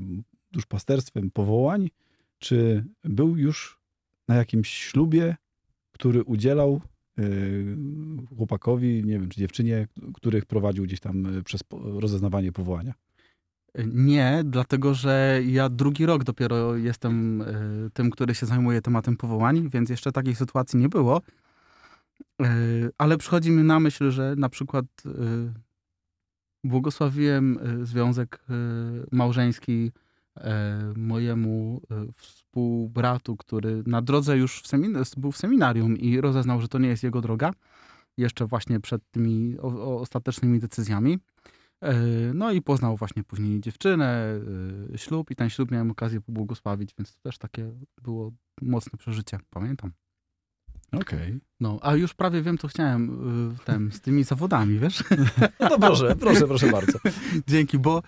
duszpasterstwem 0.52 1.30
powołań, 1.30 1.90
czy 2.38 2.84
był 3.04 3.36
już 3.36 3.78
na 4.28 4.34
jakimś 4.34 4.68
ślubie, 4.68 5.36
który 5.92 6.22
udzielał 6.24 6.80
chłopakowi, 8.36 9.04
nie 9.04 9.12
wiem, 9.12 9.28
czy 9.28 9.40
dziewczynie, 9.40 9.88
których 10.14 10.46
prowadził 10.46 10.84
gdzieś 10.84 11.00
tam 11.00 11.26
y, 11.26 11.42
przez 11.42 11.60
rozeznawanie 11.72 12.52
powołania? 12.52 12.94
Nie, 13.86 14.42
dlatego 14.44 14.94
że 14.94 15.40
ja 15.46 15.68
drugi 15.68 16.06
rok 16.06 16.24
dopiero 16.24 16.76
jestem 16.76 17.42
y, 17.42 17.90
tym, 17.94 18.10
który 18.10 18.34
się 18.34 18.46
zajmuje 18.46 18.82
tematem 18.82 19.16
powołań, 19.16 19.68
więc 19.68 19.90
jeszcze 19.90 20.12
takiej 20.12 20.34
sytuacji 20.34 20.78
nie 20.78 20.88
było. 20.88 21.22
Y, 22.42 22.90
ale 22.98 23.18
przychodzi 23.18 23.50
mi 23.50 23.62
na 23.62 23.80
myśl, 23.80 24.10
że 24.10 24.34
na 24.36 24.48
przykład 24.48 24.84
y, 25.06 25.10
błogosławiłem 26.64 27.58
y, 27.82 27.86
związek 27.86 28.40
y, 28.50 29.16
małżeński 29.16 29.92
y, 29.96 30.11
mojemu 30.96 31.80
y, 32.08 32.12
współbratu, 32.16 33.36
który 33.36 33.82
na 33.86 34.02
drodze 34.02 34.38
już 34.38 34.62
w 34.62 35.20
był 35.20 35.32
w 35.32 35.36
seminarium 35.36 35.96
i 35.96 36.20
rozeznał, 36.20 36.60
że 36.60 36.68
to 36.68 36.78
nie 36.78 36.88
jest 36.88 37.02
jego 37.02 37.20
droga, 37.20 37.50
jeszcze 38.18 38.46
właśnie 38.46 38.80
przed 38.80 39.02
tymi 39.10 39.58
ostatecznymi 40.00 40.60
decyzjami. 40.60 41.18
E, 41.82 41.94
No 42.34 42.52
i 42.52 42.62
poznał 42.62 42.96
właśnie 42.96 43.24
później 43.24 43.60
dziewczynę, 43.60 44.40
e, 44.94 44.98
ślub 44.98 45.30
i 45.30 45.36
ten 45.36 45.50
ślub 45.50 45.70
miałem 45.70 45.90
okazję 45.90 46.20
pobłogosławić, 46.20 46.94
więc 46.98 47.14
to 47.14 47.20
też 47.22 47.38
takie 47.38 47.72
było 48.02 48.32
mocne 48.62 48.98
przeżycie, 48.98 49.38
pamiętam. 49.50 49.92
Okej. 50.92 51.40
No, 51.60 51.78
a 51.82 51.94
już 51.94 52.14
prawie 52.14 52.42
wiem, 52.42 52.58
co 52.58 52.68
chciałem 52.68 53.18
w 53.54 53.64
tym, 53.64 53.92
z 53.92 54.00
tymi 54.00 54.24
zawodami, 54.24 54.78
wiesz? 54.78 55.04
No 55.60 55.78
proszę, 55.78 56.16
proszę, 56.16 56.46
proszę 56.46 56.70
bardzo. 56.70 56.98
Dzięki, 57.48 57.78
bo 57.78 58.02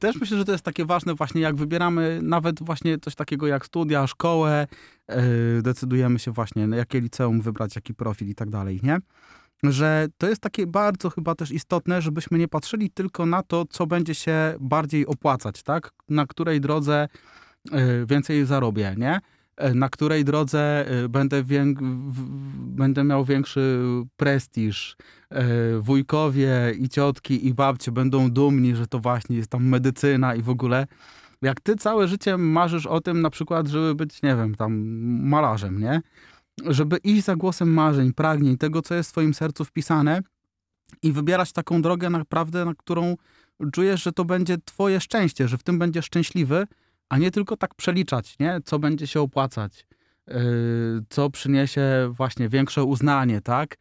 też 0.00 0.16
myślę, 0.20 0.38
że 0.38 0.44
to 0.44 0.52
jest 0.52 0.64
takie 0.64 0.84
ważne 0.84 1.14
właśnie, 1.14 1.40
jak 1.40 1.56
wybieramy 1.56 2.20
nawet 2.22 2.62
właśnie 2.62 2.98
coś 2.98 3.14
takiego 3.14 3.46
jak 3.46 3.66
studia, 3.66 4.06
szkołę, 4.06 4.66
y, 5.58 5.62
decydujemy 5.62 6.18
się 6.18 6.30
właśnie, 6.30 6.68
jakie 6.76 7.00
liceum 7.00 7.40
wybrać, 7.40 7.76
jaki 7.76 7.94
profil 7.94 8.28
i 8.28 8.34
tak 8.34 8.50
dalej, 8.50 8.80
nie? 8.82 8.98
Że 9.62 10.06
to 10.18 10.28
jest 10.28 10.40
takie 10.40 10.66
bardzo 10.66 11.10
chyba 11.10 11.34
też 11.34 11.50
istotne, 11.50 12.02
żebyśmy 12.02 12.38
nie 12.38 12.48
patrzyli 12.48 12.90
tylko 12.90 13.26
na 13.26 13.42
to, 13.42 13.64
co 13.70 13.86
będzie 13.86 14.14
się 14.14 14.54
bardziej 14.60 15.06
opłacać, 15.06 15.62
tak? 15.62 15.90
Na 16.08 16.26
której 16.26 16.60
drodze 16.60 17.08
y, 17.66 18.06
więcej 18.06 18.46
zarobię, 18.46 18.94
nie? 18.98 19.20
E, 19.58 19.74
Na 19.74 19.88
której 19.88 20.24
drodze 20.24 20.86
y, 21.04 21.08
będę, 21.08 21.44
wię- 21.44 21.74
w- 21.74 22.12
w- 22.12 22.66
będę 22.66 23.04
miał 23.04 23.24
większy 23.24 23.80
prestiż, 24.16 24.96
e, 25.30 25.44
wujkowie 25.78 26.50
i 26.78 26.88
ciotki 26.88 27.46
i 27.46 27.54
babcie 27.54 27.92
będą 27.92 28.30
dumni, 28.30 28.76
że 28.76 28.86
to 28.86 28.98
właśnie 28.98 29.36
jest 29.36 29.50
tam 29.50 29.64
medycyna 29.68 30.34
i 30.34 30.42
w 30.42 30.48
ogóle. 30.50 30.86
Jak 31.42 31.60
ty 31.60 31.76
całe 31.76 32.08
życie 32.08 32.36
marzysz 32.36 32.86
o 32.86 33.00
tym 33.00 33.20
na 33.20 33.30
przykład, 33.30 33.66
żeby 33.68 33.94
być, 33.94 34.22
nie 34.22 34.36
wiem, 34.36 34.54
tam 34.54 34.72
malarzem, 35.28 35.80
nie? 35.80 36.00
Żeby 36.66 36.96
iść 36.96 37.24
za 37.24 37.36
głosem 37.36 37.72
marzeń, 37.74 38.12
pragnień, 38.12 38.56
tego, 38.58 38.82
co 38.82 38.94
jest 38.94 39.08
w 39.10 39.12
twoim 39.12 39.34
sercu 39.34 39.64
wpisane 39.64 40.20
i 41.02 41.12
wybierać 41.12 41.52
taką 41.52 41.82
drogę 41.82 42.10
naprawdę, 42.10 42.64
na 42.64 42.74
którą 42.74 43.16
czujesz, 43.72 44.02
że 44.02 44.12
to 44.12 44.24
będzie 44.24 44.58
twoje 44.64 45.00
szczęście, 45.00 45.48
że 45.48 45.58
w 45.58 45.62
tym 45.62 45.78
będziesz 45.78 46.04
szczęśliwy, 46.04 46.66
a 47.08 47.18
nie 47.18 47.30
tylko 47.30 47.56
tak 47.56 47.74
przeliczać, 47.74 48.38
nie? 48.40 48.60
Co 48.64 48.78
będzie 48.78 49.06
się 49.06 49.20
opłacać, 49.20 49.86
yy, 50.26 50.34
co 51.08 51.30
przyniesie 51.30 52.12
właśnie 52.12 52.48
większe 52.48 52.84
uznanie, 52.84 53.40
tak? 53.40 53.76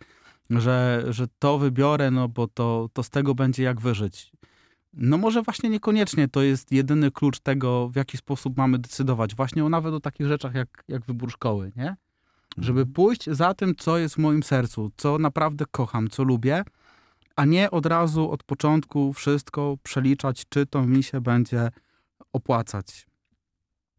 że, 0.50 1.06
że 1.10 1.28
to 1.40 1.58
wybiorę, 1.58 2.12
no 2.12 2.28
bo 2.28 2.48
to, 2.48 2.90
to 2.94 3.04
z 3.04 3.10
tego 3.10 3.36
będzie 3.36 3.64
jak 3.64 3.82
wyżyć. 3.82 4.32
No 4.94 5.18
może 5.18 5.42
właśnie 5.42 5.70
niekoniecznie 5.70 6.28
to 6.28 6.42
jest 6.42 6.72
jedyny 6.72 7.12
klucz 7.12 7.40
tego, 7.40 7.90
w 7.90 7.96
jaki 7.96 8.18
sposób 8.18 8.58
mamy 8.58 8.80
decydować. 8.80 9.36
Właśnie 9.36 9.66
o 9.66 9.70
nawet 9.70 9.94
o 9.94 10.00
takich 10.00 10.28
rzeczach 10.28 10.56
jak, 10.56 10.84
jak 10.88 11.06
wybór 11.06 11.32
szkoły, 11.32 11.72
nie? 11.76 11.96
Żeby 12.58 12.86
pójść 12.86 13.26
za 13.26 13.54
tym, 13.54 13.76
co 13.76 13.98
jest 13.98 14.16
w 14.16 14.18
moim 14.18 14.44
sercu, 14.44 14.92
co 14.98 15.18
naprawdę 15.18 15.66
kocham, 15.72 16.10
co 16.10 16.24
lubię, 16.24 16.64
a 17.36 17.46
nie 17.46 17.72
od 17.72 17.86
razu 17.86 18.32
od 18.32 18.44
początku 18.44 19.14
wszystko 19.14 19.78
przeliczać, 19.84 20.44
czy 20.50 20.66
to 20.66 20.84
mi 20.84 21.04
się 21.04 21.22
będzie 21.22 21.70
opłacać. 22.34 23.08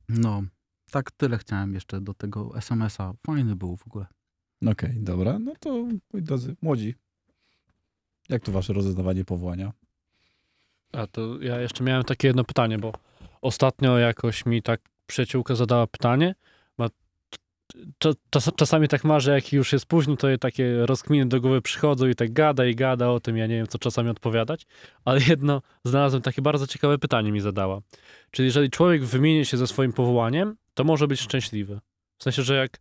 No, 0.08 0.42
tak 0.90 1.10
tyle 1.10 1.38
chciałem 1.38 1.74
jeszcze 1.74 2.00
do 2.00 2.14
tego 2.14 2.56
SMS-a. 2.56 3.12
Fajny 3.26 3.56
był 3.56 3.76
w 3.76 3.86
ogóle. 3.86 4.06
Okej, 4.66 4.94
dobra. 4.96 5.38
No 5.38 5.52
to 5.60 5.70
moi 6.12 6.22
drodzy, 6.22 6.56
młodzi. 6.62 6.94
Jak 8.28 8.42
to 8.42 8.52
wasze 8.52 8.72
rozeznawanie 8.72 9.24
powołania? 9.24 9.72
A 10.92 11.06
to 11.06 11.40
ja 11.40 11.60
jeszcze 11.60 11.84
miałem 11.84 12.04
takie 12.04 12.28
jedno 12.28 12.44
pytanie, 12.44 12.78
bo 12.78 12.92
ostatnio 13.42 13.98
jakoś 13.98 14.46
mi 14.46 14.62
tak 14.62 14.80
przyjaciółka 15.06 15.54
zadała 15.54 15.86
pytanie. 15.86 16.34
Czas, 18.30 18.50
czasami 18.56 18.88
tak 18.88 19.04
ma, 19.04 19.20
że 19.20 19.34
jak 19.34 19.52
już 19.52 19.72
jest 19.72 19.86
późno, 19.86 20.16
to 20.16 20.28
jej 20.28 20.38
takie 20.38 20.86
rozkminy 20.86 21.26
do 21.26 21.40
głowy 21.40 21.62
przychodzą 21.62 22.06
i 22.06 22.14
tak 22.14 22.32
gada 22.32 22.66
i 22.66 22.74
gada 22.74 23.10
o 23.10 23.20
tym, 23.20 23.36
ja 23.36 23.46
nie 23.46 23.56
wiem, 23.56 23.66
co 23.66 23.78
czasami 23.78 24.10
odpowiadać, 24.10 24.66
ale 25.04 25.20
jedno 25.28 25.62
znalazłem 25.84 26.22
takie 26.22 26.42
bardzo 26.42 26.66
ciekawe 26.66 26.98
pytanie 26.98 27.32
mi 27.32 27.40
zadała. 27.40 27.80
Czyli 28.30 28.46
jeżeli 28.46 28.70
człowiek 28.70 29.04
wymieni 29.04 29.46
się 29.46 29.56
ze 29.56 29.66
swoim 29.66 29.92
powołaniem, 29.92 30.56
to 30.74 30.84
może 30.84 31.08
być 31.08 31.20
szczęśliwy. 31.20 31.80
W 32.18 32.22
sensie, 32.22 32.42
że 32.42 32.56
jak 32.56 32.80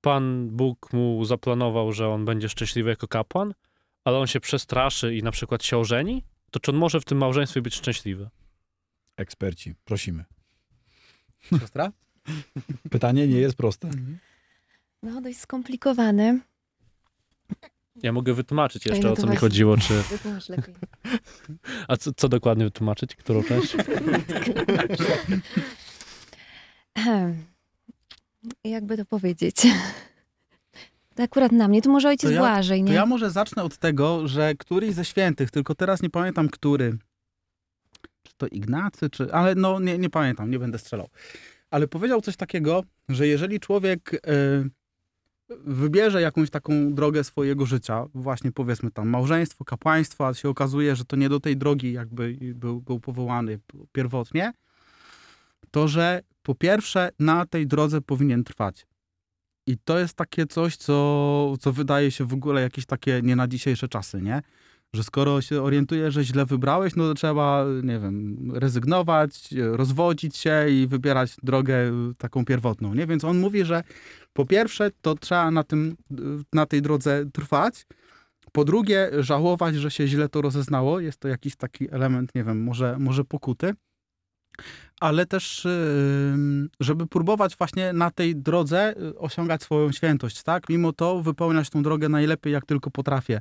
Pan 0.00 0.48
Bóg 0.50 0.92
mu 0.92 1.24
zaplanował, 1.24 1.92
że 1.92 2.08
on 2.08 2.24
będzie 2.24 2.48
szczęśliwy 2.48 2.90
jako 2.90 3.08
kapłan, 3.08 3.54
ale 4.04 4.18
on 4.18 4.26
się 4.26 4.40
przestraszy 4.40 5.14
i 5.14 5.22
na 5.22 5.30
przykład 5.30 5.64
się 5.64 5.78
ożeni, 5.78 6.24
to 6.50 6.60
czy 6.60 6.70
on 6.70 6.76
może 6.76 7.00
w 7.00 7.04
tym 7.04 7.18
małżeństwie 7.18 7.62
być 7.62 7.74
szczęśliwy? 7.74 8.28
Eksperci, 9.16 9.74
prosimy. 9.84 10.24
Siostra? 11.60 11.92
Pytanie 12.90 13.28
nie 13.28 13.38
jest 13.38 13.56
proste. 13.56 13.90
No, 15.02 15.20
dość 15.20 15.38
skomplikowane. 15.38 16.38
Ja 18.02 18.12
mogę 18.12 18.34
wytłumaczyć 18.34 18.86
jeszcze, 18.86 19.02
no 19.06 19.12
o 19.12 19.16
to 19.16 19.22
co 19.22 19.28
mi 19.28 19.36
chodziło, 19.36 19.76
czy... 19.76 20.02
Wytłumacz 20.10 20.48
lepiej. 20.48 20.74
A 21.88 21.96
co, 21.96 22.12
co 22.16 22.28
dokładnie 22.28 22.64
wytłumaczyć? 22.64 23.16
Którą 23.16 23.42
część? 23.42 23.76
Jakby 28.64 28.96
to 28.96 29.04
powiedzieć? 29.04 29.66
To 31.14 31.22
akurat 31.22 31.52
na 31.52 31.68
mnie. 31.68 31.82
Tu 31.82 31.90
może 31.90 32.08
ojciec 32.08 32.30
To 32.30 32.34
ja- 32.34 32.40
Błażej, 32.40 32.80
To 32.80 32.86
nie? 32.88 32.94
ja 32.94 33.06
może 33.06 33.30
zacznę 33.30 33.62
od 33.62 33.76
tego, 33.78 34.28
że 34.28 34.54
któryś 34.54 34.94
ze 34.94 35.04
świętych, 35.04 35.50
tylko 35.50 35.74
teraz 35.74 36.02
nie 36.02 36.10
pamiętam 36.10 36.48
który. 36.48 36.98
Czy 38.22 38.32
to 38.36 38.46
Ignacy, 38.46 39.10
czy. 39.10 39.32
Ale 39.32 39.54
no 39.54 39.80
nie, 39.80 39.98
nie 39.98 40.10
pamiętam, 40.10 40.50
nie 40.50 40.58
będę 40.58 40.78
strzelał. 40.78 41.08
Ale 41.76 41.88
powiedział 41.88 42.20
coś 42.20 42.36
takiego, 42.36 42.82
że 43.08 43.26
jeżeli 43.26 43.60
człowiek 43.60 44.14
e, 44.14 44.18
wybierze 45.66 46.20
jakąś 46.20 46.50
taką 46.50 46.94
drogę 46.94 47.24
swojego 47.24 47.66
życia, 47.66 48.04
właśnie 48.14 48.52
powiedzmy 48.52 48.90
tam 48.90 49.08
małżeństwo, 49.08 49.64
kapłaństwo, 49.64 50.26
a 50.26 50.34
się 50.34 50.48
okazuje, 50.48 50.96
że 50.96 51.04
to 51.04 51.16
nie 51.16 51.28
do 51.28 51.40
tej 51.40 51.56
drogi 51.56 51.92
jakby 51.92 52.36
był, 52.54 52.80
był 52.80 53.00
powołany 53.00 53.58
pierwotnie, 53.92 54.52
to 55.70 55.88
że 55.88 56.22
po 56.42 56.54
pierwsze 56.54 57.10
na 57.18 57.46
tej 57.46 57.66
drodze 57.66 58.00
powinien 58.00 58.44
trwać. 58.44 58.86
I 59.66 59.78
to 59.78 59.98
jest 59.98 60.14
takie 60.14 60.46
coś, 60.46 60.76
co, 60.76 61.54
co 61.60 61.72
wydaje 61.72 62.10
się 62.10 62.24
w 62.24 62.34
ogóle 62.34 62.62
jakieś 62.62 62.86
takie 62.86 63.20
nie 63.22 63.36
na 63.36 63.48
dzisiejsze 63.48 63.88
czasy, 63.88 64.22
nie? 64.22 64.42
Że 64.96 65.04
skoro 65.04 65.40
się 65.40 65.62
orientujesz, 65.62 66.14
że 66.14 66.24
źle 66.24 66.46
wybrałeś, 66.46 66.96
no 66.96 67.08
to 67.08 67.14
trzeba, 67.14 67.64
nie 67.82 67.98
wiem, 67.98 68.36
rezygnować, 68.54 69.48
rozwodzić 69.56 70.36
się 70.36 70.66
i 70.68 70.86
wybierać 70.86 71.36
drogę 71.42 71.76
taką 72.18 72.44
pierwotną, 72.44 72.94
nie? 72.94 73.06
Więc 73.06 73.24
on 73.24 73.38
mówi, 73.38 73.64
że 73.64 73.82
po 74.32 74.46
pierwsze 74.46 74.90
to 75.02 75.14
trzeba 75.14 75.50
na, 75.50 75.64
tym, 75.64 75.96
na 76.52 76.66
tej 76.66 76.82
drodze 76.82 77.24
trwać, 77.32 77.86
po 78.52 78.64
drugie 78.64 79.10
żałować, 79.18 79.74
że 79.74 79.90
się 79.90 80.08
źle 80.08 80.28
to 80.28 80.42
rozeznało, 80.42 81.00
jest 81.00 81.18
to 81.18 81.28
jakiś 81.28 81.56
taki 81.56 81.94
element, 81.94 82.34
nie 82.34 82.44
wiem, 82.44 82.62
może, 82.62 82.96
może 82.98 83.24
pokuty, 83.24 83.74
ale 85.00 85.26
też, 85.26 85.64
ym, 85.64 86.68
żeby 86.80 87.06
próbować 87.06 87.56
właśnie 87.56 87.92
na 87.92 88.10
tej 88.10 88.36
drodze 88.36 88.94
y, 88.96 89.18
osiągać 89.18 89.62
swoją 89.62 89.92
świętość, 89.92 90.42
tak? 90.42 90.68
Mimo 90.68 90.92
to 90.92 91.22
wypełniać 91.22 91.70
tą 91.70 91.82
drogę 91.82 92.08
najlepiej, 92.08 92.52
jak 92.52 92.66
tylko 92.66 92.90
potrafię. 92.90 93.40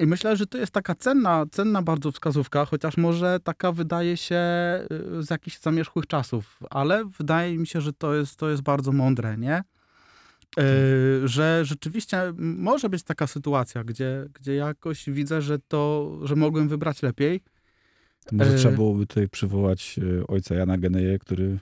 I 0.00 0.06
myślę, 0.06 0.36
że 0.36 0.46
to 0.46 0.58
jest 0.58 0.72
taka 0.72 0.94
cenna, 0.94 1.44
cenna 1.50 1.82
bardzo 1.82 2.12
wskazówka, 2.12 2.64
chociaż 2.64 2.96
może 2.96 3.40
taka 3.44 3.72
wydaje 3.72 4.16
się 4.16 4.36
y, 5.18 5.22
z 5.22 5.30
jakichś 5.30 5.58
zamierzchłych 5.58 6.06
czasów, 6.06 6.60
ale 6.70 7.04
wydaje 7.04 7.58
mi 7.58 7.66
się, 7.66 7.80
że 7.80 7.92
to 7.92 8.14
jest, 8.14 8.36
to 8.36 8.50
jest 8.50 8.62
bardzo 8.62 8.92
mądre, 8.92 9.38
nie? 9.38 9.62
E, 10.58 10.64
że 11.24 11.64
rzeczywiście 11.64 12.32
może 12.38 12.88
być 12.88 13.02
taka 13.02 13.26
sytuacja, 13.26 13.84
gdzie, 13.84 14.26
gdzie 14.34 14.54
jakoś 14.54 15.10
widzę, 15.10 15.42
że 15.42 15.58
to, 15.58 16.12
że 16.22 16.36
mogłem 16.36 16.68
wybrać 16.68 17.02
lepiej. 17.02 17.40
To 18.24 18.36
może 18.36 18.54
E, 18.54 18.56
trzeba 18.56 18.74
byłoby 18.74 19.06
tutaj 19.06 19.28
przywołać 19.28 20.00
e, 20.20 20.26
ojca 20.26 20.54
Jana 20.54 20.78
Geneje, 20.78 21.18
który 21.18 21.58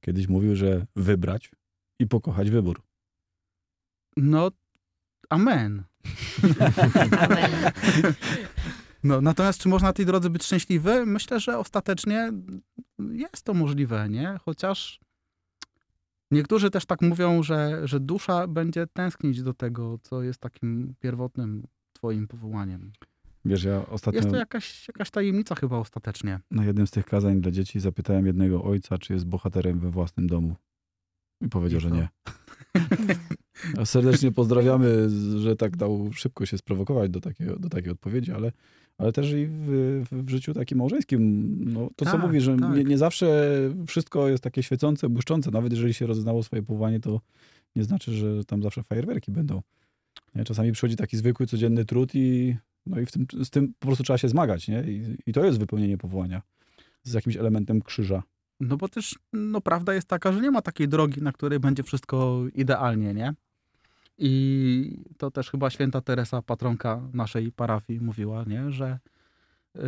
kiedyś 0.00 0.28
mówił, 0.28 0.56
że 0.56 0.86
wybrać 0.96 1.50
i 1.98 2.06
pokochać 2.06 2.50
wybór. 2.50 2.82
No, 4.16 4.50
amen. 5.30 5.89
No, 9.04 9.20
natomiast 9.20 9.60
czy 9.60 9.68
można 9.68 9.88
na 9.88 9.92
tej 9.92 10.06
drodze 10.06 10.30
być 10.30 10.44
szczęśliwy? 10.44 11.06
Myślę, 11.06 11.40
że 11.40 11.58
ostatecznie 11.58 12.32
jest 13.12 13.42
to 13.42 13.54
możliwe, 13.54 14.08
nie? 14.08 14.38
Chociaż 14.44 15.00
niektórzy 16.30 16.70
też 16.70 16.86
tak 16.86 17.02
mówią, 17.02 17.42
że, 17.42 17.80
że 17.88 18.00
dusza 18.00 18.46
będzie 18.46 18.86
tęsknić 18.86 19.42
do 19.42 19.54
tego, 19.54 19.98
co 20.02 20.22
jest 20.22 20.40
takim 20.40 20.94
pierwotnym 21.00 21.66
twoim 21.92 22.28
powołaniem. 22.28 22.92
Wiesz, 23.44 23.64
ja 23.64 23.86
ostatnio 23.86 24.18
Jest 24.18 24.30
to 24.30 24.36
jakaś, 24.36 24.88
jakaś 24.88 25.10
tajemnica 25.10 25.54
chyba 25.54 25.76
ostatecznie. 25.78 26.40
na 26.50 26.64
jednym 26.64 26.86
z 26.86 26.90
tych 26.90 27.06
kazań 27.06 27.40
dla 27.40 27.50
dzieci 27.52 27.80
zapytałem 27.80 28.26
jednego 28.26 28.64
ojca, 28.64 28.98
czy 28.98 29.12
jest 29.12 29.26
bohaterem 29.26 29.78
we 29.80 29.90
własnym 29.90 30.26
domu. 30.26 30.56
I 31.40 31.48
powiedział, 31.48 31.78
I 31.78 31.82
że 31.82 31.90
nie. 31.90 32.08
Serdecznie 33.84 34.32
pozdrawiamy, 34.32 35.10
że 35.38 35.56
tak 35.56 35.76
dał 35.76 36.12
szybko 36.12 36.46
się 36.46 36.58
sprowokować 36.58 37.10
do, 37.10 37.20
takiego, 37.20 37.58
do 37.58 37.68
takiej 37.68 37.92
odpowiedzi, 37.92 38.32
ale, 38.32 38.52
ale 38.98 39.12
też 39.12 39.32
i 39.32 39.46
w, 39.48 40.04
w 40.12 40.30
życiu 40.30 40.54
takim 40.54 40.78
małżeńskim. 40.78 41.54
No, 41.72 41.90
to, 41.96 42.04
co 42.04 42.10
Tak, 42.10 42.22
mówi, 42.22 42.40
że 42.40 42.56
tak. 42.56 42.76
nie, 42.76 42.84
nie 42.84 42.98
zawsze 42.98 43.50
wszystko 43.86 44.28
jest 44.28 44.42
takie 44.42 44.62
świecące, 44.62 45.08
błyszczące. 45.08 45.50
Nawet 45.50 45.72
jeżeli 45.72 45.94
się 45.94 46.06
rozeznało 46.06 46.42
swoje 46.42 46.62
powołanie, 46.62 47.00
to 47.00 47.20
nie 47.76 47.84
znaczy, 47.84 48.12
że 48.12 48.44
tam 48.44 48.62
zawsze 48.62 48.82
fajerwerki 48.82 49.32
będą. 49.32 49.62
Nie? 50.34 50.44
Czasami 50.44 50.72
przychodzi 50.72 50.96
taki 50.96 51.16
zwykły, 51.16 51.46
codzienny 51.46 51.84
trud 51.84 52.14
i, 52.14 52.56
no 52.86 53.00
i 53.00 53.06
w 53.06 53.12
tym, 53.12 53.26
z 53.44 53.50
tym 53.50 53.74
po 53.78 53.86
prostu 53.86 54.04
trzeba 54.04 54.18
się 54.18 54.28
zmagać. 54.28 54.68
Nie? 54.68 54.82
I, 54.82 55.16
I 55.26 55.32
to 55.32 55.44
jest 55.44 55.58
wypełnienie 55.58 55.98
powołania 55.98 56.42
z 57.02 57.12
jakimś 57.12 57.36
elementem 57.36 57.82
krzyża. 57.82 58.22
No 58.60 58.76
bo 58.76 58.88
też 58.88 59.18
no, 59.32 59.60
prawda 59.60 59.94
jest 59.94 60.08
taka, 60.08 60.32
że 60.32 60.40
nie 60.40 60.50
ma 60.50 60.62
takiej 60.62 60.88
drogi, 60.88 61.22
na 61.22 61.32
której 61.32 61.60
będzie 61.60 61.82
wszystko 61.82 62.42
idealnie, 62.54 63.14
nie? 63.14 63.34
I 64.18 65.04
to 65.18 65.30
też 65.30 65.50
chyba 65.50 65.70
święta 65.70 66.00
Teresa, 66.00 66.42
patronka 66.42 67.02
naszej 67.12 67.52
parafii, 67.52 68.00
mówiła, 68.00 68.44
nie? 68.44 68.70
Że, 68.70 68.98
yy, 69.74 69.82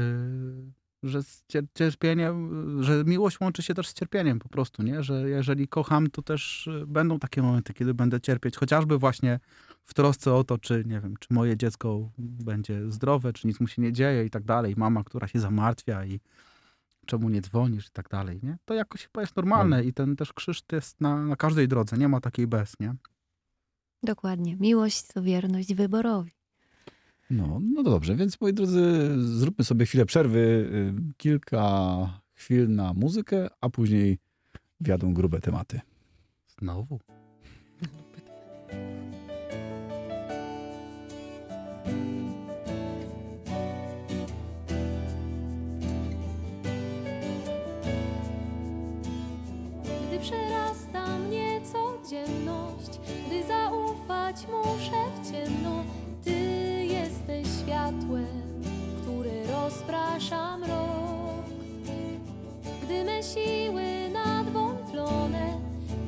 że 1.02 1.22
z 1.22 1.44
cier- 1.52 1.66
cierpieniem, 1.74 2.48
że 2.82 3.04
miłość 3.04 3.40
łączy 3.40 3.62
się 3.62 3.74
też 3.74 3.88
z 3.88 3.94
cierpieniem 3.94 4.38
po 4.38 4.48
prostu, 4.48 4.82
nie? 4.82 5.02
Że 5.02 5.30
jeżeli 5.30 5.68
kocham, 5.68 6.10
to 6.10 6.22
też 6.22 6.68
będą 6.86 7.18
takie 7.18 7.42
momenty, 7.42 7.72
kiedy 7.72 7.94
będę 7.94 8.20
cierpieć, 8.20 8.56
chociażby 8.56 8.98
właśnie 8.98 9.40
w 9.84 9.94
trosce 9.94 10.34
o 10.34 10.44
to, 10.44 10.58
czy 10.58 10.84
nie 10.86 11.00
wiem, 11.00 11.14
czy 11.20 11.34
moje 11.34 11.56
dziecko 11.56 12.10
będzie 12.18 12.90
zdrowe, 12.90 13.32
czy 13.32 13.46
nic 13.46 13.60
mu 13.60 13.66
się 13.66 13.82
nie 13.82 13.92
dzieje 13.92 14.24
i 14.24 14.30
tak 14.30 14.44
dalej. 14.44 14.74
Mama, 14.76 15.04
która 15.04 15.28
się 15.28 15.40
zamartwia 15.40 16.04
i 16.04 16.20
czemu 17.06 17.28
nie 17.28 17.40
dzwonisz 17.40 17.86
i 17.88 17.90
tak 17.92 18.08
dalej, 18.08 18.40
nie? 18.42 18.58
To 18.64 18.74
jakoś 18.74 19.02
chyba 19.02 19.20
jest 19.20 19.36
normalne 19.36 19.84
i 19.84 19.92
ten 19.92 20.16
też 20.16 20.32
krzyż 20.32 20.62
jest 20.72 21.00
na, 21.00 21.22
na 21.22 21.36
każdej 21.36 21.68
drodze, 21.68 21.98
nie 21.98 22.08
ma 22.08 22.20
takiej 22.20 22.46
bez, 22.46 22.80
nie? 22.80 22.94
Dokładnie. 24.02 24.56
Miłość 24.56 25.06
to 25.06 25.22
wierność 25.22 25.74
wyborowi. 25.74 26.32
No, 27.30 27.60
no 27.74 27.82
dobrze, 27.82 28.16
więc 28.16 28.40
moi 28.40 28.52
drodzy, 28.52 29.10
zróbmy 29.18 29.64
sobie 29.64 29.86
chwilę 29.86 30.06
przerwy, 30.06 30.38
y, 30.38 30.94
kilka 31.16 32.22
chwil 32.34 32.70
na 32.70 32.94
muzykę, 32.94 33.48
a 33.60 33.68
później 33.68 34.18
wjadą 34.80 35.14
grube 35.14 35.40
tematy. 35.40 35.80
Znowu. 36.58 37.00
Codzienność, 52.12 53.00
gdy 53.26 53.42
zaufać 53.46 54.36
muszę 54.46 55.22
w 55.22 55.32
ciemno, 55.32 55.84
Ty 56.24 56.30
jesteś 56.84 57.46
światłem, 57.62 58.62
które 59.02 59.46
rozprasza 59.52 60.58
mrok. 60.58 61.44
Gdy 62.82 63.04
me 63.04 63.22
siły 63.22 64.10
nadwątlone, 64.12 65.60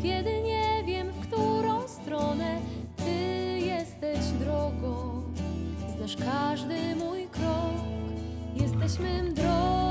kiedy 0.02 0.42
nie 0.42 0.84
wiem 0.86 1.10
w 1.12 1.26
którą 1.26 1.88
stronę, 1.88 2.60
Ty 2.96 3.58
jesteś 3.58 4.18
drogą, 4.40 5.22
znasz 5.96 6.16
każdy 6.16 6.96
mój 6.96 7.28
krok, 7.28 7.74
jesteś 8.54 8.98
mym 8.98 9.34
drogowskazem. 9.34 9.83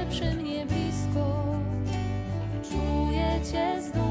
Zawsze 0.00 0.06
przy 0.10 0.36
mnie 0.36 0.66
blisko. 0.66 1.44
Czuję 2.70 3.40
Cię 3.52 3.82
znów, 3.82 4.09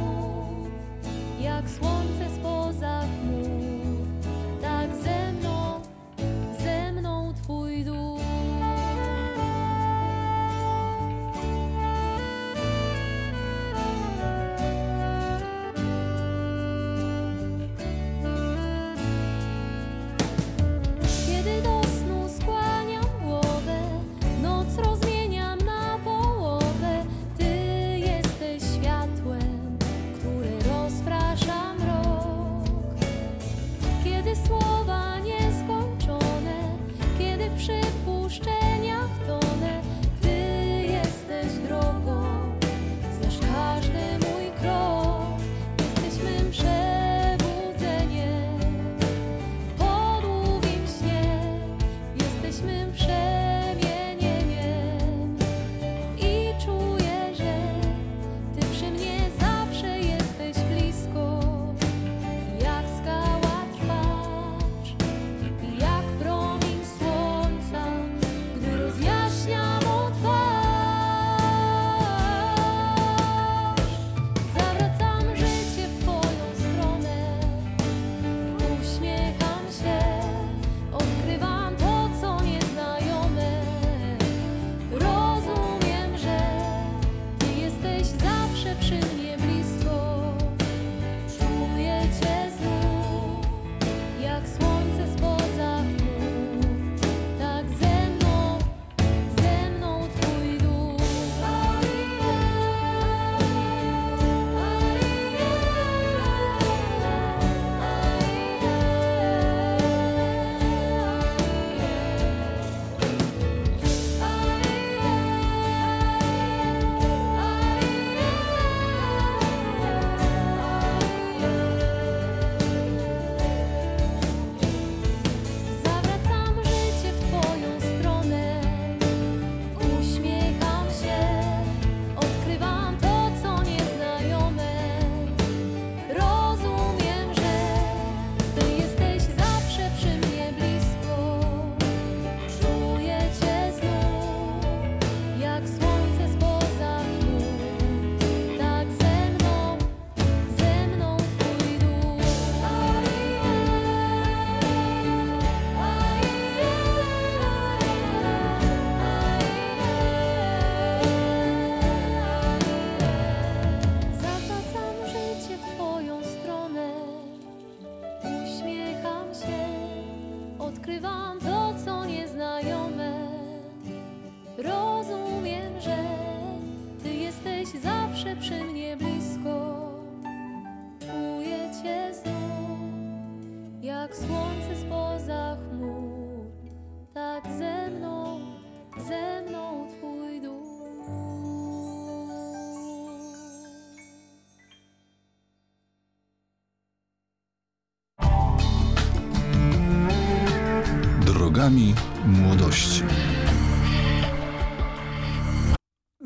młodości. 202.49 203.03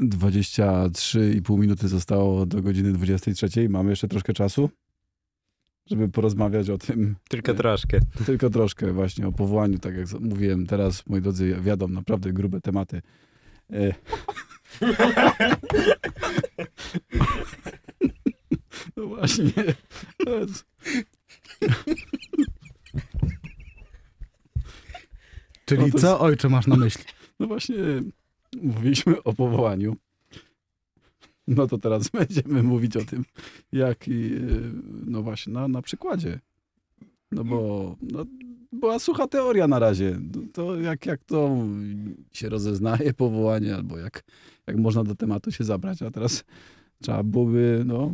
23,5 0.01 1.59
minuty 1.59 1.87
zostało 1.87 2.45
do 2.45 2.61
godziny 2.61 2.93
23. 2.93 3.69
Mamy 3.69 3.89
jeszcze 3.89 4.07
troszkę 4.07 4.33
czasu, 4.33 4.69
żeby 5.85 6.09
porozmawiać 6.09 6.69
o 6.69 6.77
tym. 6.77 7.15
Tylko 7.29 7.53
troszkę. 7.53 7.99
Tylko 8.25 8.49
troszkę 8.49 8.93
właśnie 8.93 9.27
o 9.27 9.31
powołaniu, 9.31 9.79
tak 9.79 9.95
jak 9.95 10.07
mówiłem 10.19 10.65
teraz, 10.65 11.07
moi 11.07 11.21
drodzy, 11.21 11.55
wiadomo, 11.61 11.93
naprawdę 11.93 12.33
grube 12.33 12.61
tematy. 12.61 13.01
E, 13.73 13.93
No 18.97 19.07
właśnie. 19.07 19.51
Czyli 25.65 25.81
No 25.81 25.89
co, 25.99 26.07
jest- 26.11 26.21
ojcze, 26.21 26.49
masz 26.49 26.67
na 26.67 26.75
myśli? 26.75 27.03
No 27.39 27.47
właśnie, 27.47 27.75
mówiliśmy 28.61 29.23
o 29.23 29.33
powołaniu. 29.33 29.95
No 31.47 31.67
to 31.67 31.77
teraz 31.77 32.09
będziemy 32.19 32.63
mówić 32.63 32.97
o 32.97 33.05
tym, 33.05 33.25
jak, 33.71 34.07
i, 34.07 34.31
no 35.05 35.21
właśnie, 35.23 35.53
na, 35.53 35.67
na 35.67 35.81
przykładzie. 35.81 36.39
No 37.31 37.43
bo 37.43 37.95
no, 38.01 38.25
była 38.71 38.99
sucha 38.99 39.27
teoria 39.27 39.67
na 39.67 39.79
razie. 39.79 40.19
No 40.35 40.41
To 40.53 40.75
jak, 40.79 41.05
jak 41.05 41.23
to 41.23 41.57
się 42.31 42.49
rozeznaje 42.49 43.13
powołanie, 43.23 43.75
albo 43.75 43.97
jak, 43.97 44.23
jak 44.67 44.77
można 44.77 45.03
do 45.03 45.15
tematu 45.15 45.51
się 45.51 45.63
zabrać, 45.63 46.01
a 46.01 46.11
teraz 46.11 46.43
trzeba 47.01 47.23
byłoby, 47.23 47.83
no, 47.85 48.11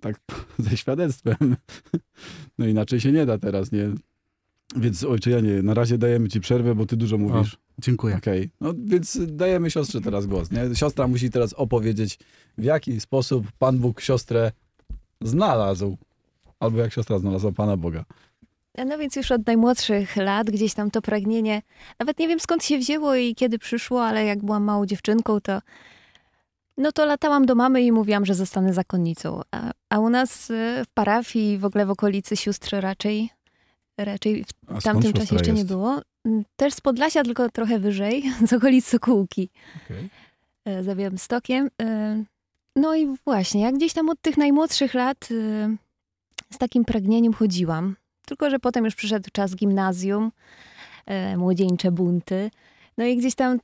tak 0.00 0.20
ze 0.58 0.76
świadectwem. 0.76 1.56
No 2.58 2.66
inaczej 2.66 3.00
się 3.00 3.12
nie 3.12 3.26
da 3.26 3.38
teraz, 3.38 3.72
nie? 3.72 3.90
Więc 4.76 5.04
ojcze 5.04 5.30
Janie, 5.30 5.62
na 5.62 5.74
razie 5.74 5.98
dajemy 5.98 6.28
ci 6.28 6.40
przerwę, 6.40 6.74
bo 6.74 6.86
ty 6.86 6.96
dużo 6.96 7.18
mówisz. 7.18 7.56
Dziękuję. 7.78 8.16
Okej, 8.16 8.50
no 8.60 8.74
więc 8.84 9.18
dajemy 9.26 9.70
siostrze 9.70 10.00
teraz 10.00 10.26
głos, 10.26 10.50
nie? 10.50 10.76
Siostra 10.76 11.08
musi 11.08 11.30
teraz 11.30 11.52
opowiedzieć, 11.52 12.18
w 12.58 12.64
jaki 12.64 13.00
sposób 13.00 13.46
Pan 13.58 13.78
Bóg 13.78 14.00
siostrę 14.00 14.52
znalazł. 15.20 15.96
Albo 16.60 16.78
jak 16.78 16.92
siostra 16.92 17.18
znalazła 17.18 17.52
Pana 17.52 17.76
Boga. 17.76 18.04
No 18.86 18.98
więc 18.98 19.16
już 19.16 19.30
od 19.30 19.46
najmłodszych 19.46 20.16
lat 20.16 20.50
gdzieś 20.50 20.74
tam 20.74 20.90
to 20.90 21.02
pragnienie, 21.02 21.62
nawet 21.98 22.18
nie 22.18 22.28
wiem 22.28 22.40
skąd 22.40 22.64
się 22.64 22.78
wzięło 22.78 23.14
i 23.14 23.34
kiedy 23.34 23.58
przyszło, 23.58 24.06
ale 24.06 24.24
jak 24.24 24.44
byłam 24.44 24.64
małą 24.64 24.86
dziewczynką, 24.86 25.40
to 25.40 25.60
no 26.78 26.92
to 26.92 27.06
latałam 27.06 27.46
do 27.46 27.54
mamy 27.54 27.82
i 27.82 27.92
mówiłam, 27.92 28.26
że 28.26 28.34
zostanę 28.34 28.74
zakonnicą. 28.74 29.40
A, 29.50 29.70
a 29.90 29.98
u 29.98 30.10
nas 30.10 30.50
y, 30.50 30.82
w 30.84 30.90
parafii, 30.94 31.58
w 31.58 31.64
ogóle 31.64 31.86
w 31.86 31.90
okolicy 31.90 32.36
sióstr 32.36 32.76
raczej, 32.80 33.30
raczej 33.98 34.44
w 34.68 34.82
tamtym 34.82 35.12
czasie 35.12 35.34
jeszcze 35.34 35.52
nie 35.52 35.58
jest? 35.58 35.68
było. 35.68 36.00
Mm, 36.24 36.44
Też 36.56 36.74
z 36.74 36.80
Podlasia, 36.80 37.22
tylko 37.22 37.50
trochę 37.50 37.78
wyżej, 37.78 38.22
z 38.48 38.52
okolic 38.52 38.86
Sokółki. 38.86 39.50
Okej. 39.84 40.08
e, 40.64 40.82
za 40.84 40.94
Białymstokiem. 40.94 41.70
E, 41.82 42.22
No 42.76 42.94
i 42.96 43.16
właśnie, 43.24 43.60
jak 43.62 43.74
gdzieś 43.74 43.92
tam 43.92 44.08
od 44.10 44.20
tych 44.20 44.36
najmłodszych 44.36 44.94
lat 44.94 45.28
e, 45.30 45.76
z 46.54 46.58
takim 46.58 46.84
pragnieniem 46.84 47.32
chodziłam. 47.32 47.96
Tylko, 48.26 48.50
że 48.50 48.58
potem 48.58 48.84
już 48.84 48.94
przyszedł 48.94 49.28
czas 49.32 49.54
gimnazjum, 49.56 50.32
młodzieńcze 51.36 51.90
bunty. 51.92 52.50
No 52.98 53.04
i 53.04 53.16
gdzieś 53.16 53.34
tam 53.34 53.58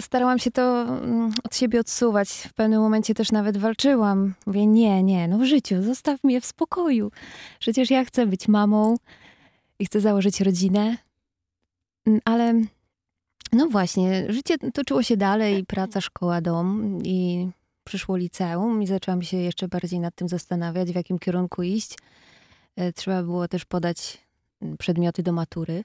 starałam 0.00 0.38
się 0.38 0.50
to 0.50 0.82
mm, 0.82 1.32
od 1.44 1.56
siebie 1.56 1.80
odsuwać. 1.80 2.28
W 2.30 2.52
pewnym 2.52 2.80
momencie 2.80 3.14
też 3.14 3.32
nawet 3.32 3.56
walczyłam. 3.56 4.34
Mówię, 4.46 4.66
nie, 4.66 5.02
nie, 5.02 5.28
no 5.28 5.38
w 5.38 5.44
życiu, 5.44 5.82
zostaw 5.82 6.24
mnie 6.24 6.40
w 6.40 6.46
spokoju. 6.46 7.10
Przecież 7.58 7.90
ja 7.90 8.04
chcę 8.04 8.26
być 8.26 8.48
mamą 8.48 8.96
i 9.78 9.86
chcę 9.86 10.00
założyć 10.00 10.40
rodzinę. 10.40 10.96
Mm, 12.06 12.20
Ale 12.24 12.54
no 13.52 13.68
właśnie, 13.68 14.32
życie 14.32 14.58
toczyło 14.58 15.02
się 15.02 15.16
dalej, 15.16 15.64
praca, 15.64 16.00
szkoła, 16.00 16.40
dom 16.40 16.98
i 17.04 17.48
przyszło 17.84 18.16
liceum 18.16 18.82
i 18.82 18.86
zaczęłam 18.86 19.22
się 19.22 19.36
jeszcze 19.36 19.68
bardziej 19.68 20.00
nad 20.00 20.14
tym 20.14 20.28
zastanawiać, 20.28 20.92
w 20.92 20.94
jakim 20.94 21.18
kierunku 21.18 21.62
iść. 21.62 21.98
E, 22.76 22.92
Trzeba 22.92 23.22
było 23.22 23.48
też 23.48 23.64
podać 23.64 24.18
mm, 24.62 24.76
przedmioty 24.76 25.22
do 25.22 25.32
matury. 25.32 25.84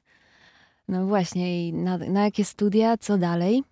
No 0.88 1.06
właśnie, 1.06 1.68
i 1.68 1.74
na, 1.74 1.98
na 1.98 2.24
jakie 2.24 2.46
studia, 2.46 2.98
co 2.98 3.18
dalej. 3.18 3.64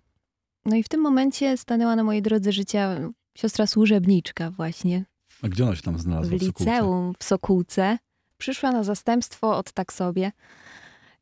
No 0.64 0.76
i 0.76 0.82
w 0.82 0.88
tym 0.88 1.00
momencie 1.00 1.56
stanęła 1.56 1.96
na 1.96 2.04
mojej 2.04 2.22
drodze 2.22 2.52
życia 2.52 3.00
siostra 3.38 3.66
służebniczka 3.66 4.50
właśnie 4.50 5.04
A 5.42 5.48
gdzie 5.48 5.64
ona 5.64 5.76
się 5.76 5.82
tam 5.82 5.96
w 5.96 6.00
znalazła? 6.00 6.38
w 6.38 6.40
Sokółce? 6.42 6.64
liceum 6.70 7.12
w 7.18 7.24
Sokółce. 7.24 7.98
Przyszła 8.42 8.72
na 8.72 8.84
zastępstwo 8.84 9.56
od 9.56 9.72
tak 9.72 9.92
sobie. 9.92 10.32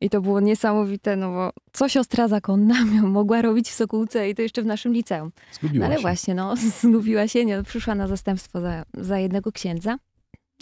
I 0.01 0.11
to 0.11 0.21
było 0.21 0.41
niesamowite, 0.41 1.17
no 1.17 1.31
bo 1.33 1.51
co 1.73 1.89
siostra 1.89 2.29
zakonna 2.29 2.75
mogła 3.03 3.43
robić 3.43 3.69
w 3.69 3.75
Sokółce 3.75 4.31
i 4.31 4.35
to 4.35 4.43
jeszcze 4.43 4.63
w 4.63 4.67
naszym 4.67 4.93
liceum. 4.93 5.33
Zgubiła 5.53 5.81
No 5.81 5.87
ale 5.87 5.95
się. 5.97 6.01
właśnie, 6.01 6.35
no, 6.35 6.55
zgubiła 6.81 7.29
się, 7.29 7.45
nie, 7.45 7.63
przyszła 7.63 7.95
na 7.95 8.09
zastępstwo 8.09 8.61
za, 8.61 8.85
za 8.95 9.19
jednego 9.19 9.53
księdza. 9.53 9.97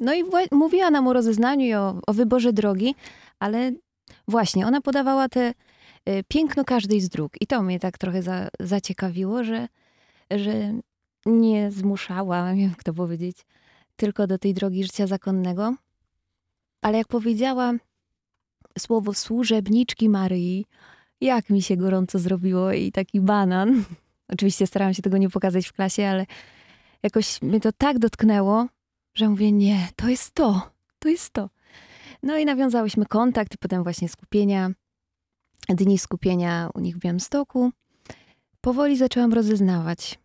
No 0.01 0.15
i 0.15 0.25
mówiła 0.53 0.91
nam 0.91 1.09
o 1.09 1.13
rozeznaniu 1.13 1.67
i 1.67 1.75
o, 1.75 2.01
o 2.07 2.13
wyborze 2.13 2.53
drogi, 2.53 2.95
ale 3.39 3.73
właśnie, 4.29 4.67
ona 4.67 4.81
podawała 4.81 5.29
te 5.29 5.55
y, 6.09 6.25
piękno 6.29 6.65
każdej 6.65 7.01
z 7.01 7.09
dróg. 7.09 7.33
I 7.41 7.47
to 7.47 7.63
mnie 7.63 7.81
tak 7.81 7.99
trochę 7.99 8.23
za, 8.23 8.49
zaciekawiło, 8.61 9.45
że, 9.45 9.69
że 10.31 10.73
nie 11.27 11.71
zmuszała, 11.71 12.53
nie 12.53 12.61
wiem 12.61 12.71
jak 12.77 12.83
to 12.83 12.95
powiedzieć, 12.95 13.37
tylko 13.97 14.27
do 14.27 14.39
tej 14.39 14.55
drogi 14.55 14.85
życia 14.85 15.07
zakonnego. 15.07 15.75
Ale 16.83 16.99
jak 16.99 17.09
powiedziała 17.09 17.72
słowo 18.79 19.14
służebniczki 19.14 20.09
Maryi, 20.09 20.66
jak 21.20 21.51
mi 21.51 21.62
się 21.62 21.76
gorąco 21.76 22.18
zrobiło 22.18 22.72
i 22.72 22.93
taki 22.93 23.20
banan. 23.20 23.85
Oczywiście 24.35 24.66
starałam 24.66 24.95
się 24.95 25.03
tego 25.03 25.18
nie 25.18 25.31
pokazać 25.31 25.66
w 25.66 25.72
klasie, 25.72 26.07
ale 26.07 26.26
jakoś 27.03 27.43
mnie 27.43 27.61
to 27.61 27.72
tak 27.72 27.99
dotknęło, 27.99 28.66
że 29.14 29.29
mówię, 29.29 29.53
nie, 29.53 29.89
to 29.97 30.09
jest 30.09 30.35
to, 30.35 30.70
to 30.99 31.09
jest 31.09 31.31
to. 31.31 31.51
No 32.22 32.39
i 32.39 32.45
nawiązałyśmy 32.45 33.07
kontakt, 33.07 33.57
potem 33.57 33.83
właśnie 33.83 34.09
skupienia, 34.09 34.70
dni 35.68 35.99
skupienia 35.99 36.70
u 36.74 36.81
nich 36.81 36.97
w 36.97 36.99
Białymstoku. 36.99 37.70
Powoli 38.61 38.97
zaczęłam 38.97 39.33
rozeznawać. 39.33 40.18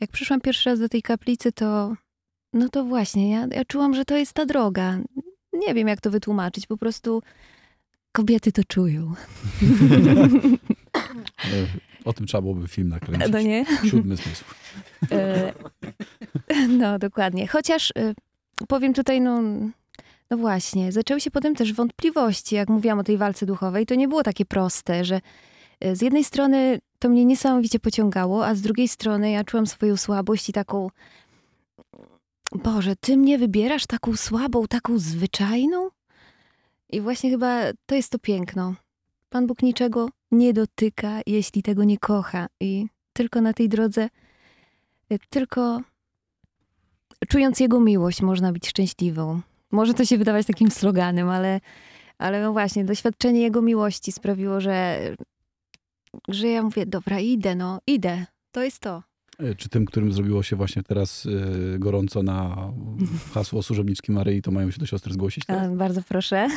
Jak 0.00 0.10
przyszłam 0.10 0.40
pierwszy 0.40 0.70
raz 0.70 0.80
do 0.80 0.88
tej 0.88 1.02
kaplicy, 1.02 1.52
to 1.52 1.94
no 2.52 2.68
to 2.68 2.84
właśnie, 2.84 3.30
ja, 3.30 3.46
ja 3.50 3.64
czułam, 3.64 3.94
że 3.94 4.04
to 4.04 4.16
jest 4.16 4.32
ta 4.32 4.46
droga. 4.46 4.98
Nie 5.52 5.74
wiem, 5.74 5.88
jak 5.88 6.00
to 6.00 6.10
wytłumaczyć, 6.10 6.66
po 6.66 6.76
prostu 6.76 7.22
kobiety 8.12 8.52
to 8.52 8.62
czują. 8.64 9.14
E, 11.44 11.66
O 12.04 12.12
tym 12.12 12.26
trzeba 12.26 12.42
byłoby 12.42 12.68
film 12.68 12.88
nakręcić. 12.88 13.32
No 13.32 13.40
nie? 13.40 13.64
Siódmy 13.90 14.16
zmysł. 14.16 14.44
E, 15.12 15.52
No, 16.68 16.98
dokładnie. 16.98 17.46
Chociaż 17.46 17.90
e, 17.96 18.14
powiem 18.68 18.94
tutaj, 18.94 19.20
no, 19.20 19.42
no 20.30 20.36
właśnie, 20.36 20.92
zaczęły 20.92 21.20
się 21.20 21.30
potem 21.30 21.54
też 21.54 21.72
wątpliwości. 21.72 22.54
Jak 22.54 22.68
mówiłam 22.68 22.98
o 22.98 23.04
tej 23.04 23.16
walce 23.18 23.46
duchowej, 23.46 23.86
to 23.86 23.94
nie 23.94 24.08
było 24.08 24.22
takie 24.22 24.44
proste, 24.44 25.04
że 25.04 25.20
z 25.92 26.02
jednej 26.02 26.24
strony 26.24 26.80
to 26.98 27.08
mnie 27.08 27.24
niesamowicie 27.24 27.78
pociągało, 27.78 28.46
a 28.46 28.54
z 28.54 28.60
drugiej 28.60 28.88
strony 28.88 29.30
ja 29.30 29.44
czułam 29.44 29.66
swoją 29.66 29.96
słabość 29.96 30.48
i 30.48 30.52
taką. 30.52 30.88
Boże, 32.54 32.96
ty 32.96 33.16
mnie 33.16 33.38
wybierasz 33.38 33.86
taką 33.86 34.16
słabą, 34.16 34.66
taką 34.66 34.98
zwyczajną? 34.98 35.90
I 36.90 37.00
właśnie 37.00 37.30
chyba 37.30 37.60
to 37.86 37.94
jest 37.94 38.10
to 38.12 38.18
piękno. 38.18 38.74
Pan 39.30 39.46
Bóg 39.46 39.62
niczego 39.62 40.08
nie 40.30 40.52
dotyka, 40.52 41.20
jeśli 41.26 41.62
tego 41.62 41.84
nie 41.84 41.98
kocha. 41.98 42.46
I 42.60 42.86
tylko 43.12 43.40
na 43.40 43.52
tej 43.52 43.68
drodze 43.68 44.08
tylko 45.30 45.80
czując 47.28 47.60
Jego 47.60 47.80
miłość 47.80 48.22
można 48.22 48.52
być 48.52 48.68
szczęśliwą. 48.68 49.40
Może 49.70 49.94
to 49.94 50.04
się 50.04 50.18
wydawać 50.18 50.46
takim 50.46 50.70
sloganem, 50.70 51.28
ale, 51.28 51.60
ale 52.18 52.42
no 52.42 52.52
właśnie, 52.52 52.84
doświadczenie 52.84 53.40
Jego 53.40 53.62
miłości 53.62 54.12
sprawiło, 54.12 54.60
że, 54.60 55.00
że 56.28 56.48
ja 56.48 56.62
mówię, 56.62 56.86
dobra, 56.86 57.20
idę, 57.20 57.54
no, 57.54 57.80
idę. 57.86 58.26
To 58.52 58.62
jest 58.62 58.78
to. 58.78 59.02
E, 59.38 59.54
Czy 59.54 59.68
tym, 59.68 59.84
którym 59.84 60.12
zrobiło 60.12 60.42
się 60.42 60.56
właśnie 60.56 60.82
teraz 60.82 61.26
e, 61.26 61.78
gorąco 61.78 62.22
na 62.22 62.56
hasło 63.34 63.62
służebniczki 63.62 64.12
Maryi, 64.12 64.42
to 64.42 64.50
mają 64.50 64.70
się 64.70 64.80
do 64.80 64.86
siostry 64.86 65.12
zgłosić? 65.12 65.44
A, 65.44 65.46
teraz? 65.46 65.76
bardzo 65.76 66.02
proszę. 66.02 66.48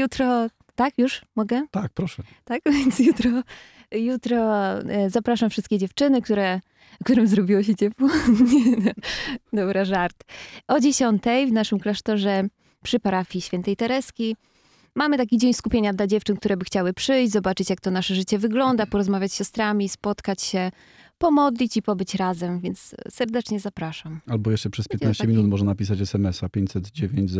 Jutro, 0.00 0.46
tak, 0.74 0.98
już 0.98 1.22
mogę? 1.36 1.66
Tak, 1.70 1.92
proszę. 1.92 2.22
Tak, 2.44 2.60
więc 2.74 2.98
jutro, 2.98 3.30
jutro 3.92 4.72
e, 4.78 5.10
zapraszam 5.10 5.50
wszystkie 5.50 5.78
dziewczyny, 5.78 6.22
które, 6.22 6.60
którym 7.04 7.26
zrobiło 7.26 7.62
się 7.62 7.74
ciepło. 7.74 8.08
Dobra, 9.52 9.84
żart. 9.84 10.24
O 10.68 10.80
10 10.80 11.22
w 11.48 11.52
naszym 11.52 11.78
klasztorze 11.78 12.48
przy 12.82 13.00
parafii 13.00 13.42
świętej 13.42 13.76
Tereski 13.76 14.36
mamy 14.96 15.16
taki 15.16 15.38
dzień 15.38 15.54
skupienia 15.54 15.92
dla 15.92 16.06
dziewczyn, 16.06 16.36
które 16.36 16.56
by 16.56 16.64
chciały 16.64 16.92
przyjść, 16.92 17.32
zobaczyć 17.32 17.70
jak 17.70 17.80
to 17.80 17.90
nasze 17.90 18.14
życie 18.14 18.38
wygląda, 18.38 18.86
porozmawiać 18.86 19.32
z 19.32 19.36
siostrami, 19.36 19.88
spotkać 19.88 20.42
się, 20.42 20.70
pomodlić 21.18 21.76
i 21.76 21.82
pobyć 21.82 22.14
razem, 22.14 22.60
więc 22.60 22.94
serdecznie 23.10 23.60
zapraszam. 23.60 24.20
Albo 24.26 24.50
jeszcze 24.50 24.70
przez 24.70 24.88
Będzie 24.88 24.98
15 25.00 25.24
taki- 25.24 25.36
minut 25.36 25.50
można 25.50 25.66
napisać 25.66 26.00
SMS-a 26.00 26.48
509 26.48 27.30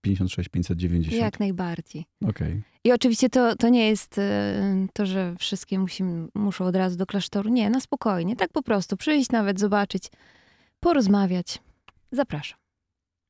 056 0.00 0.48
590. 0.48 1.22
Jak 1.22 1.40
najbardziej. 1.40 2.04
Okej. 2.28 2.62
I 2.84 2.92
oczywiście 2.92 3.28
to, 3.28 3.56
to 3.56 3.68
nie 3.68 3.88
jest 3.88 4.18
e, 4.18 4.86
to, 4.92 5.06
że 5.06 5.34
wszystkie 5.38 5.78
musimy, 5.78 6.28
muszą 6.34 6.64
od 6.64 6.76
razu 6.76 6.96
do 6.96 7.06
klasztoru. 7.06 7.50
Nie, 7.50 7.70
na 7.70 7.80
spokojnie. 7.80 8.36
Tak 8.36 8.52
po 8.52 8.62
prostu. 8.62 8.96
Przyjść 8.96 9.30
nawet, 9.30 9.60
zobaczyć, 9.60 10.04
porozmawiać. 10.80 11.58
Zapraszam. 12.12 12.58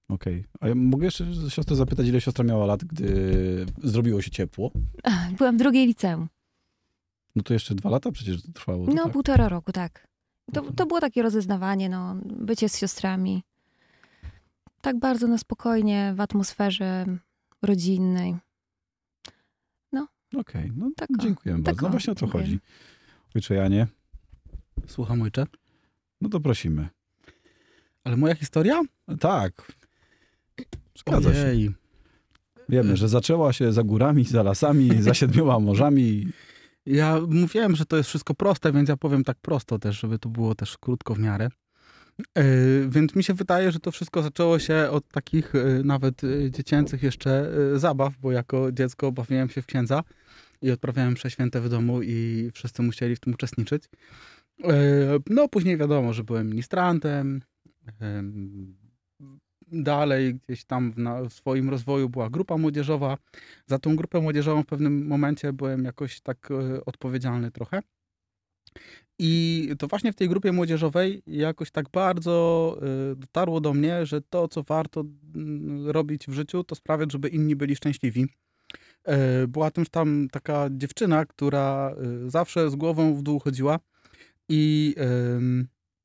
Okej. 0.08 0.44
A 0.60 0.68
ja 0.68 0.74
mogę 0.74 1.04
jeszcze 1.04 1.26
siostrę 1.50 1.76
zapytać, 1.76 2.06
ile 2.06 2.20
siostra 2.20 2.44
miała 2.44 2.66
lat, 2.66 2.84
gdy 2.84 3.66
zrobiło 3.84 4.22
się 4.22 4.30
ciepło? 4.30 4.70
Byłam 5.38 5.56
w 5.56 5.58
drugiej 5.58 5.86
liceum. 5.86 6.28
No 7.36 7.42
to 7.42 7.52
jeszcze 7.54 7.74
dwa 7.74 7.90
lata 7.90 8.12
przecież 8.12 8.42
to 8.42 8.52
trwało. 8.52 8.86
To 8.86 8.92
No, 8.94 9.04
tak. 9.04 9.12
półtora 9.12 9.48
roku, 9.48 9.72
tak. 9.72 10.08
To, 10.52 10.72
to 10.72 10.86
było 10.86 11.00
takie 11.00 11.22
rozeznawanie, 11.22 11.88
no, 11.88 12.16
bycie 12.24 12.68
z 12.68 12.78
siostrami. 12.78 13.42
Tak 14.80 14.98
bardzo 14.98 15.26
na 15.28 15.38
spokojnie, 15.38 16.12
w 16.16 16.20
atmosferze 16.20 17.06
rodzinnej. 17.62 18.36
Okej, 20.36 20.72
no 20.76 20.90
Tak, 20.96 21.08
dziękujemy 21.18 21.62
tak 21.62 21.74
bardzo. 21.74 21.86
No 21.86 21.90
właśnie 21.90 22.12
o 22.12 22.14
to 22.14 22.20
dziękuję. 22.20 22.44
chodzi. 22.44 22.58
Ojcze 23.34 23.54
Janie, 23.54 23.86
Słucham 24.86 25.22
ojcze. 25.22 25.46
no 26.20 26.28
to 26.28 26.40
prosimy. 26.40 26.88
Ale 28.04 28.16
moja 28.16 28.34
historia? 28.34 28.80
Tak. 29.20 29.72
Zgadza 30.96 31.34
się. 31.34 31.46
Ojej. 31.46 31.74
Wiemy, 32.68 32.96
że 32.96 33.08
zaczęła 33.08 33.52
się 33.52 33.72
za 33.72 33.82
górami, 33.82 34.24
za 34.24 34.42
lasami, 34.42 35.02
za 35.02 35.14
siedmioma 35.14 35.58
morzami. 35.68 36.28
Ja 36.86 37.20
mówiłem, 37.28 37.76
że 37.76 37.86
to 37.86 37.96
jest 37.96 38.08
wszystko 38.08 38.34
proste, 38.34 38.72
więc 38.72 38.88
ja 38.88 38.96
powiem 38.96 39.24
tak 39.24 39.36
prosto 39.42 39.78
też, 39.78 40.00
żeby 40.00 40.18
to 40.18 40.28
było 40.28 40.54
też 40.54 40.78
krótko 40.78 41.14
w 41.14 41.18
miarę. 41.18 41.48
Yy, 42.36 42.88
więc 42.88 43.14
mi 43.14 43.24
się 43.24 43.34
wydaje, 43.34 43.72
że 43.72 43.80
to 43.80 43.90
wszystko 43.90 44.22
zaczęło 44.22 44.58
się 44.58 44.88
od 44.90 45.08
takich 45.08 45.54
yy, 45.54 45.84
nawet 45.84 46.22
yy, 46.22 46.50
dziecięcych 46.50 47.02
jeszcze 47.02 47.52
zabaw, 47.74 48.18
bo 48.18 48.32
jako 48.32 48.72
dziecko 48.72 49.12
bawiłem 49.12 49.48
się 49.48 49.62
w 49.62 49.66
księdza 49.66 50.02
i 50.62 50.70
odprawiałem 50.70 51.12
msze 51.12 51.30
święte 51.30 51.60
w 51.60 51.68
domu 51.68 52.02
i 52.02 52.50
wszyscy 52.54 52.82
musieli 52.82 53.16
w 53.16 53.20
tym 53.20 53.34
uczestniczyć. 53.34 53.84
No 55.30 55.48
później 55.48 55.76
wiadomo, 55.76 56.12
że 56.12 56.24
byłem 56.24 56.50
ministrantem. 56.50 57.42
Dalej 59.72 60.34
gdzieś 60.34 60.64
tam 60.64 60.92
w, 60.92 60.98
na, 60.98 61.22
w 61.22 61.32
swoim 61.32 61.70
rozwoju 61.70 62.08
była 62.08 62.30
grupa 62.30 62.56
młodzieżowa. 62.56 63.18
Za 63.66 63.78
tą 63.78 63.96
grupę 63.96 64.20
młodzieżową 64.20 64.62
w 64.62 64.66
pewnym 64.66 65.06
momencie 65.06 65.52
byłem 65.52 65.84
jakoś 65.84 66.20
tak 66.20 66.50
e, 66.50 66.84
odpowiedzialny 66.84 67.50
trochę. 67.50 67.82
I 69.18 69.68
to 69.78 69.86
właśnie 69.88 70.12
w 70.12 70.16
tej 70.16 70.28
grupie 70.28 70.52
młodzieżowej 70.52 71.22
jakoś 71.26 71.70
tak 71.70 71.90
bardzo 71.90 72.78
e, 73.12 73.16
dotarło 73.16 73.60
do 73.60 73.74
mnie, 73.74 74.06
że 74.06 74.22
to, 74.22 74.48
co 74.48 74.62
warto 74.62 75.04
mm, 75.34 75.90
robić 75.90 76.26
w 76.26 76.32
życiu, 76.32 76.64
to 76.64 76.74
sprawiać, 76.74 77.12
żeby 77.12 77.28
inni 77.28 77.56
byli 77.56 77.76
szczęśliwi. 77.76 78.26
E, 79.04 79.46
Była 79.46 79.70
też 79.70 79.88
tam 79.88 80.28
taka 80.32 80.68
dziewczyna, 80.70 81.26
która 81.26 81.94
zawsze 82.26 82.70
z 82.70 82.76
głową 82.76 83.14
w 83.14 83.22
dół 83.22 83.38
chodziła 83.38 83.78
i, 84.48 84.94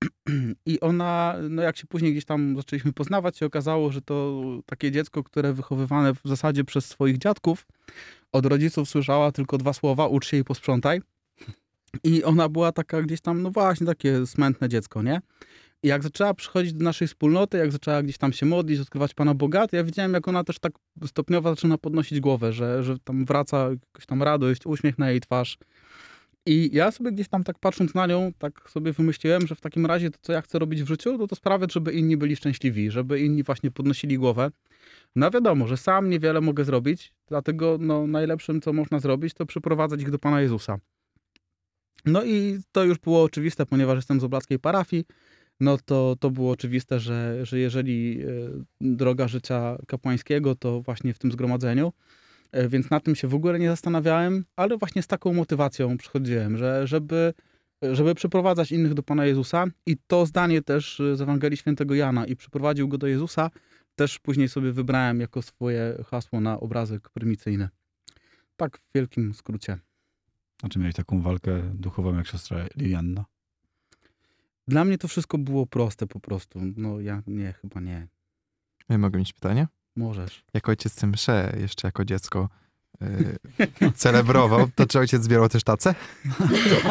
i 0.66 0.80
ona, 0.80 1.36
no 1.50 1.62
jak 1.62 1.78
się 1.78 1.88
później 1.88 2.12
gdzieś 2.12 2.26
tam 2.26 2.56
zaczęliśmy 2.58 2.94
poznawać, 2.94 3.38
się 3.38 3.46
okazało, 3.46 3.92
że 3.92 4.02
to 4.02 4.44
takie 4.66 4.92
dziecko, 4.92 5.24
które 5.24 5.54
wychowywane 5.54 6.14
w 6.14 6.22
zasadzie 6.26 6.64
przez 6.64 6.86
swoich 6.86 7.18
dziadków, 7.18 7.66
od 8.32 8.46
rodziców 8.46 8.90
słyszała 8.90 9.32
tylko 9.32 9.58
dwa 9.58 9.74
słowa, 9.74 10.08
ucz 10.08 10.28
się 10.28 10.38
i 10.38 10.44
posprzątaj. 10.44 11.02
I 12.04 12.24
ona 12.24 12.50
była 12.50 12.72
taka 12.72 13.02
gdzieś 13.02 13.22
tam, 13.22 13.42
no 13.42 13.52
właśnie, 13.52 13.88
takie 13.88 14.26
smętne 14.28 14.70
dziecko, 14.70 15.02
nie? 15.02 15.22
I 15.84 15.88
jak 15.88 16.04
zaczęła 16.04 16.34
przychodzić 16.34 16.74
do 16.74 16.84
naszej 16.84 17.08
wspólnoty, 17.08 17.58
jak 17.58 17.72
zaczęła 17.72 18.04
gdzieś 18.04 18.18
tam 18.18 18.34
się 18.34 18.46
modlić, 18.46 18.80
odkrywać 18.80 19.14
Pana 19.14 19.34
Boga, 19.34 19.68
to 19.68 19.76
ja 19.76 19.84
widziałem, 19.84 20.14
jak 20.14 20.28
ona 20.28 20.44
też 20.44 20.60
tak 20.60 20.74
stopniowo 21.06 21.50
zaczyna 21.50 21.78
podnosić 21.78 22.20
głowę, 22.20 22.54
że, 22.54 22.84
że 22.84 23.00
tam 23.00 23.26
wraca 23.26 23.70
jakaś 23.70 24.06
tam 24.06 24.24
radość, 24.24 24.66
uśmiech 24.66 24.98
na 24.98 25.12
jej 25.12 25.22
twarz. 25.22 25.58
I 26.46 26.70
ja 26.74 26.92
sobie 26.92 27.12
gdzieś 27.12 27.28
tam 27.28 27.44
tak 27.44 27.60
patrząc 27.60 27.94
na 27.94 28.08
nią, 28.08 28.32
tak 28.38 28.70
sobie 28.70 28.94
wymyśliłem, 28.94 29.48
że 29.48 29.56
w 29.56 29.62
takim 29.62 29.86
razie 29.86 30.12
to, 30.12 30.20
co 30.22 30.34
ja 30.34 30.42
chcę 30.42 30.60
robić 30.60 30.84
w 30.84 30.88
życiu, 30.88 31.18
to 31.18 31.28
to 31.28 31.36
sprawiać, 31.36 31.74
żeby 31.74 31.92
inni 31.92 32.18
byli 32.18 32.36
szczęśliwi, 32.36 32.92
żeby 32.92 33.20
inni 33.20 33.44
właśnie 33.44 33.72
podnosili 33.72 34.18
głowę. 34.18 34.52
No 35.16 35.32
wiadomo, 35.32 35.68
że 35.68 35.78
sam 35.78 36.10
niewiele 36.10 36.42
mogę 36.42 36.66
zrobić, 36.66 37.14
dlatego 37.28 37.78
no, 37.80 38.08
najlepszym, 38.08 38.62
co 38.62 38.74
można 38.74 39.00
zrobić, 39.00 39.34
to 39.34 39.46
przyprowadzać 39.46 40.02
ich 40.02 40.12
do 40.12 40.20
Pana 40.20 40.42
Jezusa. 40.42 40.78
No 42.06 42.24
i 42.24 42.60
to 42.72 42.84
już 42.84 43.00
było 43.00 43.24
oczywiste, 43.24 43.66
ponieważ 43.66 43.96
jestem 43.96 44.20
z 44.20 44.24
oblackiej 44.24 44.60
parafii, 44.60 45.06
no 45.60 45.78
to, 45.86 46.16
to 46.20 46.30
było 46.30 46.52
oczywiste, 46.52 47.00
że, 47.00 47.46
że 47.46 47.60
jeżeli 47.60 48.22
e, 48.22 48.28
droga 48.82 49.28
życia 49.28 49.78
kapłańskiego, 49.88 50.56
to 50.56 50.82
właśnie 50.82 51.14
w 51.14 51.20
tym 51.20 51.32
zgromadzeniu. 51.32 51.94
E, 52.52 52.68
Więc 52.68 52.90
na 52.90 53.00
tym 53.00 53.16
się 53.16 53.28
w 53.28 53.36
ogóle 53.36 53.60
nie 53.60 53.70
zastanawiałem, 53.70 54.46
ale 54.56 54.78
właśnie 54.78 55.02
z 55.02 55.08
taką 55.08 55.34
motywacją 55.34 55.98
przychodziłem, 55.98 56.58
że 56.58 56.88
żeby, 56.88 57.34
żeby 57.82 58.16
przyprowadzać 58.16 58.72
innych 58.72 58.94
do 58.94 59.04
Pana 59.04 59.26
Jezusa 59.26 59.66
i 59.86 59.98
to 60.08 60.26
zdanie 60.26 60.62
też 60.62 61.00
e, 61.00 61.16
z 61.16 61.22
Ewangelii 61.22 61.58
Świętego 61.58 61.96
Jana 61.96 62.26
i 62.26 62.36
przyprowadził 62.36 62.88
go 62.88 62.98
do 62.98 63.08
Jezusa, 63.08 63.50
też 63.96 64.20
później 64.20 64.50
sobie 64.50 64.72
wybrałem 64.72 65.20
jako 65.20 65.42
swoje 65.42 66.04
hasło 66.06 66.42
na 66.42 66.60
obrazek 66.60 67.10
prymicyjny. 67.10 67.70
Tak 68.58 68.78
w 68.78 68.82
wielkim 68.96 69.34
skrócie. 69.34 69.78
A 70.64 70.70
czy 70.70 70.80
miałeś 70.80 70.96
taką 70.96 71.22
walkę 71.22 71.62
duchową 71.74 72.16
jak 72.16 72.28
siostra 72.28 72.66
Lilianna? 72.78 73.26
Dla 74.68 74.86
mnie 74.86 74.98
to 74.98 75.08
wszystko 75.08 75.38
było 75.38 75.66
proste 75.66 76.08
po 76.08 76.20
prostu. 76.20 76.60
No 76.78 77.00
ja 77.00 77.24
nie, 77.28 77.54
chyba 77.54 77.80
nie. 77.80 78.08
Ja 78.90 78.98
mogę 78.98 79.20
mieć 79.20 79.34
pytanie? 79.34 79.68
Możesz. 79.96 80.44
Jak 80.54 80.70
ojciec 80.70 80.96
tym 80.96 81.10
mszę 81.10 81.56
jeszcze 81.60 81.88
jako 81.88 82.06
dziecko 82.06 82.50
yy, 83.02 83.92
celebrował, 83.96 84.68
to 84.76 84.88
czy 84.88 85.00
ojciec 85.00 85.24
zbierał 85.24 85.50
też 85.50 85.64
tacę? 85.64 85.96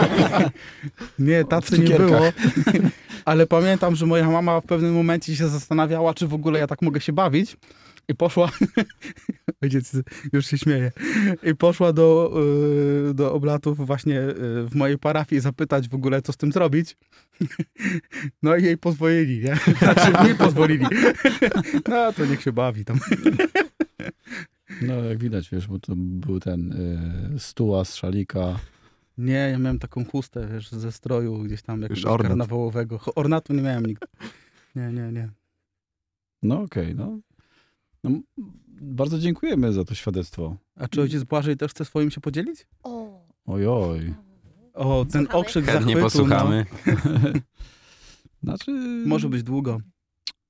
Nie, 1.18 1.44
tacy 1.44 1.78
nie 1.78 1.96
było. 1.96 2.20
Ale 3.24 3.46
pamiętam, 3.46 3.96
że 3.96 4.06
moja 4.06 4.30
mama 4.30 4.60
w 4.60 4.64
pewnym 4.64 4.94
momencie 4.94 5.36
się 5.36 5.48
zastanawiała, 5.48 6.14
czy 6.14 6.26
w 6.28 6.34
ogóle 6.34 6.58
ja 6.58 6.66
tak 6.66 6.82
mogę 6.82 7.00
się 7.00 7.12
bawić. 7.12 7.56
I 8.10 8.14
poszła, 8.14 8.50
ojciec 9.62 9.92
już 10.32 10.46
się 10.46 10.58
śmieje, 10.58 10.92
i 11.42 11.54
poszła 11.54 11.92
do, 11.92 12.32
y, 13.10 13.14
do 13.14 13.32
oblatów 13.32 13.86
właśnie 13.86 14.20
y, 14.20 14.34
w 14.68 14.74
mojej 14.74 14.98
parafii 14.98 15.40
zapytać 15.40 15.88
w 15.88 15.94
ogóle, 15.94 16.22
co 16.22 16.32
z 16.32 16.36
tym 16.36 16.52
zrobić. 16.52 16.96
No 18.42 18.56
i 18.56 18.64
jej 18.64 18.78
pozwolili, 18.78 19.40
nie? 19.44 19.56
Znaczy 19.78 20.28
nie 20.28 20.34
pozwolili. 20.34 20.86
No 21.88 22.12
to 22.12 22.26
niech 22.26 22.42
się 22.42 22.52
bawi 22.52 22.84
tam. 22.84 22.98
No 24.82 24.94
jak 25.04 25.18
widać, 25.18 25.50
wiesz, 25.50 25.66
bo 25.66 25.78
to 25.78 25.92
był 25.96 26.40
ten 26.40 26.72
y, 27.36 27.38
stuła 27.38 27.84
z 27.84 27.94
szalika. 27.94 28.58
Nie, 29.18 29.32
ja 29.52 29.58
miałem 29.58 29.78
taką 29.78 30.04
chustę, 30.04 30.48
wiesz, 30.52 30.70
ze 30.70 30.92
stroju 30.92 31.38
gdzieś 31.38 31.62
tam 31.62 31.82
jakiegoś 31.82 32.04
ornat. 32.04 32.28
karnawałowego. 32.28 33.00
Ornatu 33.14 33.52
nie 33.52 33.62
miałem 33.62 33.86
nigdy. 33.86 34.06
Nie, 34.74 34.92
nie, 34.92 35.12
nie. 35.12 35.28
No 36.42 36.62
okej, 36.62 36.94
no. 36.94 37.18
No. 38.04 38.10
Bardzo 38.82 39.18
dziękujemy 39.18 39.72
za 39.72 39.84
to 39.84 39.94
świadectwo. 39.94 40.56
A 40.76 40.88
czy 40.88 41.02
ojciec 41.02 41.24
Błażej 41.24 41.56
też 41.56 41.70
chce 41.70 41.84
swoim 41.84 42.10
się 42.10 42.20
podzielić? 42.20 42.66
O, 42.82 43.20
Ojoj. 43.46 44.14
O, 44.74 45.04
ten 45.04 45.22
Słuchamy. 45.22 45.40
okrzyk 45.40 45.64
Chętnie 45.64 45.94
zachwytu. 45.94 46.18
posłuchamy. 46.18 46.66
Znaczy... 48.42 48.70
No, 48.72 49.08
może 49.08 49.28
być 49.28 49.42
długo. 49.42 49.80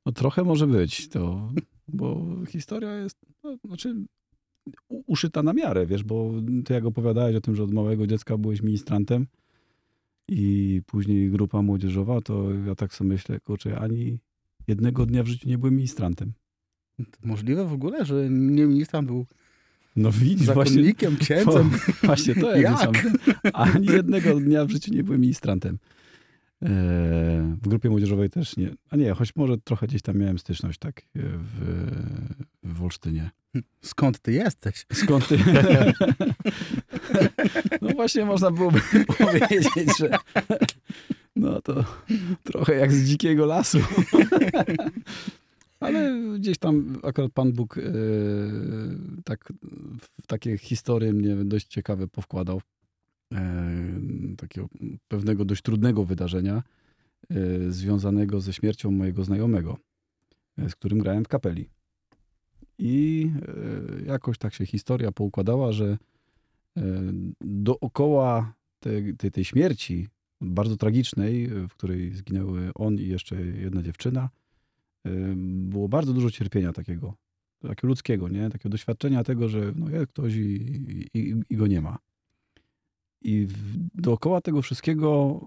No 0.07 0.13
trochę 0.13 0.45
może 0.45 0.67
być 0.67 1.09
to, 1.09 1.53
bo 1.89 2.27
historia 2.49 2.95
jest, 2.95 3.17
no, 3.45 3.57
znaczy 3.65 3.95
uszyta 5.07 5.43
na 5.43 5.53
miarę, 5.53 5.87
wiesz, 5.87 6.05
bo 6.05 6.33
ty 6.65 6.75
jak 6.75 6.85
opowiadałeś 6.85 7.37
o 7.37 7.41
tym, 7.41 7.57
że 7.57 7.63
od 7.63 7.73
małego 7.73 8.07
dziecka 8.07 8.39
byłeś 8.39 8.63
ministrantem 8.63 9.27
i 10.29 10.83
później 10.87 11.31
grupa 11.31 11.63
młodzieżowa, 11.63 12.21
to 12.21 12.55
ja 12.67 12.75
tak 12.75 12.95
sobie 12.95 13.09
myślę, 13.11 13.41
kurczę, 13.41 13.79
ani 13.79 14.19
jednego 14.69 15.07
dnia 15.07 15.23
w 15.23 15.27
życiu 15.27 15.49
nie 15.49 15.59
byłem 15.59 15.75
ministrantem. 15.77 16.33
Możliwe 17.23 17.65
w 17.65 17.73
ogóle, 17.73 18.05
że 18.05 18.31
nie 18.31 18.67
ministrant 18.67 19.07
był 19.07 19.27
No 19.97 20.13
widzisz, 20.13 20.47
właśnie, 20.47 20.75
zakonnikiem, 20.75 21.17
księdzem. 21.17 21.71
właśnie 22.03 22.35
to 22.35 22.57
jest 22.57 22.83
Jak? 22.83 23.07
Ani 23.53 23.87
jednego 23.87 24.41
dnia 24.41 24.65
w 24.65 24.71
życiu 24.71 24.95
nie 24.95 25.05
byłem 25.05 25.21
ministrantem. 25.21 25.79
Eee, 26.63 26.69
w 27.63 27.69
grupie 27.69 27.91
młodzieżowej 27.91 28.31
też 28.31 28.57
nie. 28.57 28.71
A 28.91 28.97
nie, 28.97 29.15
choć 29.15 29.37
może 29.37 29.59
trochę 29.59 29.87
gdzieś 29.87 30.03
tam 30.03 30.19
miałem 30.19 30.39
styczność, 30.39 30.79
tak, 30.79 31.03
w, 31.15 31.87
w 32.63 32.83
Olsztynie. 32.83 33.31
Skąd 33.83 34.19
ty 34.19 34.33
jesteś? 34.33 34.87
Skąd 34.93 35.29
ty? 35.29 35.39
No 37.83 37.89
właśnie 37.89 38.25
można 38.25 38.51
byłoby 38.51 38.81
powiedzieć, 39.19 39.99
że 39.99 40.11
no 41.37 41.63
to 41.63 41.85
trochę 42.45 42.75
jak 42.75 42.93
z 42.93 43.09
dzikiego 43.09 43.47
lasu. 43.47 43.79
Ale 45.81 46.15
gdzieś 46.39 46.59
tam 46.59 46.99
akurat 47.03 47.33
Pan 47.33 47.53
Bóg 47.53 47.79
e, 47.79 47.83
tak 49.25 49.53
w 50.01 50.27
takie 50.27 50.59
historie 50.59 51.13
mnie 51.13 51.37
dość 51.37 51.67
ciekawe 51.67 52.09
powkładał. 52.09 52.61
E, 53.35 53.71
takiego 54.37 54.69
pewnego 55.09 55.45
dość 55.45 55.63
trudnego 55.63 56.05
wydarzenia 56.05 56.63
e, 57.31 57.71
związanego 57.71 58.41
ze 58.41 58.53
śmiercią 58.53 58.91
mojego 58.91 59.25
znajomego, 59.25 59.77
z 60.69 60.75
którym 60.75 60.99
grałem 60.99 61.25
w 61.25 61.29
kapeli. 61.29 61.69
I 62.79 63.31
jakoś 64.07 64.39
tak 64.39 64.55
się 64.55 64.67
historia 64.67 65.13
poukładała, 65.13 65.73
że 65.73 65.99
dookoła 67.41 68.55
tej, 68.81 69.17
tej, 69.17 69.45
śmierci, 69.45 70.09
bardzo 70.41 70.77
tragicznej, 70.77 71.49
w 71.49 71.69
której 71.69 72.13
zginęły 72.13 72.71
on 72.75 72.95
i 72.95 73.07
jeszcze 73.07 73.43
jedna 73.43 73.83
dziewczyna, 73.83 74.29
było 75.37 75.89
bardzo 75.89 76.13
dużo 76.13 76.31
cierpienia 76.31 76.73
takiego, 76.73 77.15
takiego 77.61 77.89
ludzkiego, 77.89 78.29
nie? 78.29 78.51
takiego 78.51 78.69
doświadczenia 78.69 79.25
tego, 79.25 79.49
że 79.49 79.73
no 79.77 79.91
jest 79.91 80.07
ktoś 80.07 80.35
i, 80.35 80.41
i, 81.15 81.35
i 81.51 81.57
go 81.57 81.67
nie 81.67 81.81
ma. 81.81 81.99
I 83.23 83.47
w, 83.47 83.77
dookoła 83.95 84.41
tego 84.41 84.63
wszystkiego 84.63 85.41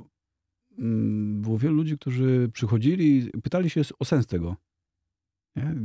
mm, 0.77 1.41
było 1.41 1.57
wielu 1.57 1.75
ludzi, 1.75 1.97
którzy 1.97 2.49
przychodzili 2.53 3.17
i 3.17 3.41
pytali 3.41 3.69
się 3.69 3.81
o 3.99 4.05
sens 4.05 4.27
tego. 4.27 4.55
Nie? 5.55 5.75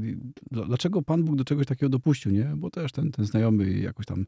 Dlaczego 0.51 1.03
Pan 1.03 1.25
Bóg 1.25 1.37
do 1.37 1.45
czegoś 1.45 1.67
takiego 1.67 1.91
dopuścił, 1.91 2.33
nie? 2.33 2.53
Bo 2.57 2.71
też 2.71 2.93
ten, 2.93 3.11
ten 3.11 3.25
znajomy 3.25 3.71
jakoś 3.71 4.07
tam 4.07 4.27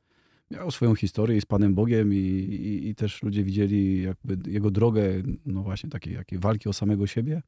miał 0.50 0.70
swoją 0.70 0.94
historię 0.94 1.40
z 1.40 1.46
Panem 1.46 1.74
Bogiem 1.74 2.14
i, 2.14 2.16
i, 2.16 2.88
i 2.88 2.94
też 2.94 3.22
ludzie 3.22 3.44
widzieli 3.44 4.02
jakby 4.02 4.50
jego 4.50 4.70
drogę, 4.70 5.22
no 5.46 5.62
właśnie 5.62 5.90
takiej 5.90 6.38
walki 6.38 6.68
o 6.68 6.72
samego 6.72 7.06
siebie 7.06 7.42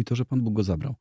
i 0.00 0.04
to, 0.04 0.14
że 0.14 0.24
Pan 0.24 0.40
Bóg 0.40 0.54
go 0.54 0.62
zabrał. 0.62 0.94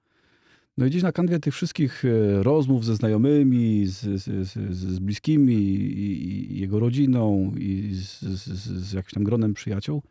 No 0.77 0.85
i 0.85 0.89
gdzieś 0.89 1.03
na 1.03 1.11
kanwie 1.11 1.39
tych 1.39 1.53
wszystkich 1.53 2.05
e, 2.05 2.43
rozmów 2.43 2.85
ze 2.85 2.95
znajomymi, 2.95 3.85
z, 3.85 4.01
z, 4.01 4.47
z, 4.75 4.99
bliskimi 4.99 5.55
i, 5.55 6.53
i 6.53 6.59
jego 6.59 6.79
rodziną 6.79 7.53
i 7.57 7.93
z, 7.93 8.19
z, 8.19 8.93
jakimś 8.93 9.13
tam 9.13 9.23
gronem 9.23 9.53
przyjaciół, 9.53 10.03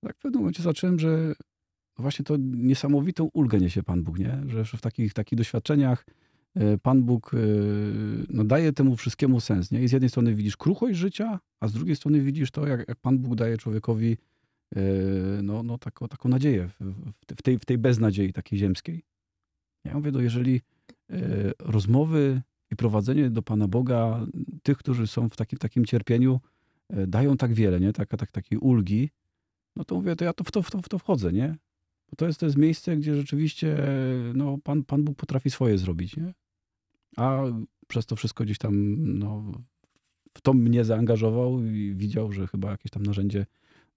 tak 0.00 0.16
w 0.16 0.18
pewnym 0.18 0.40
momencie 0.40 0.62
zacząłem, 0.62 0.98
że 0.98 1.34
właśnie 1.98 2.24
to 2.24 2.36
niesamowitą 2.40 3.30
ulgę 3.32 3.58
niesie 3.58 3.82
Pan 3.82 4.02
Bóg, 4.02 4.18
nie? 4.18 4.42
Że 4.46 4.64
w 4.64 4.80
takich, 4.80 5.14
takich 5.14 5.38
doświadczeniach 5.38 6.06
e, 6.54 6.78
Pan 6.78 7.02
Bóg 7.02 7.34
e, 7.34 7.38
no, 8.30 8.44
daje 8.44 8.72
temu 8.72 8.96
wszystkiemu 8.96 9.40
sens. 9.40 9.70
Nie? 9.70 9.82
I 9.82 9.88
z 9.88 9.92
jednej 9.92 10.08
strony 10.10 10.34
widzisz 10.34 10.56
kruchość 10.56 10.98
życia, 10.98 11.40
a 11.60 11.68
z 11.68 11.72
drugiej 11.72 11.96
strony 11.96 12.20
widzisz 12.20 12.50
to, 12.50 12.66
jak, 12.66 12.88
jak 12.88 12.98
Pan 13.00 13.18
Bóg 13.18 13.34
daje 13.34 13.58
człowiekowi 13.58 14.16
no, 15.42 15.62
no, 15.62 15.78
taką, 15.78 16.08
taką 16.08 16.28
nadzieję 16.28 16.68
w, 16.80 17.12
w 17.36 17.42
tej, 17.42 17.58
w 17.58 17.64
tej 17.64 17.78
beznadziei 17.78 18.32
takiej 18.32 18.58
ziemskiej. 18.58 19.02
Ja 19.84 19.94
mówię, 19.94 20.10
no 20.12 20.20
jeżeli 20.20 20.60
e, 21.10 21.16
rozmowy 21.58 22.42
i 22.70 22.76
prowadzenie 22.76 23.30
do 23.30 23.42
Pana 23.42 23.68
Boga 23.68 24.26
tych, 24.62 24.78
którzy 24.78 25.06
są 25.06 25.28
w 25.28 25.36
takim, 25.36 25.58
takim 25.58 25.84
cierpieniu, 25.84 26.40
e, 26.88 27.06
dają 27.06 27.36
tak 27.36 27.54
wiele, 27.54 27.80
nie? 27.80 27.92
Taka, 27.92 28.16
tak, 28.16 28.30
takiej 28.30 28.58
ulgi, 28.58 29.10
no 29.76 29.84
to 29.84 29.94
mówię, 29.94 30.16
to 30.16 30.24
ja 30.24 30.32
to 30.32 30.44
w 30.44 30.50
to, 30.50 30.62
w 30.62 30.70
to, 30.70 30.82
w 30.82 30.88
to 30.88 30.98
wchodzę, 30.98 31.32
nie? 31.32 31.56
Bo 32.10 32.16
to 32.16 32.26
jest, 32.26 32.40
to 32.40 32.46
jest 32.46 32.58
miejsce, 32.58 32.96
gdzie 32.96 33.16
rzeczywiście 33.16 33.76
no, 34.34 34.58
Pan, 34.64 34.84
Pan 34.84 35.04
Bóg 35.04 35.16
potrafi 35.16 35.50
swoje 35.50 35.78
zrobić, 35.78 36.16
nie? 36.16 36.34
A 37.16 37.42
przez 37.86 38.06
to 38.06 38.16
wszystko 38.16 38.44
gdzieś 38.44 38.58
tam 38.58 38.94
no, 39.18 39.52
w 40.34 40.40
to 40.40 40.52
mnie 40.52 40.84
zaangażował 40.84 41.64
i 41.64 41.94
widział, 41.94 42.32
że 42.32 42.46
chyba 42.46 42.70
jakieś 42.70 42.90
tam 42.90 43.02
narzędzie, 43.02 43.46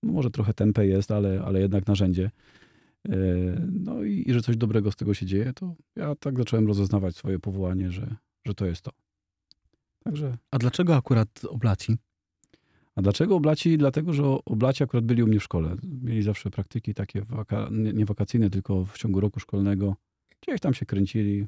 no 0.04 0.14
może 0.14 0.32
trochę 0.32 0.54
tempe 0.54 0.88
jest, 0.88 1.12
ale, 1.12 1.42
ale 1.46 1.60
jednak 1.62 1.88
narzędzie. 1.88 2.32
E, 3.10 3.68
No 3.72 4.04
i, 4.04 4.24
i 4.28 4.34
że 4.34 4.42
coś 4.42 4.58
dobrego 4.58 4.92
z 4.92 4.96
tego 4.96 5.14
się 5.14 5.26
dzieje, 5.26 5.54
to 5.54 5.76
ja 5.96 6.16
tak 6.16 6.38
zacząłem 6.38 6.68
rozeznawać 6.68 7.16
swoje 7.16 7.40
powołanie, 7.40 7.92
że, 7.92 8.16
że 8.46 8.54
to 8.54 8.66
jest 8.66 8.82
to. 8.82 8.92
Także 10.04 10.38
A 10.52 10.58
dlaczego 10.58 10.96
akurat 10.96 11.46
oblaci? 11.50 11.98
a 12.96 13.02
dlaczego 13.02 13.36
oblaci? 13.36 13.78
Dlatego, 13.78 14.14
że 14.14 14.24
oblaci 14.26 14.84
akurat 14.84 15.06
byli 15.06 15.24
u 15.24 15.28
mnie 15.28 15.40
w 15.40 15.44
szkole. 15.44 15.76
Mieli 15.84 16.24
zawsze 16.24 16.50
praktyki 16.52 16.94
takie 16.94 17.22
waka, 17.22 17.68
nie, 17.72 17.94
nie 17.94 18.06
wakacyjne, 18.06 18.50
tylko 18.50 18.86
w 18.86 18.98
ciągu 18.98 19.20
roku 19.20 19.40
szkolnego. 19.40 19.96
Gdzieś 20.42 20.62
tam 20.62 20.74
się 20.74 20.86
kręcili. 20.86 21.48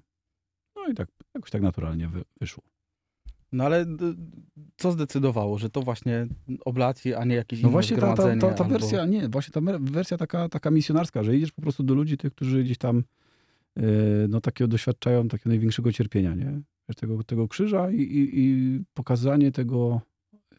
No 0.76 0.88
i 0.88 0.93
tak 0.93 1.10
jakoś 1.36 1.51
tak 1.51 1.62
naturalnie 1.62 2.08
wy, 2.08 2.24
wyszło. 2.39 2.64
No 3.52 3.64
ale 3.64 3.86
co 4.78 4.91
zdecydowało, 4.91 5.58
że 5.58 5.70
to 5.70 5.82
właśnie 5.82 6.28
oblaci, 6.66 7.14
a 7.14 7.26
nie 7.26 7.36
jakieś 7.36 7.62
No 7.62 7.68
inne 7.68 7.72
właśnie 7.72 7.98
ta, 7.98 8.14
ta, 8.15 8.36
ta, 8.36 8.53
ta 8.53 8.64
albo- 8.64 8.80
wersja, 8.80 9.06
nie, 9.06 9.30
właśnie 9.30 9.52
ta 9.52 9.61
wersja 9.80 10.18
taka, 10.18 10.49
taka 10.49 10.72
misjonarska, 10.72 11.24
że 11.24 11.36
idziesz 11.36 11.52
po 11.52 11.61
prostu 11.61 11.84
do 11.84 11.94
ludzi, 11.94 12.18
tych, 12.18 12.34
którzy 12.34 12.64
gdzieś 12.64 12.78
tam 12.78 13.03
e, 13.78 13.82
no 14.30 14.41
takiego 14.41 14.68
doświadczają 14.68 15.28
takiego 15.28 15.49
największego 15.49 15.91
cierpienia, 15.91 16.36
nie? 16.36 16.61
Tego, 16.95 17.24
tego 17.24 17.48
krzyża 17.48 17.91
i, 17.91 18.02
i, 18.02 18.40
i 18.40 18.80
pokazanie 18.94 19.52
tego, 19.52 20.02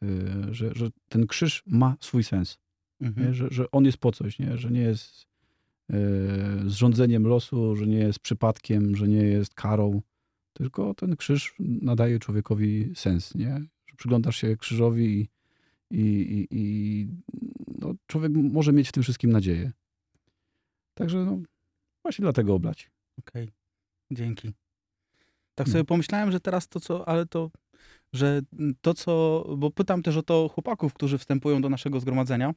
e, 0.03 0.55
że, 0.55 0.75
że 0.75 0.89
ten 1.09 1.27
krzyż 1.27 1.63
ma 1.67 1.97
swój 2.01 2.25
sens. 2.25 2.59
Mhm. 3.01 3.35
Że, 3.35 3.49
że 3.51 3.71
on 3.71 3.85
jest 3.85 3.99
po 3.99 4.13
coś, 4.13 4.39
nie? 4.39 4.57
że 4.57 4.71
nie 4.71 4.81
jest 4.81 5.27
e, 5.91 5.97
zrządzeniem 6.67 7.27
losu, 7.27 7.77
że 7.77 7.87
nie 7.87 7.99
jest 7.99 8.19
przypadkiem, 8.19 8.97
że 8.97 9.09
nie 9.09 9.23
jest 9.23 9.55
karą, 9.55 10.01
tylko 10.59 10.95
ten 10.95 11.17
krzyż 11.17 11.55
nadaje 11.59 12.19
człowiekowi 12.19 12.93
sens. 12.95 13.35
Nie? 13.35 13.61
Że 13.87 13.97
przyglądasz 13.97 14.37
się 14.37 14.57
krzyżowi 14.57 15.05
i, 15.11 15.29
i, 15.91 16.01
i, 16.39 16.49
i 16.51 17.09
no, 17.79 17.95
człowiek 18.07 18.33
może 18.33 18.73
mieć 18.73 18.89
w 18.89 18.93
tym 18.93 19.03
wszystkim 19.03 19.33
nadzieję. 19.33 19.73
Także 20.95 21.25
no, 21.25 21.39
właśnie 22.03 22.23
dlatego 22.23 22.55
oblać. 22.55 22.91
Okej, 23.19 23.51
dzięki. 24.11 24.53
Tak 25.55 25.67
Hmm. 25.67 25.73
sobie 25.73 25.85
pomyślałem, 25.85 26.33
że 26.33 26.41
teraz 26.41 26.69
to 26.69 26.81
co, 26.81 27.09
ale 27.09 27.27
to, 27.27 27.51
że 28.13 28.41
to 28.81 28.95
co, 28.95 29.45
bo 29.59 29.71
pytam 29.71 30.03
też 30.03 30.17
o 30.17 30.23
to 30.23 30.49
chłopaków, 30.49 30.95
którzy 30.95 31.19
wstępują 31.19 31.63
do 31.63 31.69
naszego 31.69 32.01
zgromadzenia 32.01 32.55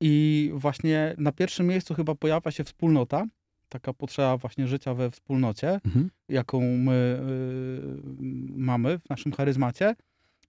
i 0.00 0.50
właśnie 0.54 1.14
na 1.18 1.32
pierwszym 1.32 1.66
miejscu 1.66 1.94
chyba 1.94 2.14
pojawia 2.14 2.50
się 2.50 2.64
wspólnota, 2.64 3.26
taka 3.68 3.92
potrzeba 3.92 4.36
właśnie 4.36 4.66
życia 4.68 4.94
we 4.94 5.10
wspólnocie, 5.10 5.80
Mhm. 5.84 6.10
jaką 6.28 6.60
my 6.60 7.20
y, 7.30 8.56
mamy 8.56 8.98
w 8.98 9.08
naszym 9.10 9.32
charyzmacie. 9.32 9.96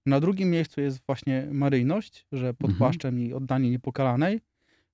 Na 0.06 0.20
drugim 0.20 0.50
miejscu 0.50 0.82
jest 0.82 1.00
właśnie 1.06 1.48
maryjność, 1.52 2.26
że 2.32 2.54
pod 2.54 2.70
Mhm. 2.70 2.78
płaszczem 2.78 3.20
i 3.20 3.34
oddanie 3.34 3.70
niepokalanej. 3.70 4.42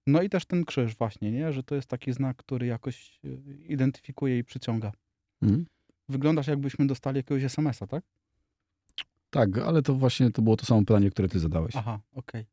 No 0.08 0.22
i 0.22 0.30
też 0.30 0.46
ten 0.46 0.66
krzyż 0.66 0.96
właśnie, 0.96 1.32
nie? 1.32 1.54
że 1.54 1.64
to 1.64 1.76
jest 1.76 1.88
taki 1.88 2.14
znak, 2.14 2.38
który 2.38 2.66
jakoś 2.68 3.20
y, 3.26 3.38
identyfikuje 3.68 4.38
i 4.38 4.44
przyciąga. 4.44 4.92
Mhm. 5.42 5.66
Wyglądasz 6.10 6.48
jakbyśmy 6.48 6.88
dostali 6.88 7.18
jakiegoś 7.18 7.44
SMS-a, 7.44 7.88
tak? 7.88 8.04
Tak, 9.30 9.58
ale 9.58 9.82
to 9.82 9.94
właśnie 9.96 10.32
to 10.32 10.42
było 10.42 10.56
to 10.58 10.66
samo 10.66 10.80
pytanie, 10.82 11.10
które 11.12 11.28
ty 11.28 11.40
zadałeś. 11.40 11.76
Aha, 11.76 12.00
okej. 12.14 12.46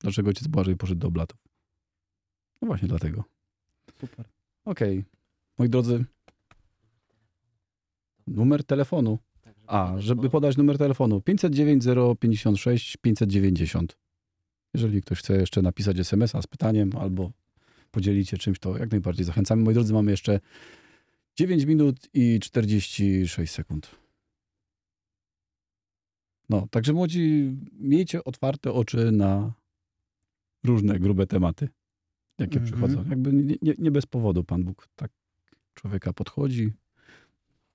Dlaczego 0.00 0.28
ojciec 0.28 0.48
Błażej 0.48 0.76
poszedł 0.76 1.00
do 1.00 1.08
oblatów? 1.08 1.38
No 2.62 2.66
właśnie 2.66 2.88
dlatego. 2.88 3.24
Super. 4.00 4.24
Okej. 4.64 5.04
Moi 5.58 5.68
drodzy, 5.68 6.04
numer 8.26 8.64
telefonu. 8.64 9.18
A, 9.66 9.94
żeby 9.98 10.30
podać 10.30 10.56
numer 10.56 10.78
telefonu 10.78 11.20
509 11.20 11.84
056 12.20 12.96
590. 12.96 13.96
Jeżeli 14.74 15.02
ktoś 15.02 15.18
chce 15.18 15.36
jeszcze 15.36 15.62
napisać 15.62 15.98
SMS-a 15.98 16.42
z 16.42 16.46
pytaniem 16.46 16.90
albo 16.96 17.30
podzielić 17.90 18.28
się 18.28 18.36
czymś, 18.36 18.58
to 18.58 18.78
jak 18.78 18.90
najbardziej 18.90 19.24
zachęcamy. 19.24 19.62
Moi 19.62 19.74
drodzy, 19.74 19.92
mamy 19.92 20.10
jeszcze 20.10 20.40
9 21.36 21.64
minut 21.64 22.08
i 22.14 22.40
46 22.40 23.52
sekund. 23.52 23.90
No, 26.48 26.68
także 26.70 26.92
młodzi, 26.92 27.56
miejcie 27.72 28.24
otwarte 28.24 28.72
oczy 28.72 29.12
na 29.12 29.52
różne 30.64 30.98
grube 30.98 31.26
tematy, 31.26 31.68
jakie 32.40 32.60
Mhm. 32.60 32.64
przychodzą. 32.72 33.10
Jakby 33.10 33.32
nie, 33.32 33.54
nie, 33.62 33.74
nie 33.78 33.90
bez 33.90 34.06
powodu 34.06 34.44
Pan 34.44 34.64
Bóg 34.64 34.88
tak 34.96 35.10
człowieka 35.74 36.12
podchodzi 36.12 36.72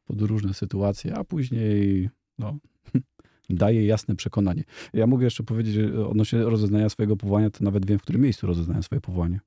pod 0.05 0.21
różne 0.21 0.53
sytuacje, 0.53 1.15
a 1.15 1.23
później 1.23 2.09
no, 2.39 2.57
daje 3.49 3.85
jasne 3.85 4.15
przekonanie. 4.15 4.63
Ja 4.93 5.07
mogę 5.07 5.23
jeszcze 5.25 5.43
powiedzieć 5.43 5.73
że 5.73 6.07
odnośnie 6.07 6.43
rozeznania 6.43 6.89
swojego 6.89 7.17
powołania, 7.17 7.49
to 7.49 7.63
nawet 7.63 7.85
wiem, 7.85 7.99
w 7.99 8.01
którym 8.01 8.21
miejscu 8.21 8.47
rozeznałem 8.47 8.83
swoje 8.83 9.01
powołanie. 9.01 9.39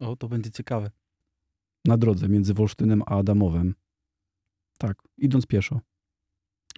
O, 0.00 0.16
to 0.16 0.28
będzie 0.28 0.50
ciekawe. 0.50 0.90
Na 1.84 1.96
drodze 1.96 2.28
między 2.28 2.54
Wolsztynem 2.54 3.02
a 3.06 3.18
Adamowem. 3.18 3.74
Tak, 4.78 5.02
idąc 5.18 5.46
pieszo. 5.46 5.80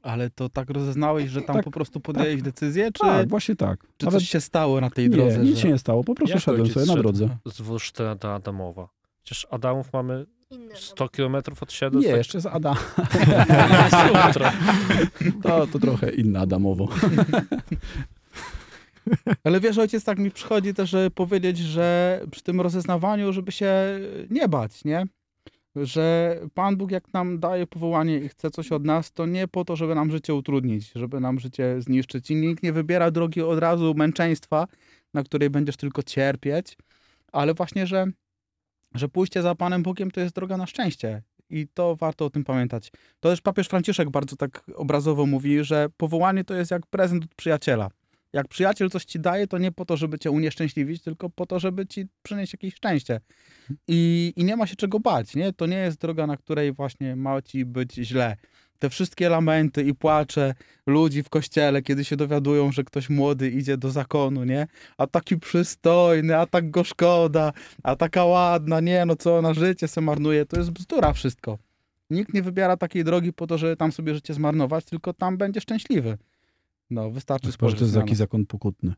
Ale 0.02 0.30
to 0.30 0.48
tak 0.48 0.70
rozeznałeś, 0.70 1.30
że 1.30 1.42
tam 1.42 1.56
Tak, 1.56 1.64
po 1.64 1.70
prostu 1.70 2.00
podjęłeś 2.00 2.42
decyzję, 2.42 2.92
czy, 2.92 3.00
Tak, 3.00 3.28
właśnie 3.28 3.56
tak. 3.56 3.80
czy 3.96 4.06
Nawet- 4.06 4.20
coś 4.20 4.28
się 4.28 4.40
stało 4.40 4.80
na 4.80 4.90
tej 4.90 5.04
nie, 5.10 5.16
drodze? 5.16 5.38
nic 5.38 5.56
że... 5.56 5.62
się 5.62 5.68
nie 5.68 5.78
stało, 5.78 6.04
po 6.04 6.14
prostu 6.14 6.34
Jak 6.34 6.42
szedłem 6.44 6.66
sobie 6.66 6.86
na 6.86 6.94
drodze. 6.94 7.28
Z 7.46 7.60
Wolsztyna 7.60 8.14
do 8.14 8.34
Adamowa. 8.34 8.88
Przecież 9.22 9.46
Adamów 9.50 9.92
mamy 9.92 10.26
Inne. 10.50 10.76
100 10.76 11.08
kilometrów 11.08 11.62
od 11.62 11.72
siebie. 11.72 11.98
Nie, 11.98 12.06
tak- 12.08 12.16
jeszcze 12.16 12.40
z 12.40 12.46
Adam. 12.46 12.76
Jutro. 14.26 14.50
To, 15.42 15.66
to 15.66 15.78
trochę 15.78 16.10
inne 16.10 16.40
Adamowo. 16.40 16.88
Ale 19.44 19.60
wiesz, 19.60 19.78
ojciec, 19.78 20.04
tak 20.04 20.18
mi 20.18 20.30
przychodzi 20.30 20.74
też 20.74 20.90
żeby 20.90 21.10
powiedzieć, 21.10 21.58
że 21.58 22.20
przy 22.30 22.42
tym 22.42 22.60
rozeznawaniu, 22.60 23.32
żeby 23.32 23.52
się 23.52 23.72
nie 24.30 24.48
bać, 24.48 24.84
nie? 24.84 25.06
Że 25.82 26.36
Pan 26.54 26.76
Bóg 26.76 26.90
jak 26.90 27.12
nam 27.12 27.40
daje 27.40 27.66
powołanie 27.66 28.18
i 28.18 28.28
chce 28.28 28.50
coś 28.50 28.72
od 28.72 28.84
nas, 28.84 29.12
to 29.12 29.26
nie 29.26 29.48
po 29.48 29.64
to, 29.64 29.76
żeby 29.76 29.94
nam 29.94 30.10
życie 30.10 30.34
utrudnić, 30.34 30.92
żeby 30.94 31.20
nam 31.20 31.40
życie 31.40 31.80
zniszczyć. 31.80 32.30
I 32.30 32.36
nikt 32.36 32.62
nie 32.62 32.72
wybiera 32.72 33.10
drogi 33.10 33.42
od 33.42 33.58
razu 33.58 33.94
męczeństwa, 33.94 34.66
na 35.14 35.22
której 35.22 35.50
będziesz 35.50 35.76
tylko 35.76 36.02
cierpieć, 36.02 36.76
ale 37.32 37.54
właśnie, 37.54 37.86
że, 37.86 38.06
że 38.94 39.08
pójście 39.08 39.42
za 39.42 39.54
Panem 39.54 39.82
Bogiem 39.82 40.10
to 40.10 40.20
jest 40.20 40.34
droga 40.34 40.56
na 40.56 40.66
szczęście. 40.66 41.22
I 41.50 41.68
to 41.74 41.96
warto 41.96 42.24
o 42.24 42.30
tym 42.30 42.44
pamiętać. 42.44 42.92
To 43.20 43.30
też 43.30 43.40
papież 43.40 43.68
Franciszek 43.68 44.10
bardzo 44.10 44.36
tak 44.36 44.64
obrazowo 44.74 45.26
mówi, 45.26 45.64
że 45.64 45.88
powołanie 45.96 46.44
to 46.44 46.54
jest 46.54 46.70
jak 46.70 46.86
prezent 46.86 47.24
od 47.24 47.34
przyjaciela. 47.34 47.90
Jak 48.32 48.48
przyjaciel 48.48 48.90
coś 48.90 49.04
ci 49.04 49.20
daje, 49.20 49.46
to 49.46 49.58
nie 49.58 49.72
po 49.72 49.84
to, 49.84 49.96
żeby 49.96 50.18
cię 50.18 50.30
unieszczęśliwić, 50.30 51.02
tylko 51.02 51.30
po 51.30 51.46
to, 51.46 51.58
żeby 51.58 51.86
ci 51.86 52.06
przynieść 52.22 52.52
jakieś 52.52 52.74
szczęście. 52.74 53.20
I, 53.88 54.32
i 54.36 54.44
nie 54.44 54.56
ma 54.56 54.66
się 54.66 54.76
czego 54.76 55.00
bać, 55.00 55.34
nie? 55.34 55.52
To 55.52 55.66
nie 55.66 55.76
jest 55.76 56.00
droga, 56.00 56.26
na 56.26 56.36
której 56.36 56.72
właśnie 56.72 57.16
ma 57.16 57.42
ci 57.42 57.64
być 57.64 57.94
źle. 57.94 58.36
Te 58.78 58.90
wszystkie 58.90 59.28
lamenty 59.28 59.82
i 59.82 59.94
płacze 59.94 60.54
ludzi 60.86 61.22
w 61.22 61.28
kościele, 61.28 61.82
kiedy 61.82 62.04
się 62.04 62.16
dowiadują, 62.16 62.72
że 62.72 62.84
ktoś 62.84 63.10
młody 63.10 63.50
idzie 63.50 63.76
do 63.76 63.90
zakonu, 63.90 64.44
nie? 64.44 64.66
A 64.98 65.06
taki 65.06 65.36
przystojny, 65.38 66.36
a 66.36 66.46
tak 66.46 66.70
go 66.70 66.84
szkoda, 66.84 67.52
a 67.82 67.96
taka 67.96 68.24
ładna, 68.24 68.80
nie, 68.80 69.04
no 69.04 69.16
co 69.16 69.38
ona 69.38 69.54
życie 69.54 69.88
se 69.88 70.00
marnuje, 70.00 70.46
to 70.46 70.58
jest 70.58 70.70
bzdura 70.70 71.12
wszystko. 71.12 71.58
Nikt 72.10 72.34
nie 72.34 72.42
wybiera 72.42 72.76
takiej 72.76 73.04
drogi 73.04 73.32
po 73.32 73.46
to, 73.46 73.58
żeby 73.58 73.76
tam 73.76 73.92
sobie 73.92 74.14
życie 74.14 74.34
zmarnować, 74.34 74.84
tylko 74.84 75.12
tam 75.12 75.36
będzie 75.36 75.60
szczęśliwy. 75.60 76.18
No, 76.90 77.10
wystarczy 77.10 77.52
spojrzeć 77.52 77.78
to 77.78 77.84
jest 78.06 78.18
zakon 78.18 78.46
pokutny. 78.46 78.94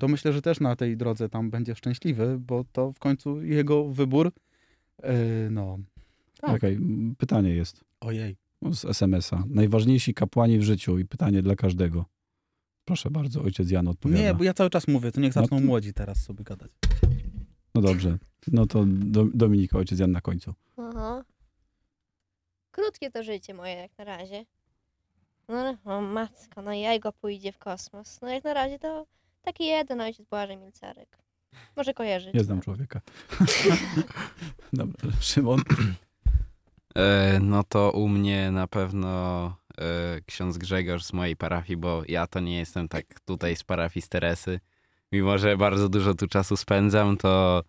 To 0.00 0.08
myślę, 0.08 0.32
że 0.32 0.42
też 0.42 0.60
na 0.60 0.76
tej 0.76 0.96
drodze 0.96 1.28
tam 1.28 1.50
będzie 1.50 1.74
szczęśliwy, 1.74 2.38
bo 2.38 2.64
to 2.72 2.92
w 2.92 2.98
końcu 2.98 3.42
jego 3.42 3.88
wybór. 3.88 4.32
Yy, 5.02 5.08
no. 5.50 5.78
Tak. 6.40 6.56
Okej, 6.56 6.74
m, 6.74 7.14
pytanie 7.18 7.50
jest 7.54 7.84
Ojej. 8.00 8.36
no, 8.62 8.74
z 8.74 8.84
SMS-a. 8.84 9.44
Najważniejsi 9.48 10.14
kapłani 10.14 10.58
w 10.58 10.62
życiu 10.62 10.98
i 10.98 11.04
pytanie 11.04 11.42
dla 11.42 11.56
każdego. 11.56 12.04
Proszę 12.84 13.10
bardzo, 13.10 13.42
ojciec 13.42 13.70
Jan 13.70 13.88
odpowiada. 13.88 14.22
Nie, 14.22 14.34
bo 14.34 14.44
ja 14.44 14.54
cały 14.54 14.70
czas 14.70 14.88
mówię, 14.88 15.12
to 15.12 15.20
niech 15.20 15.34
No 15.36 15.42
zaczną 15.42 15.58
to- 15.58 15.64
młodzi 15.64 15.92
teraz 15.92 16.24
sobie 16.24 16.44
gadać. 16.44 16.70
No 17.74 17.80
dobrze. 17.80 18.18
No 18.52 18.66
to 18.66 18.84
do, 18.86 19.24
Dominika, 19.34 19.78
ojciec 19.78 19.98
Jan 19.98 20.12
na 20.12 20.20
końcu. 20.20 20.54
Aha. 20.76 21.24
Krótkie 22.70 23.10
to 23.10 23.22
życie 23.22 23.54
moje 23.54 23.74
jak 23.74 23.98
na 23.98 24.04
razie. 24.04 24.44
No 25.50 25.76
o 25.84 26.00
matko, 26.00 26.62
no 26.62 26.72
jajgo 26.72 27.12
pójdzie 27.12 27.52
w 27.52 27.58
kosmos. 27.58 28.20
No 28.22 28.28
jak 28.28 28.44
na 28.44 28.54
razie 28.54 28.78
to 28.78 29.06
taki 29.42 29.66
jeden 29.66 30.00
ojciec 30.00 30.26
Błażej 30.26 30.56
Milcarek. 30.56 31.18
Może 31.76 31.94
kojarzycie. 31.94 32.38
Nie 32.38 32.44
znam 32.44 32.60
człowieka. 32.60 33.00
Dobra, 34.72 35.10
Szymon. 35.20 35.62
E, 36.96 37.38
no 37.42 37.64
to 37.64 37.90
u 37.90 38.08
mnie 38.08 38.50
na 38.50 38.66
pewno 38.66 39.08
e, 39.78 40.20
ksiądz 40.26 40.58
Grzegorz 40.58 41.04
z 41.04 41.12
mojej 41.12 41.36
parafii, 41.36 41.76
bo 41.76 42.02
ja 42.08 42.26
to 42.26 42.40
nie 42.40 42.58
jestem 42.58 42.88
tak 42.88 43.20
tutaj 43.20 43.56
z 43.56 43.64
parafii 43.64 44.02
z 44.02 44.08
Teresy. 44.08 44.60
Mimo, 45.12 45.38
że 45.38 45.56
bardzo 45.56 45.88
dużo 45.88 46.14
tu 46.14 46.26
czasu 46.26 46.56
spędzam, 46.56 47.16
to 47.16 47.62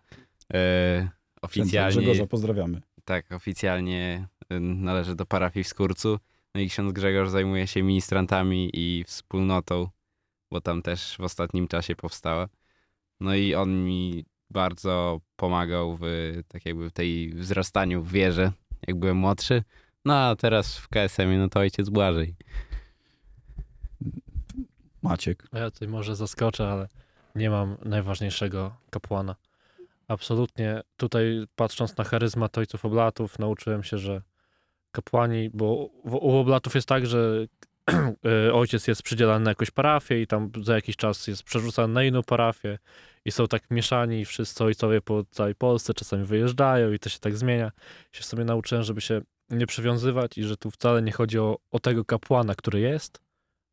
e, 0.54 0.98
Księdza 0.98 1.12
oficjalnie... 1.42 2.00
Grzegorza 2.00 2.26
pozdrawiamy. 2.26 2.80
Tak, 3.04 3.32
oficjalnie 3.32 4.28
y, 4.52 4.60
należy 4.60 5.14
do 5.14 5.26
parafii 5.26 5.64
w 5.64 5.68
Skurcu. 5.68 6.18
No 6.54 6.60
i 6.60 6.68
ksiądz 6.68 6.92
Grzegorz 6.92 7.28
zajmuje 7.28 7.66
się 7.66 7.82
ministrantami 7.82 8.70
i 8.72 9.04
wspólnotą, 9.04 9.88
bo 10.50 10.60
tam 10.60 10.82
też 10.82 11.16
w 11.16 11.20
ostatnim 11.20 11.68
czasie 11.68 11.96
powstała. 11.96 12.48
No 13.20 13.34
i 13.34 13.54
on 13.54 13.84
mi 13.84 14.24
bardzo 14.50 15.20
pomagał 15.36 15.96
w 16.00 16.02
tak 16.48 16.66
jakby 16.66 16.90
w 16.90 16.92
tej 16.92 17.30
wzrastaniu 17.30 18.02
w 18.02 18.12
wierze, 18.12 18.52
jak 18.86 18.96
byłem 18.96 19.16
młodszy. 19.16 19.62
No 20.04 20.14
a 20.14 20.36
teraz 20.36 20.78
w 20.78 20.88
KSM 20.88 21.38
no 21.38 21.48
to 21.48 21.60
ojciec 21.60 21.88
Błażej. 21.88 22.34
Maciek. 25.02 25.48
Ja 25.52 25.70
tutaj 25.70 25.88
może 25.88 26.16
zaskoczę, 26.16 26.68
ale 26.68 26.88
nie 27.34 27.50
mam 27.50 27.76
najważniejszego 27.84 28.76
kapłana. 28.90 29.36
Absolutnie 30.08 30.80
tutaj 30.96 31.44
patrząc 31.56 31.96
na 31.96 32.04
charyzmat 32.04 32.58
ojców 32.58 32.84
oblatów, 32.84 33.38
nauczyłem 33.38 33.82
się, 33.82 33.98
że 33.98 34.22
kapłani, 34.92 35.50
bo 35.54 35.88
u 36.04 36.36
oblatów 36.36 36.74
jest 36.74 36.88
tak, 36.88 37.06
że 37.06 37.46
e, 38.48 38.52
ojciec 38.52 38.86
jest 38.86 39.02
przydzielany 39.02 39.44
na 39.44 39.50
jakąś 39.50 39.70
parafię 39.70 40.22
i 40.22 40.26
tam 40.26 40.50
za 40.62 40.74
jakiś 40.74 40.96
czas 40.96 41.26
jest 41.26 41.42
przerzucany 41.42 41.94
na 41.94 42.04
inną 42.04 42.22
parafię 42.22 42.78
i 43.24 43.32
są 43.32 43.46
tak 43.46 43.70
mieszani 43.70 44.24
wszyscy 44.24 44.64
ojcowie 44.64 45.00
po 45.00 45.24
całej 45.30 45.54
Polsce, 45.54 45.94
czasami 45.94 46.24
wyjeżdżają 46.24 46.92
i 46.92 46.98
to 46.98 47.08
się 47.08 47.18
tak 47.18 47.36
zmienia. 47.36 47.72
Się 48.12 48.22
sobie 48.22 48.44
nauczyłem, 48.44 48.84
żeby 48.84 49.00
się 49.00 49.20
nie 49.50 49.66
przywiązywać 49.66 50.38
i 50.38 50.44
że 50.44 50.56
tu 50.56 50.70
wcale 50.70 51.02
nie 51.02 51.12
chodzi 51.12 51.38
o, 51.38 51.58
o 51.70 51.80
tego 51.80 52.04
kapłana, 52.04 52.54
który 52.54 52.80
jest, 52.80 53.20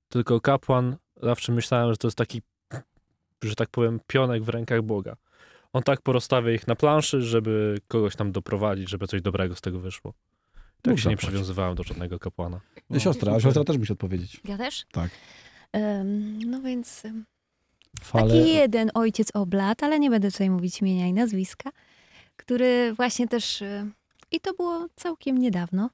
tylko 0.09 0.41
kapłan, 0.41 0.95
zawsze 1.23 1.51
myślałem, 1.51 1.91
że 1.93 1.97
to 1.97 2.07
jest 2.07 2.17
taki, 2.17 2.41
że 3.43 3.55
tak 3.55 3.69
powiem, 3.69 3.99
pionek 4.07 4.43
w 4.43 4.49
rękach 4.49 4.81
Boga. 4.81 5.15
On 5.73 5.83
tak 5.83 6.01
porozstawia 6.01 6.51
ich 6.51 6.67
na 6.67 6.75
planszy, 6.75 7.21
żeby 7.21 7.77
kogoś 7.87 8.15
tam 8.15 8.31
doprowadzić, 8.31 8.89
żeby 8.89 9.07
coś 9.07 9.21
dobrego 9.21 9.55
z 9.55 9.61
tego 9.61 9.79
wyszło. 9.79 10.13
Tak 10.81 10.93
Bóg 10.93 10.99
się 10.99 11.09
nie 11.09 11.15
zapłać. 11.15 11.29
przywiązywałem 11.29 11.75
do 11.75 11.83
żadnego 11.83 12.19
kapłana. 12.19 12.59
No, 12.89 12.99
siostra, 12.99 13.33
a 13.33 13.39
siostra 13.39 13.63
też 13.63 13.77
musi 13.77 13.93
odpowiedzieć. 13.93 14.41
Ja 14.45 14.57
też? 14.57 14.85
Tak. 14.91 15.09
No 16.45 16.61
więc 16.61 17.03
Fale, 18.01 18.33
taki 18.33 18.53
jeden 18.53 18.91
ojciec 18.93 19.31
oblat, 19.33 19.83
ale 19.83 19.99
nie 19.99 20.09
będę 20.09 20.31
tutaj 20.31 20.49
mówić 20.49 20.81
imienia 20.81 21.07
i 21.07 21.13
nazwiska, 21.13 21.71
który 22.35 22.93
właśnie 22.93 23.27
też, 23.27 23.61
e, 23.61 23.89
i 24.31 24.39
to 24.39 24.53
było 24.53 24.87
całkiem 24.95 25.37
niedawno, 25.37 25.89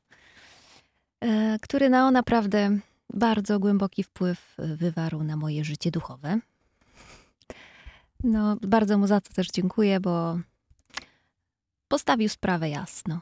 e, 1.21 1.57
który 1.61 1.89
no 1.89 2.11
naprawdę 2.11 2.79
bardzo 3.13 3.59
głęboki 3.59 4.03
wpływ 4.03 4.59
e, 4.59 4.75
wywarł 4.75 5.23
na 5.23 5.35
moje 5.35 5.65
życie 5.65 5.91
duchowe. 5.91 6.39
No, 8.23 8.57
bardzo 8.61 8.97
mu 8.97 9.07
za 9.07 9.21
to 9.21 9.33
też 9.33 9.47
dziękuję, 9.47 9.99
bo 9.99 10.39
postawił 11.87 12.29
sprawę 12.29 12.69
jasno. 12.69 13.21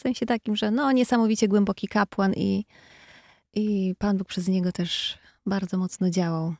W 0.00 0.02
sensie 0.02 0.26
takim, 0.26 0.56
że 0.56 0.70
no 0.70 0.92
niesamowicie 0.92 1.48
głęboki 1.48 1.88
kapłan 1.88 2.32
i, 2.34 2.64
i 3.54 3.94
Pan 3.98 4.18
Bóg 4.18 4.28
przez 4.28 4.48
niego 4.48 4.72
też 4.72 5.18
bardzo 5.46 5.78
mocno 5.78 6.10
działał. 6.10 6.54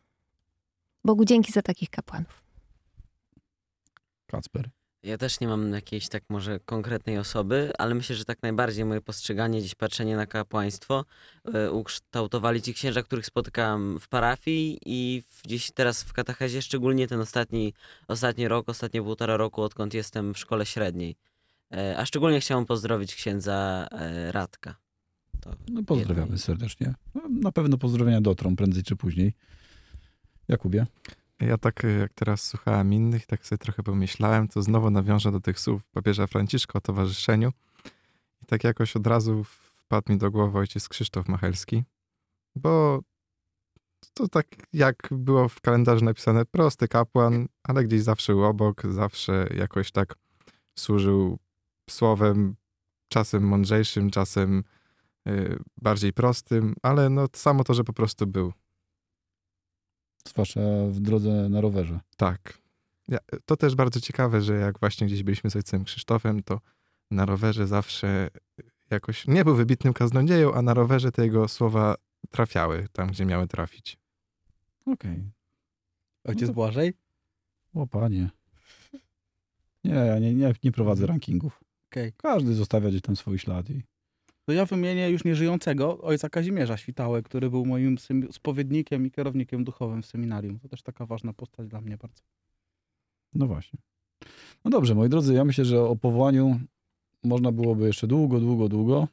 Bogu 1.05 1.25
dzięki 1.25 1.53
za 1.53 1.63
takich 1.63 1.91
kapłanów. 1.91 2.43
Kacper. 4.27 4.71
Ja 5.03 5.19
też 5.19 5.41
nie 5.41 5.49
mam 5.49 5.73
jakiejś 5.73 6.09
tak 6.09 6.23
może 6.29 6.61
konkretnej 6.61 7.19
osoby, 7.19 7.73
ale 7.79 7.95
myślę, 7.95 8.17
że 8.17 8.25
tak 8.25 8.43
najbardziej 8.43 8.85
moje 8.85 9.01
postrzeganie, 9.01 9.63
dziś 9.63 9.75
patrzenie 9.75 10.17
na 10.17 10.27
kapłaństwo 10.27 11.05
e, 11.55 11.71
ukształtowali 11.71 12.63
ci 12.63 12.75
księża, 12.75 13.03
których 13.03 13.27
spotykałem 13.27 14.01
w 14.01 14.09
parafii 14.09 14.79
i 14.87 15.23
w, 15.29 15.43
gdzieś 15.43 15.71
teraz 15.71 16.03
w 16.03 16.13
katechezie, 16.13 16.63
szczególnie 16.63 17.09
ten 17.09 17.21
ostatni, 17.21 17.75
ostatni 18.09 18.49
rok, 18.49 18.69
ostatnie 18.69 19.03
półtora 19.03 19.37
roku, 19.37 19.63
odkąd 19.63 19.95
jestem 19.95 20.35
w 20.35 20.39
szkole 20.39 20.67
średniej. 20.67 21.17
E, 21.73 21.97
a 21.99 22.07
szczególnie 22.07 22.41
chciałem 22.41 22.67
pozdrowić 22.67 23.15
księdza 23.15 23.87
e, 23.91 24.33
Radka. 24.33 24.75
To 25.41 25.51
No 25.73 25.83
pozdrawiamy 25.83 26.27
jedno- 26.27 26.39
serdecznie. 26.39 26.95
No, 27.15 27.23
Na 27.29 27.53
pewno 27.53 27.79
pozdrowienia 27.79 28.21
dotrą 28.21 28.57
prędzej 28.57 28.83
czy 28.83 28.97
później. 28.97 29.35
Jakubie? 30.49 30.87
Ja 31.41 31.59
tak 31.59 31.85
y, 31.85 31.99
jak 31.99 32.13
teraz 32.13 32.43
słuchałem 32.47 32.93
innych, 32.93 33.27
tak 33.27 33.47
sobie 33.47 33.59
trochę 33.59 33.83
pomyślałem, 33.83 34.49
to 34.49 34.63
znowu 34.63 34.91
nawiążę 34.91 35.33
do 35.33 35.41
tych 35.41 35.61
słów 35.61 35.87
papieża 35.87 36.27
Franciszka 36.27 36.79
o 36.79 36.81
towarzyszeniu. 36.81 37.53
I 38.43 38.47
tak 38.47 38.65
jakoś 38.65 38.97
od 38.97 39.07
razu 39.07 39.45
wpadł 39.45 40.13
mi 40.13 40.19
do 40.19 40.31
głowy 40.31 40.59
ojciec 40.59 40.89
Krzysztof 40.89 41.29
Machelski, 41.29 41.85
bo 42.57 43.01
to 44.15 44.29
tak 44.29 44.47
jak 44.73 45.09
było 45.11 45.49
w 45.49 45.61
kalendarzu 45.61 46.05
napisane, 46.05 46.45
prosty 46.45 46.89
kapłan, 46.89 47.47
ale 47.63 47.85
gdzieś 47.85 48.03
zawsze 48.03 48.33
był 48.33 48.45
obok, 48.45 48.83
zawsze 48.91 49.47
jakoś 49.55 49.91
tak 49.93 50.15
służył 50.79 51.39
słowem, 51.93 52.57
czasem 53.09 53.43
mądrzejszym, 53.43 54.11
czasem 54.11 54.65
y, 55.29 55.59
bardziej 55.83 56.13
prostym, 56.13 56.75
ale 56.83 57.11
no 57.11 57.27
samo 57.33 57.65
to, 57.65 57.75
że 57.75 57.85
po 57.85 57.93
prostu 57.93 58.27
był. 58.27 58.53
Zwłaszcza 60.29 60.61
w 60.91 61.01
drodze 61.01 61.49
na 61.49 61.61
rowerze. 61.61 62.01
Tak. 62.17 62.59
Ja, 63.09 63.19
to 63.45 63.57
też 63.57 63.75
bardzo 63.75 64.01
ciekawe, 64.01 64.43
że 64.43 64.55
jak 64.55 64.81
właśnie 64.81 65.07
gdzieś 65.07 65.23
byliśmy 65.23 65.51
z 65.51 65.57
ojcem 65.57 65.85
Krzysztofem, 65.85 66.43
to 66.43 66.61
na 67.11 67.27
rowerze 67.27 67.67
zawsze 67.67 68.29
jakoś 68.91 69.27
nie 69.27 69.45
był 69.45 69.55
wybitnym 69.55 69.93
kaznodzieją, 69.93 70.55
a 70.55 70.63
na 70.63 70.75
rowerze 70.75 71.13
te 71.13 71.25
jego 71.25 71.49
słowa 71.49 71.95
trafiały 72.31 72.87
tam, 72.93 73.09
gdzie 73.09 73.25
miały 73.27 73.47
trafić. 73.49 73.99
Okej. 74.87 75.31
Ojciec 76.25 76.49
to- 76.49 76.55
Błażej? 76.55 76.95
O 77.75 77.87
panie. 77.87 78.31
Nie, 79.85 79.95
ja 79.95 80.19
nie, 80.19 80.35
nie, 80.35 80.55
nie 80.65 80.73
prowadzę 80.73 81.07
rankingów. 81.07 81.61
Okej. 81.93 82.13
Każdy 82.17 82.55
zostawia 82.55 82.89
gdzieś 82.89 83.03
tam 83.03 83.17
swój 83.17 83.39
ślad. 83.39 83.71
I... 83.71 83.83
To 84.47 84.53
ja 84.53 84.65
wymienię 84.67 85.11
już 85.11 85.25
nieżyjącego 85.25 85.99
ojca 86.01 86.29
Kazimierza 86.29 86.77
Świtałę, 86.77 87.23
który 87.23 87.51
był 87.51 87.67
moim 87.67 87.97
spowiednikiem 88.31 89.07
i 89.07 89.11
kierownikiem 89.11 89.65
duchowym 89.65 90.03
w 90.03 90.07
seminarium. 90.07 90.59
To 90.59 90.69
też 90.69 90.83
taka 90.83 91.07
ważna 91.07 91.33
postać 91.33 91.69
dla 91.69 91.81
mnie 91.81 91.97
bardzo. 91.97 92.23
No 93.35 93.47
właśnie. 93.47 93.79
No 94.65 94.71
dobrze, 94.71 94.95
moi 94.95 95.09
drodzy, 95.09 95.35
ja 95.35 95.45
myślę, 95.45 95.65
że 95.65 95.83
o 95.83 95.97
powołaniu 95.97 96.61
można 97.25 97.53
byłoby 97.53 97.87
jeszcze 97.87 98.07
długo, 98.07 98.41
długo, 98.41 98.69
długo. 98.69 99.09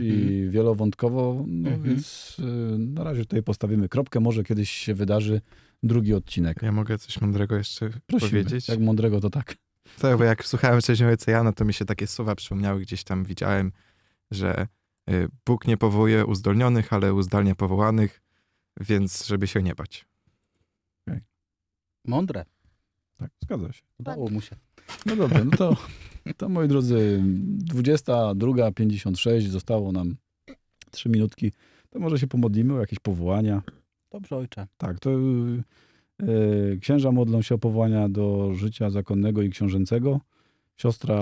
i 0.00 0.46
wielowątkowo, 0.50 1.44
no 1.48 1.68
Mhm. 1.70 1.82
więc 1.82 2.36
y, 2.38 2.78
na 2.78 3.04
razie 3.04 3.20
tutaj 3.22 3.42
postawimy 3.42 3.88
kropkę. 3.88 4.20
Może 4.20 4.44
kiedyś 4.44 4.70
się 4.70 4.94
wydarzy 4.94 5.40
drugi 5.82 6.14
odcinek. 6.14 6.62
Ja 6.62 6.72
mogę 6.72 6.98
coś 6.98 7.20
mądrego 7.20 7.56
jeszcze 7.56 7.90
Prosimy. 8.06 8.30
powiedzieć? 8.30 8.68
Jak 8.68 8.78
mądrego, 8.80 9.20
to 9.20 9.30
tak. 9.30 9.56
Tak, 9.98 10.18
bo 10.18 10.24
jak 10.24 10.44
słuchałem 10.44 10.80
wcześniej 10.80 11.08
ojca 11.08 11.32
Jana, 11.32 11.52
to 11.52 11.64
mi 11.64 11.74
się 11.74 11.84
takie 11.84 12.06
słowa 12.06 12.34
przypomniały, 12.34 12.80
gdzieś 12.80 13.04
tam 13.04 13.24
widziałem, 13.24 13.72
że 14.30 14.66
y, 15.10 15.28
Bóg 15.46 15.66
nie 15.66 15.76
powołuje 15.76 16.26
uzdolnionych, 16.26 16.92
ale 16.92 17.14
uzdalnia 17.14 17.54
powołanych, 17.54 18.22
więc 18.80 19.26
żeby 19.26 19.46
się 19.46 19.62
nie 19.62 19.74
bać. 19.74 20.10
Mądre. 22.04 22.44
Tak, 23.16 23.30
zgadza 23.42 23.72
się. 23.72 23.82
Udało 23.98 24.30
mu 24.30 24.40
się. 24.40 24.56
No 25.06 25.16
dobrze, 25.16 25.44
no 25.44 25.56
to, 25.56 25.76
to 26.36 26.48
moi 26.48 26.68
drodzy, 26.68 27.22
22.56, 27.74 29.48
zostało 29.48 29.92
nam 29.92 30.16
3 30.90 31.08
minutki. 31.08 31.52
To 31.90 31.98
może 31.98 32.18
się 32.18 32.26
pomodlimy 32.26 32.74
o 32.74 32.80
jakieś 32.80 32.98
powołania. 32.98 33.62
Dobrze, 34.10 34.36
ojcze. 34.36 34.66
Tak, 34.76 35.00
to 35.00 35.10
księża 36.80 37.12
modlą 37.12 37.42
się 37.42 37.54
o 37.54 37.58
powołania 37.58 38.08
do 38.08 38.54
życia 38.54 38.90
zakonnego 38.90 39.42
i 39.42 39.50
książęcego, 39.50 40.20
siostra 40.76 41.18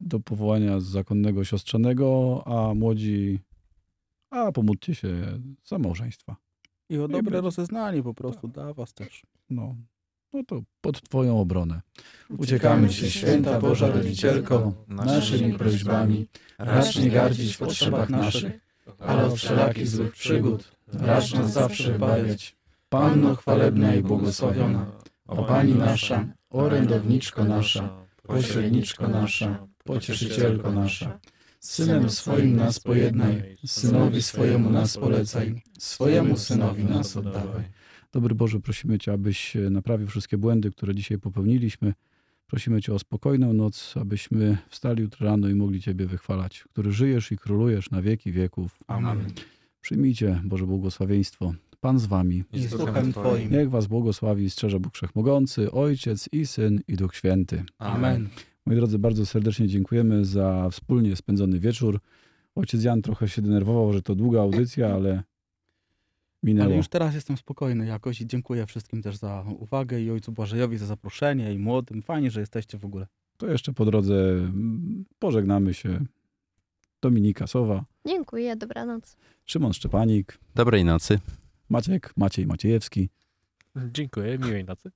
do 0.00 0.20
powołania 0.20 0.80
zakonnego 0.80 1.44
siostrzanego, 1.44 2.42
a 2.46 2.74
młodzi, 2.74 3.40
a 4.30 4.52
pomódlcie 4.52 4.94
się 4.94 5.08
za 5.64 5.78
małżeństwa. 5.78 6.36
I 6.88 6.98
o 6.98 7.04
I 7.04 7.08
dobre 7.08 7.22
będzie. 7.22 7.40
rozeznanie 7.40 8.02
po 8.02 8.14
prostu 8.14 8.48
dla 8.48 8.74
was 8.74 8.94
też. 8.94 9.22
No, 9.50 9.76
no 10.32 10.42
to 10.46 10.62
pod 10.80 11.02
twoją 11.02 11.40
obronę. 11.40 11.80
Uciekamy 12.38 12.88
Ci, 12.88 13.10
święta 13.10 13.60
Boża 13.60 13.90
Rodzicielko, 13.90 14.72
naszymi 14.88 15.52
prośbami, 15.52 16.26
racz 16.58 16.98
nie 16.98 17.10
gardzić 17.10 17.54
w 17.54 17.58
potrzebach 17.58 18.10
naszych, 18.10 18.60
ale 18.98 19.24
od 19.24 19.34
wszelakich 19.34 19.88
złych 19.88 20.12
przygód, 20.12 20.72
racz 20.92 21.34
nas 21.34 21.52
zawsze 21.52 21.98
bawiać. 21.98 22.61
Panno 22.92 23.36
chwalebna 23.36 23.94
i 23.94 24.02
błogosławiona, 24.02 24.86
o 25.26 25.44
Pani 25.44 25.74
nasza, 25.74 26.26
orędowniczko 26.50 27.44
nasza, 27.44 28.04
pośredniczko 28.22 29.08
nasza, 29.08 29.66
pocieszycielko 29.84 30.72
nasza, 30.72 31.20
Synem 31.60 32.10
swoim 32.10 32.56
nas 32.56 32.80
pojednaj, 32.80 33.56
Synowi 33.66 34.22
swojemu 34.22 34.70
nas 34.70 34.96
polecaj, 34.96 35.62
swojemu 35.78 36.36
Synowi 36.36 36.84
nas 36.84 37.16
oddawaj. 37.16 37.64
Dobry 38.12 38.34
Boże, 38.34 38.60
prosimy 38.60 38.98
Cię, 38.98 39.12
abyś 39.12 39.56
e, 39.56 39.70
naprawił 39.70 40.06
wszystkie 40.06 40.38
błędy, 40.38 40.70
które 40.70 40.94
dzisiaj 40.94 41.18
popełniliśmy. 41.18 41.94
Prosimy 42.46 42.82
Cię 42.82 42.94
o 42.94 42.98
spokojną 42.98 43.52
noc, 43.52 43.94
abyśmy 44.00 44.58
wstali 44.68 45.02
jutro 45.02 45.26
rano 45.26 45.48
i 45.48 45.54
mogli 45.54 45.80
Ciebie 45.80 46.06
wychwalać, 46.06 46.64
który 46.72 46.92
żyjesz 46.92 47.32
i 47.32 47.38
królujesz 47.38 47.90
na 47.90 48.02
wieki 48.02 48.32
wieków. 48.32 48.78
Amen. 48.86 49.24
Przyjmijcie 49.80 50.40
Boże 50.44 50.66
błogosławieństwo. 50.66 51.54
Pan 51.82 51.98
z 51.98 52.06
Wami. 52.06 52.44
I 52.52 52.58
z 52.58 52.70
duchem 52.70 53.12
Twoim. 53.12 53.50
Niech 53.50 53.70
Was 53.70 53.86
błogosławi 53.86 54.44
i 54.44 54.50
strzeże 54.50 54.80
Bóg 54.80 54.94
Wszechmogący, 54.94 55.70
Ojciec 55.70 56.28
i 56.32 56.46
Syn 56.46 56.80
i 56.88 56.96
Duch 56.96 57.14
Święty. 57.14 57.64
Amen. 57.78 58.28
Moi 58.66 58.76
drodzy, 58.76 58.98
bardzo 58.98 59.26
serdecznie 59.26 59.68
dziękujemy 59.68 60.24
za 60.24 60.68
wspólnie 60.70 61.16
spędzony 61.16 61.60
wieczór. 61.60 62.00
Ojciec 62.54 62.84
Jan 62.84 63.02
trochę 63.02 63.28
się 63.28 63.42
denerwował, 63.42 63.92
że 63.92 64.02
to 64.02 64.14
długa 64.14 64.40
audycja, 64.40 64.94
ale 64.94 65.22
minęło. 66.42 66.66
Ale 66.66 66.76
już 66.76 66.88
teraz 66.88 67.14
jestem 67.14 67.36
spokojny 67.36 67.86
jakoś 67.86 68.20
i 68.20 68.26
dziękuję 68.26 68.66
wszystkim 68.66 69.02
też 69.02 69.16
za 69.16 69.44
uwagę 69.58 70.00
i 70.00 70.10
ojcu 70.10 70.32
Błażejowi 70.32 70.78
za 70.78 70.86
zaproszenie 70.86 71.54
i 71.54 71.58
młodym. 71.58 72.02
Fajnie, 72.02 72.30
że 72.30 72.40
jesteście 72.40 72.78
w 72.78 72.84
ogóle. 72.84 73.06
To 73.36 73.46
jeszcze 73.46 73.72
po 73.72 73.84
drodze 73.84 74.14
pożegnamy 75.18 75.74
się. 75.74 76.04
Dominika 77.00 77.46
Sowa, 77.46 77.84
Dziękuję, 78.06 78.56
dobranoc. 78.56 79.16
Szymon 79.44 79.72
Szczepanik, 79.72 80.38
Dobrej 80.54 80.84
nocy. 80.84 81.18
Maciek, 81.76 82.12
Maciej 82.16 82.46
Maciejewski, 82.46 83.08
Dziękuję, 83.92 84.38
miłej 84.38 84.64
nocy. 84.64 84.90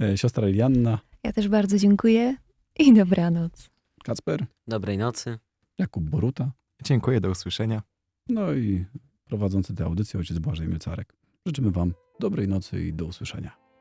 e, 0.00 0.18
siostra 0.18 0.46
Elianna, 0.46 0.98
Ja 1.24 1.32
też 1.32 1.48
bardzo 1.48 1.78
dziękuję 1.78 2.36
i 2.78 2.94
dobranoc. 2.94 3.70
Kacper, 4.04 4.46
Dobrej 4.66 4.98
nocy. 4.98 5.38
Jakub 5.78 6.04
Boruta, 6.04 6.52
Dziękuję, 6.84 7.20
do 7.20 7.30
usłyszenia. 7.30 7.82
no 8.28 8.52
i 8.52 8.84
prowadzący 9.24 9.74
tę 9.74 9.84
audycję 9.84 10.20
ojciec 10.20 10.38
Błażej 10.38 10.68
Mielcarek. 10.68 11.16
Życzymy 11.46 11.70
Wam 11.70 11.94
dobrej 12.20 12.48
nocy 12.48 12.84
i 12.86 12.92
do 12.92 13.04
usłyszenia. 13.04 13.56